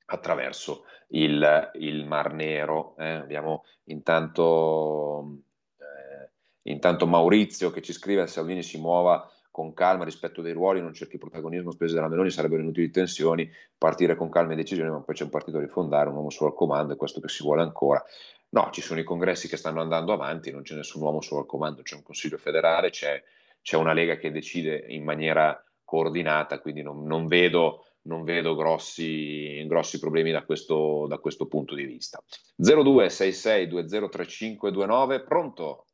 attraverso 0.07 0.83
il, 1.09 1.71
il 1.75 2.05
Mar 2.05 2.33
Nero. 2.33 2.95
Eh. 2.97 3.11
Abbiamo 3.13 3.63
intanto, 3.85 5.39
eh, 5.77 6.29
intanto, 6.63 7.07
Maurizio 7.07 7.71
che 7.71 7.81
ci 7.81 7.93
scrive 7.93 8.27
Salvini 8.27 8.61
si 8.61 8.77
muova 8.77 9.31
con 9.49 9.73
calma 9.73 10.03
rispetto 10.03 10.43
dei 10.43 10.53
ruoli, 10.53 10.81
non 10.81 10.93
cerchi 10.93 11.17
protagonismo, 11.17 11.71
spese 11.71 11.95
della 11.95 12.09
Meloni 12.09 12.29
sarebbero 12.29 12.61
inutili 12.61 12.91
tensioni, 12.91 13.49
partire 13.75 14.15
con 14.15 14.29
calma 14.29 14.53
e 14.53 14.55
decisioni, 14.55 14.91
ma 14.91 14.99
poi 14.99 15.15
c'è 15.15 15.23
un 15.23 15.31
partito 15.31 15.57
da 15.57 15.63
rifondare, 15.63 16.09
un 16.09 16.15
uomo 16.15 16.29
solo 16.29 16.51
al 16.51 16.55
comando, 16.55 16.93
è 16.93 16.95
questo 16.95 17.19
che 17.19 17.27
si 17.27 17.41
vuole 17.41 17.63
ancora. 17.63 18.03
No, 18.49 18.69
ci 18.71 18.81
sono 18.81 18.99
i 18.99 19.03
congressi 19.03 19.47
che 19.47 19.57
stanno 19.57 19.81
andando 19.81 20.13
avanti, 20.13 20.51
non 20.51 20.61
c'è 20.61 20.75
nessun 20.75 21.01
uomo 21.01 21.21
solo 21.21 21.41
al 21.41 21.47
comando, 21.47 21.81
c'è 21.81 21.95
un 21.95 22.03
consiglio 22.03 22.37
federale, 22.37 22.89
c'è, 22.89 23.21
c'è 23.61 23.75
una 23.75 23.93
Lega 23.93 24.17
che 24.17 24.31
decide 24.31 24.85
in 24.87 25.03
maniera 25.03 25.61
coordinata, 25.83 26.59
quindi 26.59 26.81
non, 26.81 27.05
non 27.05 27.27
vedo, 27.27 27.85
non 28.03 28.23
vedo 28.23 28.55
grossi, 28.55 29.65
grossi, 29.67 29.99
problemi 29.99 30.31
da 30.31 30.43
questo, 30.43 31.07
da 31.07 31.17
questo 31.17 31.47
punto 31.47 31.75
di 31.75 31.83
vista. 31.83 32.23
0266203529, 32.61 35.25
pronto? 35.25 35.85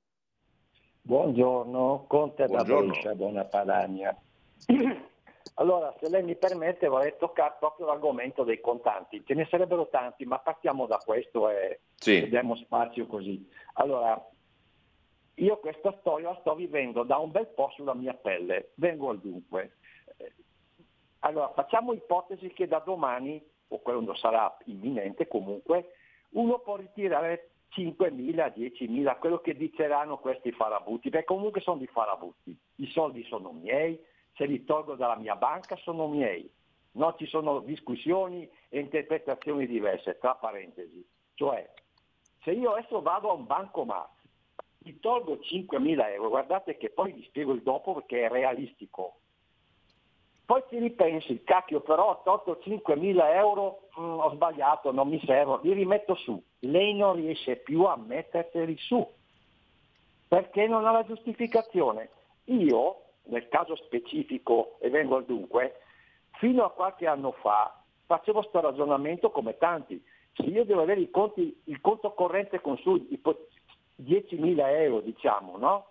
Buongiorno, 1.01 2.05
Conte 2.07 2.45
Buongiorno. 2.45 2.85
da 2.85 2.91
Brescia, 2.91 3.15
buona 3.15 3.45
Padania. 3.45 4.15
Allora, 5.55 5.93
se 5.99 6.09
lei 6.09 6.23
mi 6.23 6.35
permette, 6.35 6.87
vorrei 6.87 7.15
toccare 7.17 7.55
proprio 7.59 7.85
l'argomento 7.85 8.43
dei 8.43 8.59
contanti. 8.59 9.23
Ce 9.25 9.33
ne 9.33 9.45
sarebbero 9.45 9.87
tanti, 9.87 10.25
ma 10.25 10.39
partiamo 10.39 10.85
da 10.87 10.97
questo 10.97 11.49
e 11.49 11.81
sì. 11.95 12.27
diamo 12.27 12.55
spazio 12.55 13.05
così. 13.05 13.47
Allora, 13.73 14.19
io 15.35 15.57
questa 15.57 15.95
storia 15.99 16.29
la 16.29 16.37
sto 16.39 16.55
vivendo 16.55 17.03
da 17.03 17.17
un 17.17 17.31
bel 17.31 17.47
po' 17.47 17.69
sulla 17.75 17.93
mia 17.93 18.13
pelle. 18.13 18.71
Vengo 18.75 19.09
al 19.09 19.19
dunque. 19.19 19.77
Allora, 21.19 21.49
facciamo 21.49 21.93
ipotesi 21.93 22.49
che 22.49 22.67
da 22.67 22.79
domani, 22.79 23.41
o 23.69 23.79
quello 23.79 24.13
sarà 24.15 24.55
imminente 24.65 25.27
comunque, 25.27 25.93
uno 26.31 26.59
può 26.59 26.75
ritirare 26.75 27.49
5.000, 27.71 28.53
10.000, 28.55 29.19
quello 29.19 29.39
che 29.39 29.55
diceranno 29.55 30.17
questi 30.17 30.51
farabutti, 30.51 31.09
perché 31.09 31.25
comunque 31.25 31.61
sono 31.61 31.77
di 31.77 31.87
farabutti. 31.87 32.55
I 32.75 32.87
soldi 32.87 33.23
sono 33.23 33.51
miei, 33.51 33.99
se 34.35 34.45
li 34.45 34.63
tolgo 34.63 34.95
dalla 34.95 35.17
mia 35.17 35.35
banca 35.35 35.75
sono 35.77 36.07
miei. 36.07 36.49
No, 36.93 37.15
ci 37.17 37.25
sono 37.25 37.59
discussioni 37.59 38.49
e 38.69 38.79
interpretazioni 38.79 39.65
diverse, 39.65 40.17
tra 40.19 40.35
parentesi. 40.35 41.03
Cioè, 41.33 41.67
se 42.43 42.51
io 42.51 42.71
adesso 42.71 43.01
vado 43.01 43.29
a 43.29 43.33
un 43.33 43.45
bancomat, 43.45 44.09
mi 44.85 44.99
tolgo 44.99 45.35
5.000 45.35 46.11
euro, 46.11 46.29
guardate 46.29 46.77
che 46.77 46.89
poi 46.89 47.13
vi 47.13 47.23
spiego 47.23 47.53
il 47.53 47.63
dopo 47.63 47.93
perché 47.93 48.25
è 48.25 48.29
realistico. 48.29 49.17
Poi 50.45 50.61
ti 50.67 50.77
ripensi, 50.77 51.41
cacchio 51.43 51.79
però 51.79 52.09
ho 52.09 52.21
tolto 52.23 52.59
5.000 52.63 53.35
euro, 53.35 53.87
mh, 53.95 54.01
mm, 54.01 54.19
ho 54.19 54.29
sbagliato, 54.31 54.91
non 54.91 55.07
mi 55.07 55.19
servono, 55.25 55.61
li 55.63 55.73
rimetto 55.73 56.15
su. 56.15 56.41
Lei 56.59 56.93
non 56.93 57.15
riesce 57.15 57.55
più 57.55 57.83
a 57.83 57.95
metterli 57.95 58.77
su, 58.77 59.07
perché 60.27 60.67
non 60.67 60.85
ha 60.85 60.91
la 60.91 61.05
giustificazione. 61.05 62.09
Io 62.45 63.02
nel 63.25 63.47
caso 63.49 63.75
specifico, 63.75 64.77
e 64.79 64.89
vengo 64.89 65.15
al 65.15 65.25
dunque, 65.25 65.79
fino 66.33 66.63
a 66.63 66.71
qualche 66.71 67.07
anno 67.07 67.31
fa 67.31 67.83
facevo 68.05 68.39
questo 68.39 68.59
ragionamento 68.59 69.31
come 69.31 69.57
tanti. 69.57 70.01
Se 70.33 70.43
io 70.43 70.65
devo 70.65 70.81
avere 70.81 71.09
conti, 71.09 71.61
il 71.65 71.81
conto 71.81 72.11
corrente 72.13 72.59
con 72.59 72.77
su 72.77 72.95
10.000 72.95 74.59
euro, 74.81 75.01
diciamo, 75.01 75.57
no? 75.57 75.85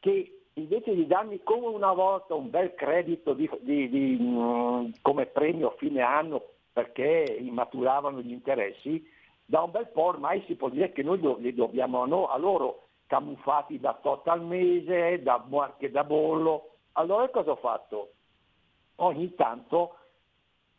che 0.00 0.40
invece 0.54 0.94
di 0.94 1.06
darmi 1.06 1.40
come 1.42 1.66
una 1.66 1.92
volta 1.92 2.34
un 2.34 2.50
bel 2.50 2.74
credito 2.74 3.32
di, 3.32 3.50
di, 3.60 3.88
di, 3.88 4.18
mm, 4.20 4.90
come 5.02 5.26
premio 5.26 5.68
a 5.68 5.76
fine 5.76 6.00
anno 6.02 6.42
perché 6.72 7.38
maturavano 7.50 8.20
gli 8.20 8.32
interessi, 8.32 9.04
da 9.44 9.62
un 9.62 9.70
bel 9.70 9.88
po' 9.88 10.04
ormai 10.04 10.42
si 10.46 10.54
può 10.54 10.68
dire 10.68 10.92
che 10.92 11.02
noi 11.02 11.20
li 11.38 11.54
dobbiamo 11.54 12.02
a 12.28 12.36
loro 12.36 12.83
camuffati 13.14 13.78
da 13.78 13.94
tot 14.02 14.26
al 14.26 14.42
mese, 14.42 15.22
da 15.22 15.44
marche 15.46 15.88
da 15.88 16.02
bollo. 16.02 16.78
Allora 16.92 17.28
cosa 17.28 17.52
ho 17.52 17.56
fatto? 17.56 18.14
Ogni 18.96 19.34
tanto 19.36 19.98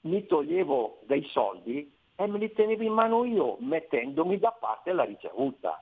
mi 0.01 0.25
toglievo 0.25 0.99
dei 1.03 1.25
soldi 1.29 1.89
e 2.13 2.27
me 2.27 2.38
li 2.38 2.51
tenevo 2.51 2.83
in 2.83 2.91
mano 2.91 3.23
io 3.23 3.55
mettendomi 3.59 4.38
da 4.38 4.51
parte 4.51 4.91
la 4.91 5.05
ricevuta. 5.05 5.81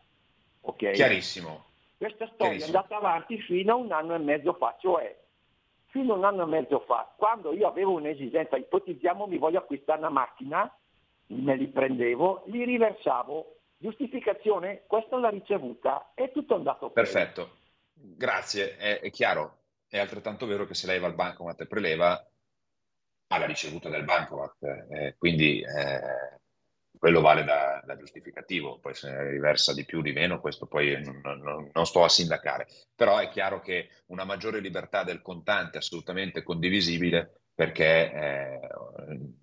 Okay? 0.62 0.94
Chiarissimo. 0.94 1.64
Questa 1.98 2.30
storia 2.34 2.60
è 2.60 2.66
andata 2.66 2.98
avanti 2.98 3.40
fino 3.42 3.74
a 3.74 3.76
un 3.76 3.92
anno 3.92 4.14
e 4.14 4.20
mezzo 4.20 4.54
fa, 4.54 4.76
cioè 4.80 5.22
fino 5.88 6.14
a 6.14 6.18
un 6.18 6.24
anno 6.24 6.44
e 6.44 6.48
mezzo 6.48 6.80
fa, 6.82 7.12
quando 7.16 7.54
io 7.54 7.68
avevo 7.68 7.94
un'esigenza, 7.94 8.58
ipotizziamo 8.58 9.26
mi 9.26 9.38
voglio 9.38 9.60
acquistare 9.60 10.00
una 10.00 10.10
macchina, 10.10 10.72
me 11.28 11.56
li 11.56 11.68
prendevo, 11.68 12.44
li 12.48 12.64
riversavo, 12.64 13.56
giustificazione, 13.78 14.84
questa 14.88 15.18
la 15.18 15.30
ricevuta, 15.30 16.12
è 16.14 16.32
tutto 16.32 16.56
andato 16.56 16.90
bene. 16.90 17.08
Perfetto, 17.08 17.56
grazie, 17.94 18.78
è, 18.78 19.00
è, 19.00 19.10
chiaro, 19.12 19.60
è 19.88 20.00
altrettanto 20.00 20.46
vero 20.46 20.66
che 20.66 20.74
se 20.74 20.88
lei 20.88 21.00
va 21.00 21.08
al 21.08 21.16
bancomat 21.16 21.62
e 21.62 21.68
preleva, 21.68 22.28
ha 23.28 23.38
la 23.38 23.46
ricevuta 23.46 23.90
del 23.90 24.04
bancomat, 24.04 24.56
eh, 24.90 25.16
quindi 25.18 25.62
eh, 25.62 26.40
quello 26.98 27.22
vale 27.22 27.44
da, 27.44 27.82
da, 27.86 27.98
giustificativo, 27.98 28.80
poi 28.80 28.94
se 28.94 29.30
riversa 29.30 29.74
di 29.74 29.84
più 29.84 30.00
o 30.00 30.02
di 30.02 30.14
meno, 30.14 30.40
questo 30.40 30.68
poi 30.68 31.02
non, 31.04 31.20
non, 31.22 31.70
non, 31.74 31.86
sto 31.86 32.04
a 32.04 32.10
sindacare, 32.10 32.68
però 32.96 33.18
è 33.18 33.28
chiaro 33.30 33.60
che 33.60 33.90
una 34.08 34.24
maggiore 34.24 34.60
libertà 34.60 35.04
del 35.04 35.22
contante 35.22 35.78
assolutamente 35.80 36.44
condivisibile 36.44 37.43
perché 37.56 38.12
eh, 38.12 38.60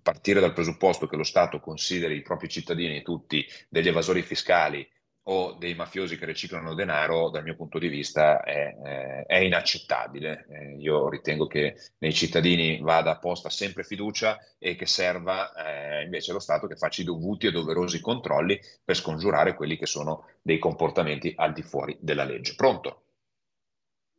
partire 0.01 0.39
dal 0.39 0.53
presupposto 0.53 1.07
che 1.07 1.15
lo 1.15 1.23
Stato 1.23 1.59
consideri 1.59 2.15
i 2.15 2.21
propri 2.21 2.49
cittadini 2.49 3.01
tutti 3.01 3.45
degli 3.69 3.87
evasori 3.87 4.21
fiscali 4.21 4.87
o 5.25 5.53
dei 5.53 5.75
mafiosi 5.75 6.17
che 6.17 6.25
riciclano 6.25 6.73
denaro, 6.73 7.29
dal 7.29 7.43
mio 7.43 7.55
punto 7.55 7.77
di 7.77 7.87
vista, 7.87 8.41
è, 8.41 8.75
eh, 8.83 9.23
è 9.25 9.37
inaccettabile. 9.37 10.47
Eh, 10.49 10.75
io 10.77 11.09
ritengo 11.09 11.45
che 11.45 11.75
nei 11.99 12.13
cittadini 12.13 12.79
vada 12.81 13.17
posta 13.17 13.49
sempre 13.49 13.83
fiducia 13.83 14.39
e 14.57 14.75
che 14.75 14.87
serva 14.87 15.53
eh, 15.53 16.03
invece 16.03 16.33
lo 16.33 16.39
Stato 16.39 16.67
che 16.67 16.75
faccia 16.75 17.01
i 17.01 17.05
dovuti 17.05 17.47
e 17.47 17.51
doverosi 17.51 18.01
controlli 18.01 18.59
per 18.83 18.95
scongiurare 18.95 19.53
quelli 19.53 19.77
che 19.77 19.85
sono 19.85 20.25
dei 20.41 20.57
comportamenti 20.57 21.33
al 21.35 21.53
di 21.53 21.61
fuori 21.61 21.95
della 21.99 22.23
legge. 22.23 22.55
Pronto? 22.55 23.03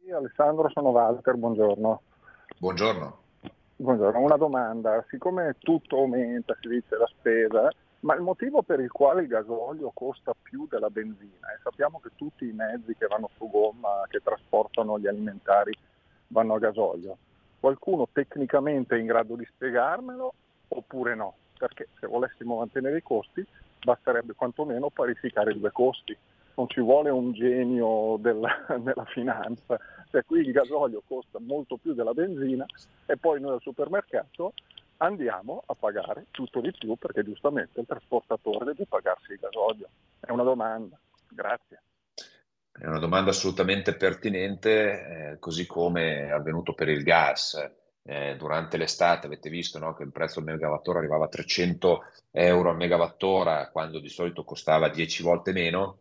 Io 0.07 0.17
Alessandro, 0.17 0.69
sono 0.71 0.91
Walter, 0.91 1.35
buongiorno. 1.35 2.03
Buongiorno. 2.59 3.22
Buongiorno, 3.83 4.21
una 4.21 4.37
domanda. 4.37 5.05
Siccome 5.09 5.57
tutto 5.59 5.97
aumenta, 5.97 6.57
si 6.61 6.69
dice 6.69 6.97
la 6.97 7.07
spesa, 7.07 7.69
ma 8.01 8.15
il 8.15 8.21
motivo 8.21 8.63
per 8.63 8.79
il 8.79 8.93
quale 8.93 9.23
il 9.23 9.27
gasolio 9.27 9.91
costa 9.93 10.37
più 10.41 10.69
della 10.71 10.89
benzina, 10.89 11.53
e 11.53 11.59
sappiamo 11.65 11.99
che 11.99 12.11
tutti 12.15 12.47
i 12.47 12.53
mezzi 12.53 12.95
che 12.95 13.09
vanno 13.09 13.29
su 13.37 13.51
gomma, 13.51 14.07
che 14.07 14.21
trasportano 14.23 15.01
gli 15.01 15.09
alimentari, 15.09 15.77
vanno 16.29 16.55
a 16.55 16.59
gasolio, 16.61 17.17
qualcuno 17.59 18.07
tecnicamente 18.13 18.95
è 18.95 19.01
in 19.01 19.07
grado 19.07 19.35
di 19.35 19.45
spiegarmelo 19.45 20.33
oppure 20.69 21.17
no? 21.17 21.35
Perché 21.59 21.89
se 21.99 22.07
volessimo 22.07 22.59
mantenere 22.59 22.99
i 22.99 23.03
costi 23.03 23.45
basterebbe 23.83 24.35
quantomeno 24.35 24.91
parificare 24.91 25.51
i 25.51 25.59
due 25.59 25.73
costi, 25.73 26.17
non 26.55 26.69
ci 26.69 26.81
vuole 26.81 27.11
un 27.11 27.33
genio 27.33 28.17
della, 28.19 28.65
della 28.79 29.05
finanza, 29.07 29.79
cioè 30.11 30.25
qui 30.25 30.41
il 30.41 30.53
gasolio 30.53 31.03
costa 31.07 31.39
molto 31.41 31.77
più 31.77 31.95
della 31.95 32.13
benzina 32.13 32.67
e 33.07 33.17
poi 33.17 33.41
noi 33.41 33.55
al 33.55 33.61
supermercato 33.61 34.53
andiamo 34.99 35.63
a 35.67 35.75
pagare 35.75 36.27
tutto 36.31 36.61
di 36.61 36.73
più 36.73 36.97
perché 36.97 37.25
giustamente 37.25 37.81
il 37.81 37.87
trasportatore 37.87 38.65
deve 38.65 38.87
pagarsi 38.87 39.33
il 39.33 39.39
gasolio. 39.41 39.89
È 40.21 40.31
una 40.31 40.45
domanda. 40.45 40.99
Grazie. 41.29 41.83
È 42.73 42.87
una 42.87 42.99
domanda 42.99 43.31
assolutamente 43.31 43.95
pertinente, 43.95 45.33
eh, 45.33 45.39
così 45.39 45.67
come 45.67 46.27
è 46.27 46.31
avvenuto 46.31 46.73
per 46.73 46.89
il 46.89 47.03
gas. 47.03 47.71
Eh, 48.05 48.35
durante 48.37 48.77
l'estate 48.77 49.27
avete 49.27 49.49
visto 49.49 49.79
no, 49.79 49.95
che 49.95 50.03
il 50.03 50.11
prezzo 50.11 50.41
al 50.41 50.47
megawattora 50.47 50.99
arrivava 50.99 51.27
a 51.27 51.29
300 51.29 52.05
euro 52.33 52.71
al 52.71 52.77
megawattora 52.77 53.71
quando 53.71 54.01
di 54.01 54.09
solito 54.09 54.43
costava 54.43 54.89
10 54.89 55.23
volte 55.23 55.53
meno, 55.53 55.99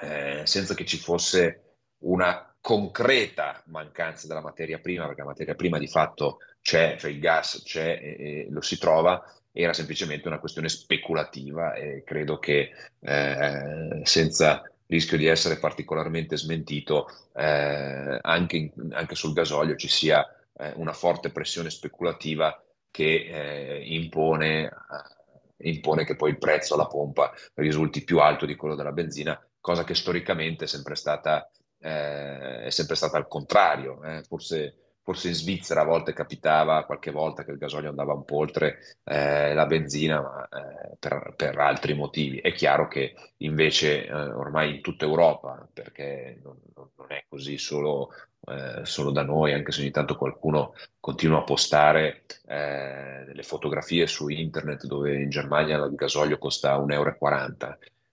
eh, 0.00 0.42
senza 0.44 0.74
che 0.74 0.84
ci 0.84 0.98
fosse 0.98 1.76
una 2.04 2.54
concreta 2.60 3.62
mancanza 3.66 4.26
della 4.26 4.42
materia 4.42 4.78
prima, 4.78 5.06
perché 5.06 5.22
la 5.22 5.28
materia 5.28 5.54
prima 5.54 5.78
di 5.78 5.86
fatto 5.86 6.38
c'è, 6.60 6.96
cioè 6.98 7.10
il 7.10 7.18
gas 7.18 7.62
c'è 7.64 7.98
e, 8.02 8.16
e 8.18 8.46
lo 8.50 8.60
si 8.60 8.78
trova, 8.78 9.22
era 9.52 9.72
semplicemente 9.72 10.28
una 10.28 10.38
questione 10.38 10.68
speculativa 10.68 11.74
e 11.74 12.02
credo 12.04 12.38
che 12.38 12.70
eh, 13.00 14.00
senza 14.04 14.62
rischio 14.86 15.16
di 15.16 15.26
essere 15.26 15.58
particolarmente 15.58 16.36
smentito, 16.36 17.08
eh, 17.34 18.18
anche, 18.20 18.72
anche, 18.90 19.14
sul 19.14 19.32
gasolio 19.32 19.76
ci 19.76 19.88
sia 19.88 20.26
eh, 20.56 20.72
una 20.76 20.92
forte 20.92 21.30
pressione 21.30 21.70
speculativa 21.70 22.62
che 22.90 23.26
eh, 23.30 23.82
impone, 23.94 24.64
eh, 24.64 25.68
impone 25.70 26.04
che 26.04 26.16
poi 26.16 26.30
il 26.30 26.38
prezzo 26.38 26.74
alla 26.74 26.86
pompa 26.86 27.32
risulti 27.54 28.02
più 28.02 28.18
alto 28.18 28.46
di 28.46 28.56
quello 28.56 28.74
della 28.74 28.92
benzina, 28.92 29.40
cosa 29.60 29.84
che 29.84 29.94
storicamente 29.94 30.64
è 30.64 30.68
sempre 30.68 30.94
stata 30.94 31.50
eh, 31.80 32.64
è 32.64 32.70
sempre 32.70 32.94
stata 32.94 33.16
al 33.16 33.26
contrario. 33.28 34.02
Eh. 34.04 34.22
Forse, 34.24 34.74
forse, 35.02 35.28
in 35.28 35.34
Svizzera 35.34 35.80
a 35.82 35.84
volte 35.84 36.12
capitava, 36.12 36.84
qualche 36.84 37.10
volta 37.10 37.44
che 37.44 37.52
il 37.52 37.58
gasolio 37.58 37.88
andava 37.88 38.12
un 38.12 38.24
po' 38.24 38.36
oltre 38.36 38.78
eh, 39.04 39.54
la 39.54 39.66
benzina, 39.66 40.20
ma 40.20 40.48
eh, 40.48 40.96
per, 40.98 41.34
per, 41.36 41.58
altri 41.58 41.94
motivi. 41.94 42.38
È 42.38 42.52
chiaro 42.52 42.86
che 42.88 43.14
invece 43.38 44.06
eh, 44.06 44.12
ormai 44.12 44.76
in 44.76 44.80
tutta 44.82 45.04
Europa, 45.06 45.66
perché 45.72 46.38
non, 46.42 46.56
non 46.74 47.06
è 47.08 47.24
così 47.28 47.56
solo, 47.58 48.10
eh, 48.46 48.84
solo, 48.84 49.10
da 49.10 49.22
noi, 49.22 49.52
anche 49.54 49.72
se 49.72 49.80
ogni 49.80 49.90
tanto 49.90 50.16
qualcuno 50.16 50.74
continua 51.00 51.38
a 51.40 51.44
postare 51.44 52.24
delle 52.50 53.42
fotografie 53.42 54.06
su 54.06 54.28
internet 54.28 54.84
dove 54.86 55.14
in 55.22 55.30
Germania 55.30 55.76
il 55.84 55.94
gasolio 55.94 56.36
costa 56.36 56.76
1,40 56.78 56.92
euro 56.92 57.16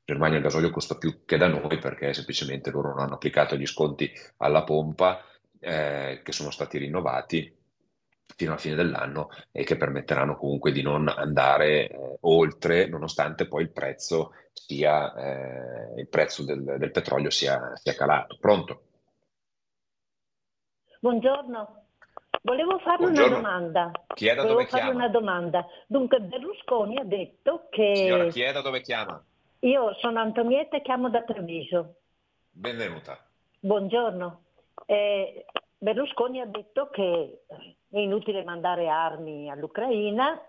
Germania 0.08 0.38
il 0.38 0.44
gasolio 0.44 0.70
costa 0.70 0.96
più 0.96 1.26
che 1.26 1.36
da 1.36 1.50
noi 1.50 1.80
perché 1.80 2.14
semplicemente 2.14 2.72
loro 2.72 2.92
non 2.92 3.00
hanno 3.00 3.16
applicato 3.16 3.58
gli 3.58 3.66
sconti 3.66 4.10
alla 4.38 4.64
pompa 4.64 5.22
eh, 5.60 6.22
che 6.24 6.32
sono 6.32 6.50
stati 6.50 6.78
rinnovati 6.78 7.54
fino 8.34 8.52
alla 8.52 8.60
fine 8.60 8.76
dell'anno 8.76 9.30
e 9.52 9.66
che 9.66 9.76
permetteranno 9.76 10.38
comunque 10.38 10.72
di 10.72 10.82
non 10.82 11.10
andare 11.10 11.90
eh, 11.90 12.18
oltre 12.22 12.88
nonostante 12.88 13.50
poi 13.50 13.64
il 13.64 13.72
prezzo, 13.72 14.32
sia, 14.54 15.14
eh, 15.14 16.00
il 16.00 16.08
prezzo 16.08 16.46
del, 16.46 16.64
del 16.64 16.92
petrolio 16.92 17.30
sia, 17.30 17.76
sia, 17.76 17.94
calato. 17.94 18.38
Pronto? 18.40 18.82
Buongiorno. 21.02 21.84
Volevo 22.44 22.80
farle 22.80 23.08
una 23.08 23.28
domanda. 23.28 23.92
Chieda 24.16 24.44
Volevo 24.44 24.60
dove 24.60 24.70
chiama. 24.70 24.92
una 24.92 25.10
domanda. 25.10 25.66
Dunque 25.86 26.22
Berlusconi 26.22 26.98
ha 26.98 27.04
detto 27.04 27.68
che... 27.70 27.92
Signora, 27.94 28.28
chieda 28.28 28.62
dove 28.62 28.80
chiama. 28.80 29.22
Io 29.62 29.96
sono 29.96 30.20
Antonietta 30.20 30.78
e 30.78 30.82
chiamo 30.84 31.10
da 31.10 31.24
Treviso. 31.24 31.96
Benvenuta. 32.52 33.18
Buongiorno. 33.60 34.44
Eh, 34.86 35.46
Berlusconi 35.80 36.40
ha 36.40 36.46
detto 36.46 36.90
che 36.92 37.42
è 37.48 37.98
inutile 37.98 38.44
mandare 38.44 38.88
armi 38.88 39.50
all'Ucraina 39.50 40.40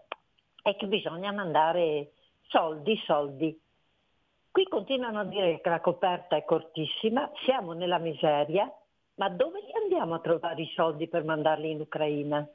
e 0.63 0.77
che 0.77 0.87
bisogna 0.87 1.33
mandare 1.33 2.13
soldi, 2.49 3.01
soldi. 3.07 3.59
Qui 4.51 4.65
continuano 4.65 5.21
a 5.21 5.25
dire 5.25 5.61
che 5.63 5.71
la 5.71 5.81
coperta 5.81 6.37
è 6.37 6.45
cortissima, 6.45 7.31
siamo 7.47 7.73
nella 7.73 7.99
miseria, 7.99 8.71
ma 9.15 9.31
dove 9.31 9.61
andiamo 9.83 10.17
a 10.17 10.21
trovare 10.21 10.61
i 10.61 10.73
soldi 10.75 11.09
per 11.09 11.25
mandarli 11.25 11.71
in 11.71 11.81
Ucraina? 11.81 12.47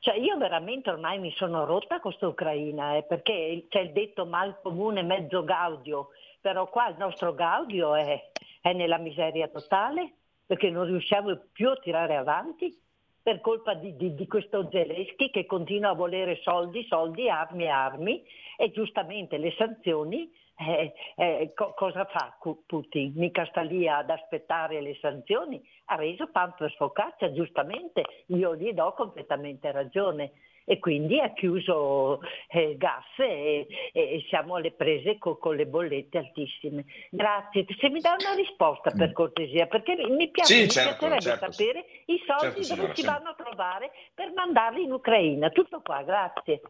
Cioè 0.00 0.16
io 0.16 0.36
veramente 0.36 0.90
ormai 0.90 1.18
mi 1.18 1.32
sono 1.32 1.64
rotta 1.64 2.00
con 2.00 2.12
questa 2.12 2.28
Ucraina, 2.28 2.96
eh, 2.96 3.02
perché 3.02 3.66
c'è 3.68 3.80
il 3.80 3.92
detto 3.92 4.26
mal 4.26 4.60
comune 4.62 5.02
mezzo 5.02 5.42
gaudio, 5.42 6.10
però 6.40 6.68
qua 6.68 6.88
il 6.88 6.96
nostro 6.98 7.34
gaudio 7.34 7.94
è, 7.94 8.30
è 8.60 8.72
nella 8.72 8.98
miseria 8.98 9.48
totale, 9.48 10.12
perché 10.46 10.70
non 10.70 10.84
riusciamo 10.84 11.36
più 11.52 11.68
a 11.68 11.76
tirare 11.76 12.16
avanti 12.16 12.74
per 13.20 13.40
colpa 13.40 13.74
di, 13.74 13.94
di, 13.96 14.14
di, 14.14 14.26
questo 14.26 14.68
Zelensky 14.70 15.30
che 15.30 15.44
continua 15.44 15.90
a 15.90 15.94
volere 15.94 16.40
soldi, 16.42 16.86
soldi, 16.88 17.28
armi, 17.28 17.68
armi 17.68 18.24
e 18.56 18.70
giustamente 18.70 19.36
le 19.36 19.52
sanzioni 19.58 20.30
eh, 20.58 20.92
eh, 21.16 21.52
co- 21.54 21.72
cosa 21.74 22.04
fa 22.06 22.36
Putin? 22.66 23.12
Mica 23.14 23.46
sta 23.46 23.60
lì 23.60 23.88
ad 23.88 24.10
aspettare 24.10 24.80
le 24.80 24.96
sanzioni, 25.00 25.62
ha 25.86 25.94
reso 25.94 26.28
pan 26.30 26.54
per 26.56 26.74
focaccia, 26.74 27.32
giustamente, 27.32 28.02
io 28.26 28.56
gli 28.56 28.72
do 28.72 28.92
completamente 28.94 29.70
ragione 29.70 30.32
e 30.64 30.78
quindi 30.80 31.18
ha 31.18 31.32
chiuso 31.32 32.20
eh, 32.48 32.76
gas 32.76 33.06
e, 33.16 33.66
e, 33.92 34.24
siamo 34.28 34.56
alle 34.56 34.72
prese 34.72 35.16
co- 35.16 35.38
con 35.38 35.56
le 35.56 35.66
bollette 35.66 36.18
altissime. 36.18 36.84
Grazie, 37.10 37.64
se 37.78 37.88
mi 37.88 38.00
dà 38.00 38.16
una 38.18 38.34
risposta 38.34 38.90
per 38.90 39.12
cortesia, 39.12 39.66
perché 39.66 39.96
mi, 40.08 40.28
piace, 40.28 40.54
sì, 40.54 40.60
mi 40.62 40.68
certo, 40.68 41.06
piacerebbe 41.06 41.22
certo, 41.22 41.52
sapere 41.52 41.84
i 42.06 42.20
soldi 42.26 42.42
certo, 42.42 42.62
signora, 42.64 42.82
dove 42.82 42.94
si 42.94 43.04
vanno 43.06 43.28
a 43.30 43.34
trovare 43.34 43.90
per 44.12 44.32
mandarli 44.34 44.82
in 44.82 44.92
Ucraina. 44.92 45.48
Tutto 45.48 45.80
qua, 45.80 46.02
grazie. 46.02 46.60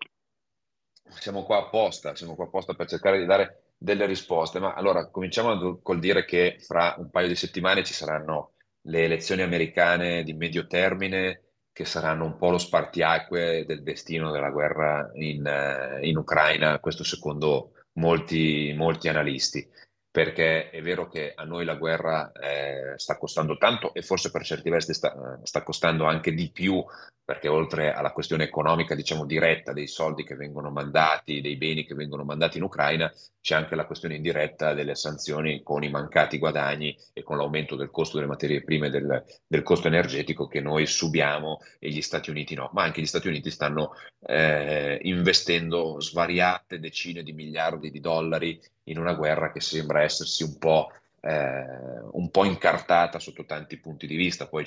Siamo 1.09 1.43
qua 1.43 1.59
apposta, 1.59 2.15
siamo 2.15 2.37
qua 2.37 2.45
apposta 2.45 2.75
per 2.75 2.87
cercare 2.87 3.19
di 3.19 3.27
dare 3.27 3.63
delle 3.79 4.07
risposte, 4.07 4.59
ma 4.59 4.75
allora 4.75 5.09
cominciamo 5.09 5.79
col 5.81 6.01
dire 6.01 6.25
che 6.25 6.57
fra 6.61 6.97
un 6.99 7.11
paio 7.11 7.29
di 7.29 7.37
settimane 7.37 7.85
ci 7.85 7.95
saranno 7.95 8.55
le 8.83 9.05
elezioni 9.05 9.43
americane 9.43 10.25
di 10.25 10.33
medio 10.33 10.67
termine 10.67 11.43
che 11.73 11.85
saranno 11.85 12.25
un 12.25 12.37
po' 12.37 12.51
lo 12.51 12.59
spartiacque 12.59 13.65
del 13.65 13.85
destino 13.85 14.33
della 14.33 14.51
guerra 14.51 15.11
in, 15.15 15.47
eh, 15.47 16.01
in 16.09 16.17
Ucraina, 16.17 16.81
questo 16.81 17.05
secondo 17.05 17.75
molti, 17.93 18.75
molti 18.77 19.09
analisti. 19.09 19.65
Perché 20.11 20.71
è 20.71 20.83
vero 20.83 21.07
che 21.07 21.33
a 21.37 21.45
noi 21.45 21.65
la 21.65 21.77
guerra 21.77 22.33
eh, 22.33 22.95
sta 22.97 23.17
costando 23.17 23.57
tanto 23.59 23.95
e 23.95 24.03
forse 24.03 24.33
per 24.33 24.43
certi 24.43 24.71
versi 24.71 24.93
sta, 24.93 25.39
sta, 25.45 25.63
costando 25.63 26.05
anche 26.07 26.33
di 26.33 26.51
più, 26.51 26.85
perché 27.29 27.47
oltre 27.49 27.93
alla 27.93 28.13
questione 28.13 28.45
economica, 28.45 28.95
diciamo 28.95 29.27
diretta 29.27 29.75
dei 29.75 29.87
soldi 29.87 30.25
che 30.25 30.35
vengono 30.35 30.71
mandati, 30.71 31.43
dei 31.43 31.57
beni 31.57 31.85
che 31.85 31.95
vengono 31.95 32.25
mandati 32.25 32.57
in 32.57 32.63
Ucraina, 32.63 33.13
c'è 33.43 33.55
anche 33.55 33.75
la 33.75 33.85
questione 33.85 34.15
indiretta 34.15 34.73
delle 34.73 34.95
sanzioni 34.95 35.63
con 35.63 35.83
i 35.83 35.91
mancati 35.91 36.39
guadagni 36.39 36.97
e 37.13 37.23
con 37.23 37.37
l'aumento 37.37 37.77
del 37.77 37.91
costo 37.91 38.17
delle 38.17 38.31
materie 38.31 38.65
prime, 38.65 38.89
del, 38.89 39.23
del 39.47 39.63
costo 39.63 39.89
energetico 39.89 40.47
che 40.47 40.63
noi 40.63 40.87
subiamo 40.87 41.61
e 41.79 41.91
gli 41.91 42.01
Stati 42.01 42.31
Uniti 42.31 42.55
no. 42.55 42.71
Ma 42.73 42.85
anche 42.85 43.03
gli 43.03 43.07
Stati 43.07 43.29
Uniti 43.29 43.51
stanno 43.51 43.93
eh, 44.21 44.99
investendo 45.03 46.01
svariate 46.01 46.81
decine 46.81 47.23
di 47.23 47.35
miliardi 47.35 47.91
di 47.91 48.01
dollari 48.01 48.59
in 48.85 48.97
una 48.97 49.13
guerra 49.13 49.53
che 49.53 49.61
sembra 49.61 50.01
essersi 50.01 50.45
un 50.45 50.57
po', 50.57 50.91
eh, 51.21 51.65
un 52.13 52.31
po 52.31 52.45
incartata 52.45 53.19
sotto 53.19 53.45
tanti 53.45 53.79
punti 53.79 54.07
di 54.07 54.17
vista. 54.17 54.49
Poi 54.49 54.65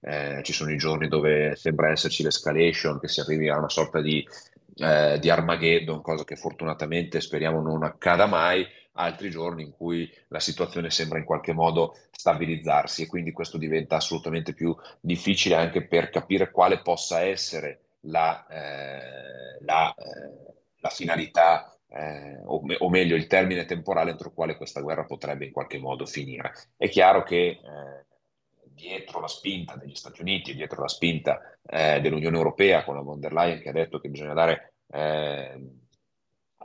eh, 0.00 0.40
ci 0.42 0.52
sono 0.52 0.70
i 0.70 0.76
giorni 0.76 1.08
dove 1.08 1.56
sembra 1.56 1.90
esserci 1.90 2.22
l'escalation, 2.22 2.98
che 3.00 3.08
si 3.08 3.20
arrivi 3.20 3.48
a 3.48 3.58
una 3.58 3.68
sorta 3.68 4.00
di, 4.00 4.26
eh, 4.76 5.18
di 5.18 5.30
Armageddon, 5.30 6.02
cosa 6.02 6.24
che 6.24 6.36
fortunatamente 6.36 7.20
speriamo 7.20 7.60
non 7.60 7.82
accada 7.82 8.26
mai 8.26 8.66
altri 8.94 9.30
giorni 9.30 9.62
in 9.62 9.70
cui 9.70 10.10
la 10.28 10.40
situazione 10.40 10.90
sembra 10.90 11.18
in 11.18 11.24
qualche 11.24 11.52
modo 11.52 11.96
stabilizzarsi 12.10 13.02
e 13.02 13.06
quindi 13.06 13.32
questo 13.32 13.56
diventa 13.56 13.96
assolutamente 13.96 14.52
più 14.52 14.76
difficile 15.00 15.54
anche 15.54 15.86
per 15.86 16.10
capire 16.10 16.50
quale 16.50 16.82
possa 16.82 17.20
essere 17.20 17.80
la, 18.00 18.46
eh, 18.46 19.64
la, 19.64 19.94
eh, 19.94 20.54
la 20.80 20.88
finalità 20.88 21.74
eh, 21.92 22.40
o, 22.44 22.62
me- 22.62 22.76
o, 22.78 22.88
meglio 22.88 23.16
il 23.16 23.26
termine 23.26 23.64
temporale 23.64 24.10
entro 24.10 24.28
il 24.28 24.34
quale 24.34 24.56
questa 24.56 24.80
guerra 24.80 25.04
potrebbe 25.04 25.46
in 25.46 25.52
qualche 25.52 25.78
modo 25.78 26.06
finire. 26.06 26.52
È 26.76 26.88
chiaro 26.88 27.22
che 27.22 27.46
eh, 27.48 28.06
dietro 28.80 29.20
la 29.20 29.28
spinta 29.28 29.76
degli 29.76 29.94
Stati 29.94 30.20
Uniti, 30.20 30.54
dietro 30.54 30.80
la 30.82 30.88
spinta 30.88 31.40
eh, 31.66 32.00
dell'Unione 32.00 32.36
Europea 32.36 32.84
con 32.84 32.94
la 32.94 33.02
von 33.02 33.20
der 33.20 33.32
Leyen 33.32 33.60
che 33.60 33.68
ha 33.68 33.72
detto 33.72 33.98
che 33.98 34.08
bisogna 34.08 34.34
dare 34.34 34.74
eh, 34.92 35.54
un 35.54 35.78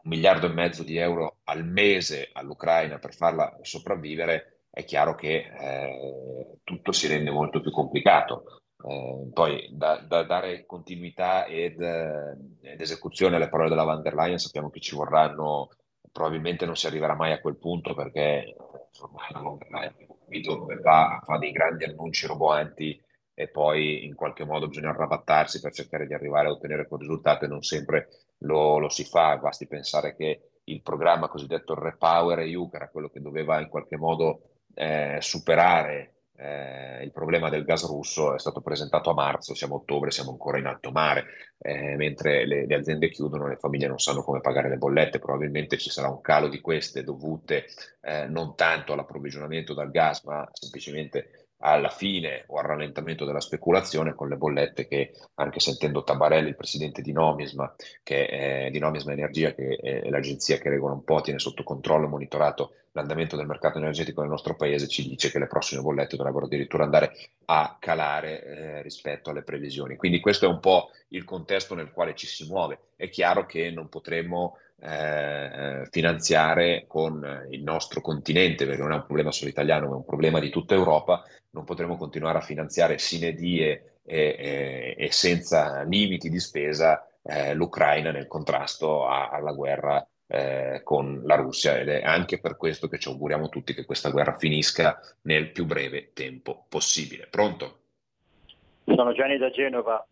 miliardo 0.04 0.46
e 0.46 0.54
mezzo 0.54 0.84
di 0.84 0.98
euro 0.98 1.40
al 1.46 1.66
mese 1.66 2.30
all'Ucraina 2.32 3.00
per 3.00 3.14
farla 3.14 3.58
sopravvivere, 3.62 4.66
è 4.70 4.84
chiaro 4.84 5.16
che 5.16 5.52
eh, 5.58 6.60
tutto 6.64 6.92
si 6.92 7.08
rende 7.08 7.32
molto 7.32 7.62
più 7.62 7.72
complicato. 7.72 8.62
Eh, 8.88 9.30
poi 9.34 9.68
da, 9.72 9.98
da, 9.98 10.24
dare 10.24 10.66
continuità 10.68 11.46
ed, 11.46 11.82
eh, 11.82 12.38
ed, 12.62 12.80
esecuzione 12.82 13.36
alle 13.36 13.50
parole 13.50 13.70
della 13.70 13.84
van 13.84 14.04
der 14.04 14.14
Leyen 14.14 14.38
sappiamo 14.38 14.70
che 14.70 14.80
ci 14.80 14.96
vorranno, 14.96 15.70
probabilmente 16.12 16.68
non 16.68 16.76
si 16.76 16.86
arriverà 16.86 17.16
mai 17.16 17.32
a 17.32 17.42
quel 17.42 17.58
punto 17.58 17.96
perché 17.96 18.56
ormai 19.00 19.28
la 19.32 19.40
von 19.40 19.58
der 19.58 19.70
Leyen 19.72 20.82
va, 20.82 21.20
fa 21.24 21.38
dei 21.40 21.52
grandi 21.52 21.86
annunci 21.86 22.28
roboanti 22.28 23.02
e 23.34 23.48
poi 23.48 24.06
in 24.06 24.14
qualche 24.14 24.46
modo 24.46 24.68
bisogna 24.68 24.90
arrabattarsi 24.90 25.62
per 25.62 25.74
cercare 25.74 26.06
di 26.06 26.14
arrivare 26.14 26.48
a 26.48 26.52
ottenere 26.52 26.88
quel 26.88 27.02
risultato 27.02 27.46
e 27.46 27.48
non 27.48 27.64
sempre 27.64 28.10
lo, 28.40 28.78
lo 28.78 28.90
si 28.90 29.04
fa, 29.04 29.38
basti 29.38 29.68
pensare 29.68 30.16
che 30.16 30.60
il 30.66 30.82
programma 30.84 31.28
cosiddetto 31.28 31.74
Repower 31.74 32.40
EU, 32.40 32.70
che 32.70 32.76
era 32.76 32.90
quello 32.90 33.10
che 33.10 33.20
doveva 33.22 33.60
in 33.60 33.68
qualche 33.68 33.98
modo 33.98 34.42
eh, 34.76 35.18
superare 35.22 36.15
eh, 36.38 37.04
il 37.04 37.12
problema 37.12 37.50
del 37.50 37.64
gas 37.64 37.86
russo 37.86 38.36
è 38.36 38.40
stato 38.40 38.62
presentato 38.62 39.10
a 39.10 39.14
marzo, 39.14 39.54
siamo 39.54 39.76
a 39.76 39.78
ottobre, 39.78 40.12
siamo 40.12 40.32
ancora 40.32 40.58
in 40.58 40.66
alto 40.66 40.92
mare, 40.92 41.26
eh, 41.58 41.96
mentre 41.96 42.46
le, 42.46 42.66
le, 42.66 42.76
aziende 42.76 43.10
chiudono, 43.10 43.48
le 43.48 43.58
famiglie 43.58 43.88
non 43.88 44.00
sanno 44.00 44.22
come 44.22 44.42
pagare 44.42 44.70
le 44.70 44.78
bollette, 44.78 45.20
probabilmente 45.20 45.78
ci 45.78 45.90
sarà 45.90 46.10
un 46.10 46.22
calo 46.22 46.48
di 46.50 46.60
queste 46.60 47.04
dovute 47.04 47.66
eh, 48.02 48.26
non 48.28 48.56
tanto 48.56 48.94
all'approvvigionamento 48.94 49.74
dal 49.74 49.92
gas, 49.92 50.24
ma 50.24 50.48
semplicemente 50.52 51.45
alla 51.60 51.90
fine 51.90 52.44
o 52.48 52.58
al 52.58 52.66
rallentamento 52.66 53.26
della 53.26 53.40
speculazione 53.40 54.14
con 54.14 54.30
le 54.30 54.36
bollette 54.36 54.88
che 54.88 55.14
anche 55.36 55.60
sentendo 55.60 56.04
Tabarelli, 56.04 56.50
il 56.50 56.56
presidente 56.56 57.02
di 57.02 57.12
Nomisma, 57.12 57.74
che 58.04 58.28
è, 58.28 58.70
di 58.72 58.80
Nomisma 58.80 59.14
Energia, 59.14 59.54
che 59.54 59.76
è 59.76 60.10
l'agenzia 60.10 60.58
che 60.58 60.70
regola 60.70 60.94
un 60.94 61.04
po', 61.04 61.22
tiene 61.22 61.40
sotto 61.40 61.64
controllo 61.64 62.06
e 62.06 62.10
monitorato 62.10 62.74
l'andamento 62.92 63.36
del 63.36 63.46
mercato 63.46 63.78
energetico 63.78 64.22
nel 64.22 64.30
nostro 64.30 64.56
paese, 64.56 64.88
ci 64.88 65.08
dice 65.08 65.30
che 65.30 65.40
le 65.40 65.48
prossime 65.48 65.82
bollette 65.82 66.16
dovrebbero 66.16 66.46
addirittura 66.46 66.86
andare 66.86 67.12
a 67.46 67.78
calare 67.80 68.44
eh, 68.44 68.82
rispetto 68.82 69.30
alle 69.30 69.44
previsioni. 69.44 69.98
Quindi 69.98 70.20
questo 70.20 70.46
è 70.46 70.50
un 70.50 70.60
po' 70.60 70.92
il 71.10 71.26
contesto 71.26 71.76
nel 71.76 71.92
quale 71.92 72.16
ci 72.16 72.26
si 72.26 72.46
muove. 72.48 72.80
È 72.96 73.10
chiaro 73.10 73.46
che 73.46 73.70
non 73.70 73.90
potremmo 73.90 74.58
eh, 74.80 75.88
finanziare 75.90 76.86
con 76.88 77.48
il 77.50 77.64
nostro 77.64 78.02
continente, 78.02 78.66
perché 78.66 78.82
non 78.82 78.92
è 78.94 78.96
un 78.96 79.06
problema 79.06 79.32
solo 79.32 79.50
italiano, 79.50 79.88
ma 79.88 79.94
è 79.94 79.98
un 79.98 80.06
problema 80.06 80.40
di 80.40 80.50
tutta 80.50 80.74
Europa, 80.74 81.24
non 81.56 81.64
potremo 81.64 81.96
continuare 81.96 82.40
a 82.40 82.42
finanziare 82.42 82.98
sine 82.98 83.34
die 83.34 84.02
e, 84.04 84.36
e, 84.38 84.96
e 84.98 85.12
senza 85.12 85.84
limiti 85.84 86.30
di 86.30 86.40
spesa 86.40 87.08
eh, 87.24 87.54
l'Ucraina 87.54 88.12
nel 88.12 88.28
contrasto 88.28 89.08
a, 89.08 89.30
alla 89.30 89.54
guerra 89.54 90.06
eh, 90.28 90.82
con 90.84 91.22
la 91.24 91.36
Russia 91.36 91.80
ed 91.80 91.88
è 91.88 92.02
anche 92.04 92.40
per 92.40 92.58
questo 92.58 92.90
che 92.90 93.00
ci 93.00 93.08
auguriamo 93.08 93.48
tutti 93.48 93.74
che 93.74 93.86
questa 93.86 94.10
guerra 94.10 94.38
finisca 94.38 95.00
nel 95.22 95.52
più 95.52 95.66
breve 95.66 96.12
tempo 96.14 96.66
possibile. 96.68 97.28
Pronto? 97.30 97.80
Sono 98.84 99.14
Gianni 99.14 99.38
da 99.38 99.50
Genova. 99.50 100.06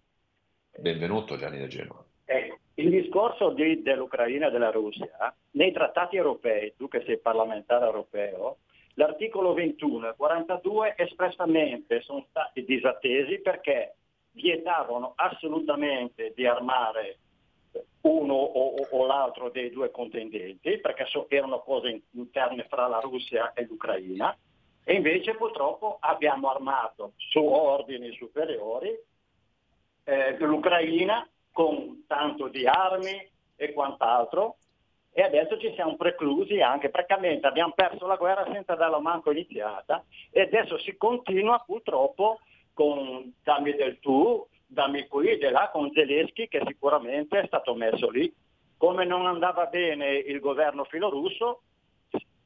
Benvenuto 0.78 1.38
Gianni 1.38 1.60
da 1.60 1.68
Genova. 1.68 2.04
Ecco, 2.24 2.58
il 2.76 2.90
discorso 2.90 3.52
di, 3.52 3.82
dell'Ucraina 3.82 4.48
e 4.48 4.52
della 4.52 4.72
Russia, 4.72 5.36
nei 5.52 5.74
trattati 5.74 6.16
europei, 6.16 6.74
tu 6.78 6.88
che 6.88 7.04
sei 7.06 7.20
parlamentare 7.20 7.86
europeo, 7.86 8.58
l'articolo 8.96 9.54
21 9.54 10.10
e 10.10 10.16
42 10.16 10.94
espressamente 10.98 12.02
sono 12.02 12.26
stati 12.30 12.64
disattesi 12.64 13.40
perché 13.40 13.96
vietavano 14.32 15.14
assolutamente 15.16 16.34
di 16.36 16.46
armare 16.46 17.18
uno 18.02 18.34
o, 18.34 18.76
o, 18.92 19.06
l'altro 19.06 19.50
dei 19.50 19.72
due 19.72 19.90
contendenti, 19.90 20.78
perché 20.80 21.06
so, 21.06 21.28
erano 21.30 21.62
cose 21.62 22.04
interne 22.12 22.66
fra 22.70 22.88
la 22.88 23.00
Russia 23.00 23.54
e 23.54 23.66
l'Ucraina, 23.66 24.36
e 24.84 24.94
invece 24.94 25.36
purtroppo 25.36 25.98
abbiamo 26.02 26.50
armato 26.50 27.14
su 27.16 27.40
ordini 27.40 28.12
superiori 28.14 28.94
eh, 30.04 30.38
l'Ucraina 30.38 31.28
con 31.52 32.04
tanto 32.06 32.50
di 32.50 32.68
armi 32.68 33.30
e 33.56 33.72
quant'altro 33.72 34.58
e 35.14 35.22
adesso 35.22 35.60
ci 35.60 35.72
siamo 35.76 35.96
preclusi 35.96 36.60
anche, 36.60 36.90
praticamente 36.90 37.46
abbiamo 37.46 37.74
perso 37.76 38.08
la 38.08 38.16
guerra 38.16 38.46
senza 38.52 38.74
darla 38.74 39.00
manco 39.00 39.32
iniziata 39.32 40.04
e 40.32 40.42
adesso 40.42 40.78
si 40.80 40.98
continua 40.98 41.62
purtroppo 41.64 42.40
con 42.74 43.32
dammi 43.44 43.76
del 43.76 44.00
tu, 44.00 44.46
dammi 44.66 45.08
qui 45.08 45.38
e 45.38 45.50
là 45.52 45.70
con 45.72 45.92
Zelensky 45.94 46.48
che 46.48 46.64
sicuramente 46.66 47.40
è 47.40 47.46
stato 47.46 47.76
messo 47.76 48.10
lì. 48.10 48.34
Come 48.76 49.06
non 49.06 49.28
andava 49.28 49.68
bene 49.68 50.16
il 50.16 50.40
governo 50.40 50.84
filorusso, 50.84 51.62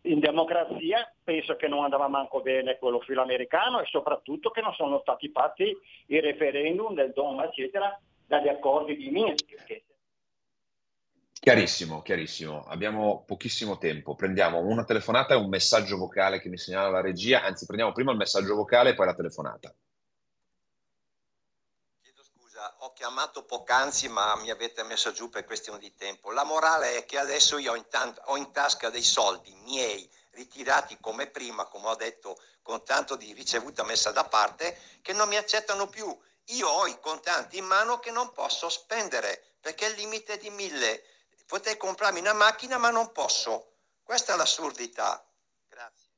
in 0.02 0.20
democrazia 0.20 1.12
penso 1.24 1.56
che 1.56 1.68
non 1.68 1.84
andava 1.84 2.08
manco 2.08 2.42
bene 2.42 2.78
quello 2.78 3.00
filoamericano 3.00 3.80
e 3.80 3.86
soprattutto 3.86 4.50
che 4.50 4.62
non 4.62 4.74
sono 4.74 5.00
stati 5.00 5.30
fatti 5.30 5.76
i 6.08 6.20
referendum 6.20 6.94
del 6.94 7.14
Dom, 7.14 7.40
eccetera, 7.42 7.98
dagli 8.26 8.50
accordi 8.50 8.96
di 8.98 9.10
Minsk. 9.10 9.66
Che... 9.66 9.84
Chiarissimo, 11.40 12.02
chiarissimo. 12.02 12.66
Abbiamo 12.68 13.24
pochissimo 13.26 13.78
tempo. 13.78 14.16
Prendiamo 14.16 14.60
una 14.60 14.84
telefonata 14.84 15.34
e 15.34 15.38
un 15.38 15.50
messaggio 15.50 15.98
vocale 15.98 16.40
che 16.40 16.50
mi 16.50 16.58
segnala 16.58 16.90
la 16.90 17.02
regia. 17.02 17.44
Anzi, 17.44 17.66
prendiamo 17.66 17.94
prima 17.94 18.12
il 18.12 18.18
messaggio 18.18 18.56
vocale 18.56 18.90
e 18.90 18.96
poi 18.96 19.06
la 19.06 19.14
telefonata. 19.14 19.74
Chiedo 22.02 22.24
scusa, 22.24 22.78
ho 22.80 22.92
chiamato 22.94 23.46
poc'anzi, 23.46 24.10
ma 24.10 24.36
mi 24.38 24.50
avete 24.50 24.84
messo 24.84 25.12
giù 25.12 25.30
per 25.30 25.46
questione 25.46 25.80
di 25.80 25.94
tempo. 25.94 26.32
La 26.32 26.44
morale 26.44 26.98
è 26.98 27.06
che 27.06 27.18
adesso 27.18 27.58
io 27.58 27.74
ho 27.74 27.76
in, 27.76 27.88
tant- 27.88 28.22
ho 28.26 28.36
in 28.36 28.52
tasca 28.52 28.90
dei 28.90 29.04
soldi 29.04 29.54
miei 29.64 30.10
ritirati 30.32 30.98
come 31.00 31.28
prima, 31.28 31.66
come 31.66 31.88
ho 31.88 31.96
detto, 31.96 32.38
con 32.62 32.84
tanto 32.84 33.16
di 33.16 33.32
ricevuta 33.34 33.84
messa 33.84 34.12
da 34.12 34.24
parte, 34.26 34.78
che 35.02 35.14
non 35.14 35.28
mi 35.28 35.38
accettano 35.38 35.88
più 35.88 36.16
io 36.52 36.70
ho 36.70 36.88
i 36.88 36.98
contanti 37.02 37.58
in 37.58 37.66
mano 37.66 38.00
che 38.00 38.10
non 38.10 38.32
posso 38.32 38.70
spendere 38.70 39.58
perché 39.60 39.88
il 39.88 39.96
limite 39.96 40.34
è 40.34 40.38
di 40.38 40.50
mille. 40.50 41.04
Potrei 41.48 41.78
comprarmi 41.78 42.20
una 42.20 42.34
macchina 42.34 42.78
ma 42.78 42.90
non 42.90 43.12
posso. 43.14 43.72
Questa 44.04 44.34
è 44.34 44.38
l'assurdità. 44.38 45.26
Grazie. 45.70 46.10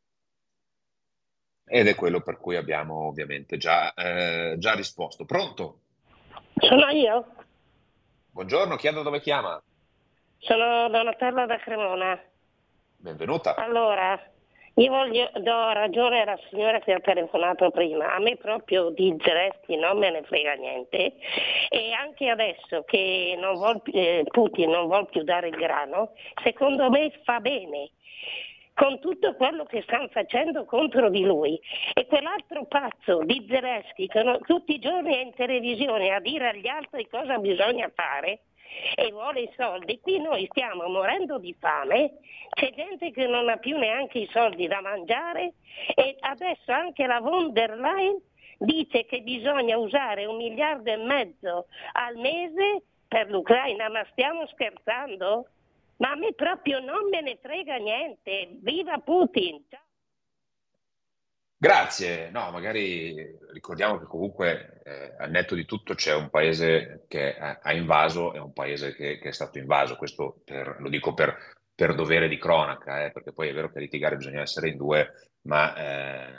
Ed 1.66 1.88
è 1.88 1.94
quello 1.94 2.22
per 2.22 2.38
cui 2.38 2.56
abbiamo 2.56 3.08
ovviamente 3.08 3.58
già, 3.58 3.94
eh, 3.94 4.56
già 4.58 4.74
risposto. 4.74 5.26
Pronto? 5.26 5.82
Sono 6.58 6.90
io. 6.90 7.26
Buongiorno, 8.32 8.76
chiedo 8.76 9.04
dove 9.04 9.22
chiama. 9.22 9.62
Sono 10.40 10.90
Donatella 10.90 11.46
da 11.46 11.60
Cremona. 11.60 12.20
Benvenuta. 12.98 13.56
Allora, 13.56 14.20
Io 14.80 14.92
voglio, 14.92 15.30
do 15.34 15.74
ragione 15.74 16.22
alla 16.22 16.40
signora 16.50 16.80
che 16.80 16.94
ha 16.94 17.02
telefonato 17.02 17.70
prima, 17.70 18.14
a 18.14 18.20
me 18.20 18.38
proprio 18.38 18.92
di 18.92 19.14
Zelensky 19.20 19.76
non 19.76 19.98
me 19.98 20.10
ne 20.10 20.24
frega 20.24 20.54
niente. 20.54 21.16
E 21.68 21.92
anche 21.92 22.30
adesso 22.30 22.84
che 22.86 23.36
non 23.38 23.56
vuol, 23.56 23.82
eh, 23.92 24.24
Putin 24.32 24.70
non 24.70 24.88
vuole 24.88 25.08
più 25.12 25.24
dare 25.24 25.50
il 25.50 25.58
grano, 25.58 26.14
secondo 26.44 26.90
me 26.90 27.12
fa 27.26 27.42
bene. 27.42 27.90
Con 28.74 29.02
tutto 29.02 29.36
quello 29.36 29.66
che 29.66 29.82
stanno 29.82 30.08
facendo 30.08 30.64
contro 30.64 31.10
di 31.10 31.26
lui. 31.26 31.60
E 31.94 32.06
quell'altro 32.06 32.66
pazzo 32.66 33.22
di 33.26 33.46
Zelensky 33.50 34.08
che 34.08 34.24
non, 34.24 34.40
tutti 34.46 34.76
i 34.76 34.80
giorni 34.80 35.14
è 35.14 35.20
in 35.20 35.34
televisione 35.34 36.14
a 36.14 36.22
dire 36.22 36.52
agli 36.52 36.68
altri 36.70 37.06
cosa 37.10 37.38
bisogna 37.38 37.92
fare, 37.94 38.44
e 38.96 39.12
vuole 39.12 39.42
i 39.42 39.52
soldi, 39.56 40.00
qui 40.00 40.20
noi 40.20 40.48
stiamo 40.52 40.88
morendo 40.88 41.38
di 41.38 41.56
fame, 41.60 42.14
c'è 42.50 42.72
gente 42.74 43.12
che 43.12 43.28
non 43.28 43.50
ha 43.50 43.58
più 43.58 43.78
neanche 43.78 44.20
i 44.20 44.30
soldi 44.32 44.68
da 44.68 44.82
mangiare 44.82 45.54
e 45.96 46.16
adesso 46.20 46.72
anche 46.72 47.06
la 47.06 47.20
von 47.20 47.52
der 47.54 47.78
Leyen 47.78 48.22
dice 48.58 49.06
che 49.06 49.22
bisogna 49.22 49.78
usare 49.78 50.26
un 50.26 50.38
miliardo 50.38 50.92
e 50.92 50.98
mezzo 50.98 51.68
al 51.94 52.16
mese 52.18 52.84
per 53.08 53.30
l'Ucraina, 53.30 53.90
ma 53.90 54.06
stiamo 54.12 54.46
scherzando? 54.48 55.48
Ma 55.98 56.12
a 56.12 56.16
me 56.16 56.34
proprio 56.34 56.80
non 56.80 57.10
me 57.10 57.22
ne 57.22 57.38
frega 57.42 57.76
niente, 57.78 58.50
viva 58.62 58.98
Putin! 59.00 59.64
Ciao. 59.70 59.89
Grazie, 61.62 62.30
no, 62.30 62.52
magari 62.52 63.14
ricordiamo 63.52 64.00
che 64.00 64.06
comunque 64.06 64.82
eh, 64.82 65.14
al 65.18 65.30
netto 65.30 65.56
di 65.56 65.66
tutto 65.66 65.94
c'è 65.94 66.16
un 66.16 66.30
paese 66.30 67.04
che 67.10 67.36
ha 67.36 67.74
invaso 67.74 68.34
e 68.34 68.40
un 68.40 68.54
paese 68.54 68.96
che, 68.96 69.20
che 69.20 69.28
è 69.28 69.32
stato 69.34 69.58
invaso, 69.58 69.98
questo 69.98 70.40
per, 70.46 70.78
lo 70.80 70.88
dico 70.88 71.14
per, 71.14 71.36
per, 71.76 71.96
dovere 71.96 72.30
di 72.30 72.38
cronaca, 72.38 73.04
eh, 73.04 73.12
perché 73.12 73.34
poi 73.34 73.50
è 73.50 73.54
vero 73.54 73.70
che 73.70 73.82
litigare 73.82 74.16
bisogna 74.16 74.40
essere 74.40 74.70
in 74.70 74.78
due, 74.78 75.32
ma 75.48 75.76
eh, 75.76 76.34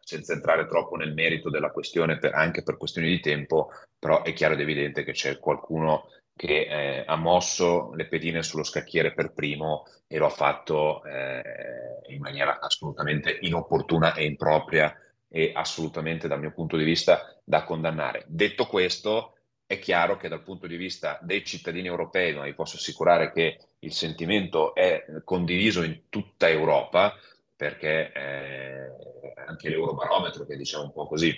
senza 0.00 0.32
entrare 0.32 0.66
troppo 0.66 0.96
nel 0.96 1.12
merito 1.12 1.50
della 1.50 1.70
questione, 1.70 2.16
per, 2.18 2.32
anche 2.32 2.62
per 2.62 2.78
questioni 2.78 3.08
di 3.08 3.20
tempo, 3.20 3.68
però 3.98 4.22
è 4.22 4.32
chiaro 4.32 4.54
ed 4.54 4.60
evidente 4.60 5.04
che 5.04 5.12
c'è 5.12 5.38
qualcuno 5.38 6.08
che 6.42 6.66
eh, 6.66 7.04
ha 7.06 7.14
mosso 7.14 7.92
le 7.94 8.08
pedine 8.08 8.42
sullo 8.42 8.64
scacchiere 8.64 9.14
per 9.14 9.32
primo 9.32 9.86
e 10.08 10.18
lo 10.18 10.26
ha 10.26 10.30
fatto 10.30 11.04
eh, 11.04 12.00
in 12.08 12.20
maniera 12.20 12.58
assolutamente 12.58 13.38
inopportuna 13.42 14.12
e 14.14 14.24
impropria 14.24 14.92
e 15.28 15.52
assolutamente 15.54 16.26
dal 16.26 16.40
mio 16.40 16.52
punto 16.52 16.76
di 16.76 16.82
vista 16.82 17.40
da 17.44 17.62
condannare. 17.62 18.24
Detto 18.26 18.66
questo, 18.66 19.36
è 19.64 19.78
chiaro 19.78 20.16
che 20.16 20.28
dal 20.28 20.42
punto 20.42 20.66
di 20.66 20.74
vista 20.74 21.16
dei 21.22 21.44
cittadini 21.44 21.86
europei, 21.86 22.34
ma 22.34 22.42
vi 22.42 22.54
posso 22.54 22.74
assicurare 22.74 23.30
che 23.30 23.58
il 23.78 23.92
sentimento 23.92 24.74
è 24.74 25.04
condiviso 25.22 25.84
in 25.84 26.08
tutta 26.08 26.48
Europa, 26.48 27.14
perché 27.54 28.12
eh, 28.12 28.90
anche 29.46 29.68
l'Eurobarometro, 29.68 30.44
che 30.44 30.56
diciamo 30.56 30.86
un 30.86 30.92
po' 30.92 31.06
così, 31.06 31.28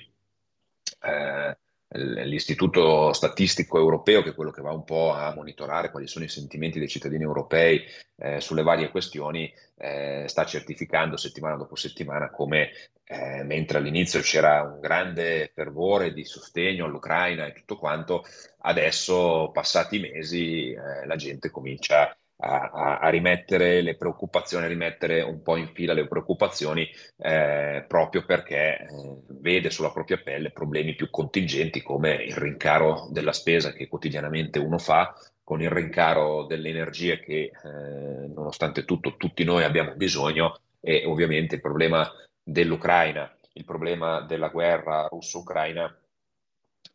eh, 1.02 1.59
l'istituto 1.95 3.12
statistico 3.12 3.78
europeo, 3.78 4.22
che 4.22 4.30
è 4.30 4.34
quello 4.34 4.51
che 4.51 4.62
va 4.62 4.72
un 4.72 4.84
po' 4.84 5.12
a 5.12 5.32
monitorare 5.34 5.90
quali 5.90 6.07
sono 6.09 6.24
i 6.24 6.28
sentimenti 6.28 6.78
dei 6.78 6.88
cittadini 6.88 7.22
europei 7.22 7.82
eh, 8.16 8.40
sulle 8.40 8.62
varie 8.62 8.90
questioni, 8.90 9.53
eh, 9.76 10.24
sta 10.26 10.45
certificando 10.45 11.16
settimana 11.16 11.57
dopo 11.57 11.76
settimana 11.76 12.30
come 12.30 12.70
eh, 13.05 13.42
mentre 13.45 13.78
all'inizio 13.78 14.20
c'era 14.20 14.62
un 14.62 14.80
grande 14.80 15.51
fervore 15.55 16.12
di 16.12 16.24
sostegno 16.24 16.86
all'Ucraina 16.86 17.47
e 17.47 17.53
tutto 17.53 17.76
quanto, 17.76 18.24
adesso 18.61 19.51
passati 19.53 19.97
i 19.97 20.01
mesi 20.01 20.70
eh, 20.72 21.07
la 21.07 21.16
gente 21.16 21.51
comincia 21.51 22.09
a 22.11 22.16
a, 22.37 22.99
a, 22.99 23.09
rimettere 23.11 23.80
le 23.80 23.97
preoccupazioni, 23.97 24.64
a 24.64 24.68
rimettere 24.68 25.22
un 25.22 25.43
po' 25.43 25.57
in 25.57 25.68
fila 25.68 25.93
le 25.93 26.09
preoccupazioni 26.09 26.89
eh, 27.18 27.85
proprio 27.87 28.24
perché 28.24 28.80
eh, 28.80 28.87
vede 29.28 29.70
sulla 29.70 29.93
propria 29.93 30.18
pelle 30.18 30.51
problemi 30.51 30.95
più 30.95 31.11
contingenti 31.11 31.80
come 31.82 32.14
il 32.14 32.37
rincaro 32.37 33.09
della 33.11 33.32
spesa 33.32 33.72
che 33.72 33.87
quotidianamente 33.89 34.59
uno 34.59 34.78
fa, 34.78 35.14
con 35.43 35.61
il 35.62 35.70
rincaro 35.70 36.45
delle 36.47 36.70
energie 36.70 37.20
che 37.20 37.51
eh, 37.53 38.28
nonostante 38.35 38.85
tutto 38.85 39.16
tutti 39.16 39.45
noi 39.45 39.62
abbiamo 39.62 39.95
bisogno 39.95 40.59
e 40.80 41.05
ovviamente 41.07 41.57
il 41.57 41.61
problema 41.61 42.11
dell'Ucraina, 42.43 43.32
il 43.53 43.64
problema 43.64 44.20
della 44.22 44.49
guerra 44.49 45.07
russo-ucraina 45.09 45.97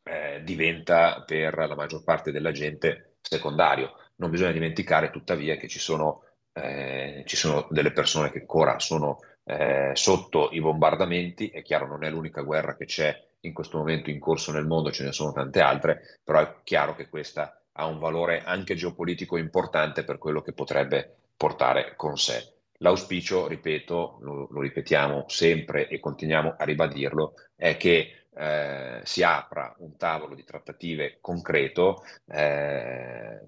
eh, 0.04 0.42
diventa 0.44 1.24
per 1.26 1.56
la 1.56 1.76
maggior 1.76 2.04
parte 2.04 2.32
della 2.32 2.52
gente 2.52 3.16
secondario 3.22 3.94
non 4.20 4.30
bisogna 4.30 4.52
dimenticare 4.52 5.10
tuttavia 5.10 5.58
che 5.58 5.68
ci 5.68 5.80
sono, 5.80 6.24
eh, 6.54 7.24
ci 7.26 7.36
sono 7.36 7.68
delle 7.70 7.92
persone 7.92 8.32
che 8.32 8.40
ancora 8.40 8.80
sono 8.80 9.20
eh, 9.44 9.92
sotto 9.94 10.50
i 10.52 10.62
bombardamenti, 10.62 11.50
è 11.50 11.62
chiaro 11.62 11.88
non 11.88 12.04
è 12.04 12.10
l'unica 12.10 12.42
guerra 12.42 12.76
che 12.76 12.86
c'è 12.86 13.28
in 13.42 13.54
questo 13.54 13.78
momento 13.78 14.10
in 14.10 14.20
corso 14.20 14.52
nel 14.52 14.66
mondo, 14.66 14.92
ce 14.92 15.04
ne 15.04 15.12
sono 15.12 15.32
tante 15.32 15.62
altre, 15.62 16.20
però 16.24 16.40
è 16.40 16.56
chiaro 16.64 16.96
che 16.96 17.10
questa 17.10 17.62
ha 17.72 17.86
un 17.86 18.00
valore 18.00 18.44
anche 18.44 18.76
geopolitico 18.76 19.38
importante 19.38 20.04
per 20.04 20.18
quello 20.18 20.42
che 20.42 20.54
potrebbe 20.54 21.16
portare 21.38 21.94
con 21.96 22.18
sé. 22.18 22.56
L'auspicio, 22.82 23.48
ripeto, 23.48 24.20
lo, 24.22 24.48
lo 24.50 24.62
ripetiamo 24.62 25.26
sempre 25.28 25.88
e 25.88 26.00
continuiamo 26.00 26.56
a 26.58 26.64
ribadirlo, 26.66 27.34
è 27.56 27.78
che 27.78 28.26
eh, 28.36 29.02
si 29.04 29.24
apra 29.24 29.74
un 29.80 29.98
tavolo 29.98 30.36
di 30.36 30.44
trattative 30.44 31.18
concreto 31.20 32.04
eh, 32.28 33.40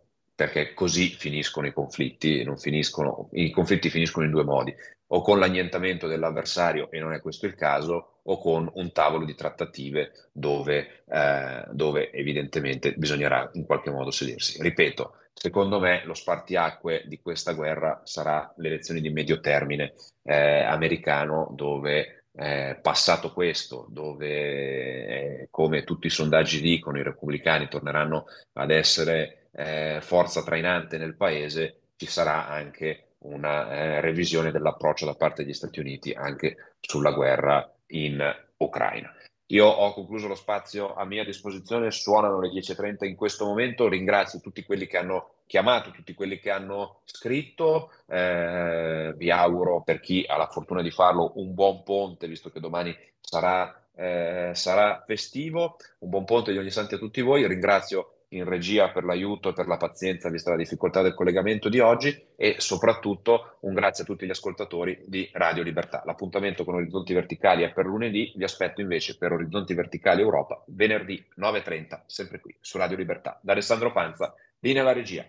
perché 0.41 0.73
così 0.73 1.09
finiscono 1.09 1.67
i 1.67 1.71
conflitti, 1.71 2.43
finiscono, 2.57 3.29
i 3.33 3.51
conflitti 3.51 3.91
finiscono 3.91 4.25
in 4.25 4.31
due 4.31 4.43
modi, 4.43 4.73
o 5.13 5.21
con 5.21 5.37
l'annientamento 5.37 6.07
dell'avversario, 6.07 6.89
e 6.89 6.99
non 6.99 7.13
è 7.13 7.21
questo 7.21 7.45
il 7.45 7.53
caso, 7.53 8.21
o 8.23 8.39
con 8.39 8.67
un 8.73 8.91
tavolo 8.91 9.23
di 9.23 9.35
trattative 9.35 10.29
dove, 10.31 11.03
eh, 11.07 11.63
dove 11.69 12.11
evidentemente 12.11 12.93
bisognerà 12.93 13.51
in 13.53 13.65
qualche 13.65 13.91
modo 13.91 14.09
sedersi. 14.09 14.59
Ripeto, 14.59 15.13
secondo 15.31 15.79
me 15.79 16.01
lo 16.05 16.15
spartiacque 16.15 17.03
di 17.05 17.19
questa 17.21 17.53
guerra 17.53 18.01
sarà 18.03 18.51
l'elezione 18.57 18.99
di 18.99 19.11
medio 19.11 19.41
termine 19.41 19.93
eh, 20.23 20.63
americano 20.63 21.51
dove 21.53 22.23
eh, 22.33 22.79
passato 22.81 23.31
questo, 23.31 23.85
dove 23.89 24.27
eh, 24.29 25.47
come 25.51 25.83
tutti 25.83 26.07
i 26.07 26.11
sondaggi 26.11 26.61
dicono 26.61 26.97
i 26.97 27.03
repubblicani 27.03 27.67
torneranno 27.67 28.25
ad 28.53 28.71
essere 28.71 29.40
eh, 29.51 29.99
forza 30.01 30.43
trainante 30.43 30.97
nel 30.97 31.15
paese, 31.15 31.81
ci 31.95 32.07
sarà 32.07 32.47
anche 32.47 33.15
una 33.19 33.71
eh, 33.71 34.01
revisione 34.01 34.51
dell'approccio 34.51 35.05
da 35.05 35.15
parte 35.15 35.43
degli 35.43 35.53
Stati 35.53 35.79
Uniti 35.79 36.11
anche 36.13 36.75
sulla 36.79 37.11
guerra 37.11 37.71
in 37.87 38.23
Ucraina. 38.57 39.13
Io 39.51 39.67
ho 39.67 39.93
concluso 39.93 40.27
lo 40.27 40.35
spazio 40.35 40.93
a 40.95 41.03
mia 41.03 41.25
disposizione, 41.25 41.91
suonano 41.91 42.39
le 42.39 42.49
10.30 42.49 43.05
in 43.05 43.17
questo 43.17 43.45
momento, 43.45 43.89
ringrazio 43.89 44.39
tutti 44.39 44.63
quelli 44.63 44.87
che 44.87 44.97
hanno 44.97 45.33
chiamato, 45.45 45.91
tutti 45.91 46.13
quelli 46.13 46.39
che 46.39 46.51
hanno 46.51 47.01
scritto, 47.03 47.91
eh, 48.07 49.13
vi 49.17 49.29
auguro 49.29 49.81
per 49.81 49.99
chi 49.99 50.23
ha 50.25 50.37
la 50.37 50.47
fortuna 50.47 50.81
di 50.81 50.89
farlo 50.89 51.33
un 51.35 51.53
buon 51.53 51.83
ponte, 51.83 52.29
visto 52.29 52.49
che 52.49 52.61
domani 52.61 52.97
sarà, 53.19 53.87
eh, 53.93 54.51
sarà 54.53 55.03
festivo, 55.05 55.75
un 55.99 56.09
buon 56.09 56.23
ponte 56.23 56.53
di 56.53 56.57
ogni 56.57 56.71
santi 56.71 56.95
a 56.95 56.97
tutti 56.97 57.19
voi, 57.19 57.45
ringrazio 57.45 58.20
in 58.33 58.45
regia 58.45 58.89
per 58.89 59.03
l'aiuto 59.03 59.49
e 59.49 59.53
per 59.53 59.67
la 59.67 59.77
pazienza 59.77 60.29
vista 60.29 60.51
la 60.51 60.57
difficoltà 60.57 61.01
del 61.01 61.13
collegamento 61.13 61.69
di 61.69 61.79
oggi 61.79 62.27
e 62.35 62.55
soprattutto 62.59 63.57
un 63.61 63.73
grazie 63.73 64.03
a 64.03 64.07
tutti 64.07 64.25
gli 64.25 64.29
ascoltatori 64.29 65.03
di 65.05 65.29
Radio 65.33 65.63
Libertà. 65.63 66.03
L'appuntamento 66.05 66.63
con 66.63 66.75
Orizzonti 66.75 67.13
Verticali 67.13 67.63
è 67.63 67.71
per 67.71 67.85
lunedì, 67.85 68.31
vi 68.35 68.43
aspetto 68.43 68.81
invece 68.81 69.17
per 69.17 69.33
Orizzonti 69.33 69.73
Verticali 69.73 70.21
Europa 70.21 70.63
venerdì 70.67 71.23
9.30, 71.37 72.01
sempre 72.05 72.39
qui 72.39 72.55
su 72.59 72.77
Radio 72.77 72.97
Libertà. 72.97 73.39
Da 73.41 73.51
Alessandro 73.51 73.91
Panza, 73.91 74.33
linea 74.59 74.81
alla 74.81 74.93
regia. 74.93 75.25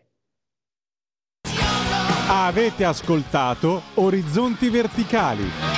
Avete 2.29 2.85
ascoltato 2.85 3.83
Orizzonti 3.95 4.69
Verticali. 4.71 5.72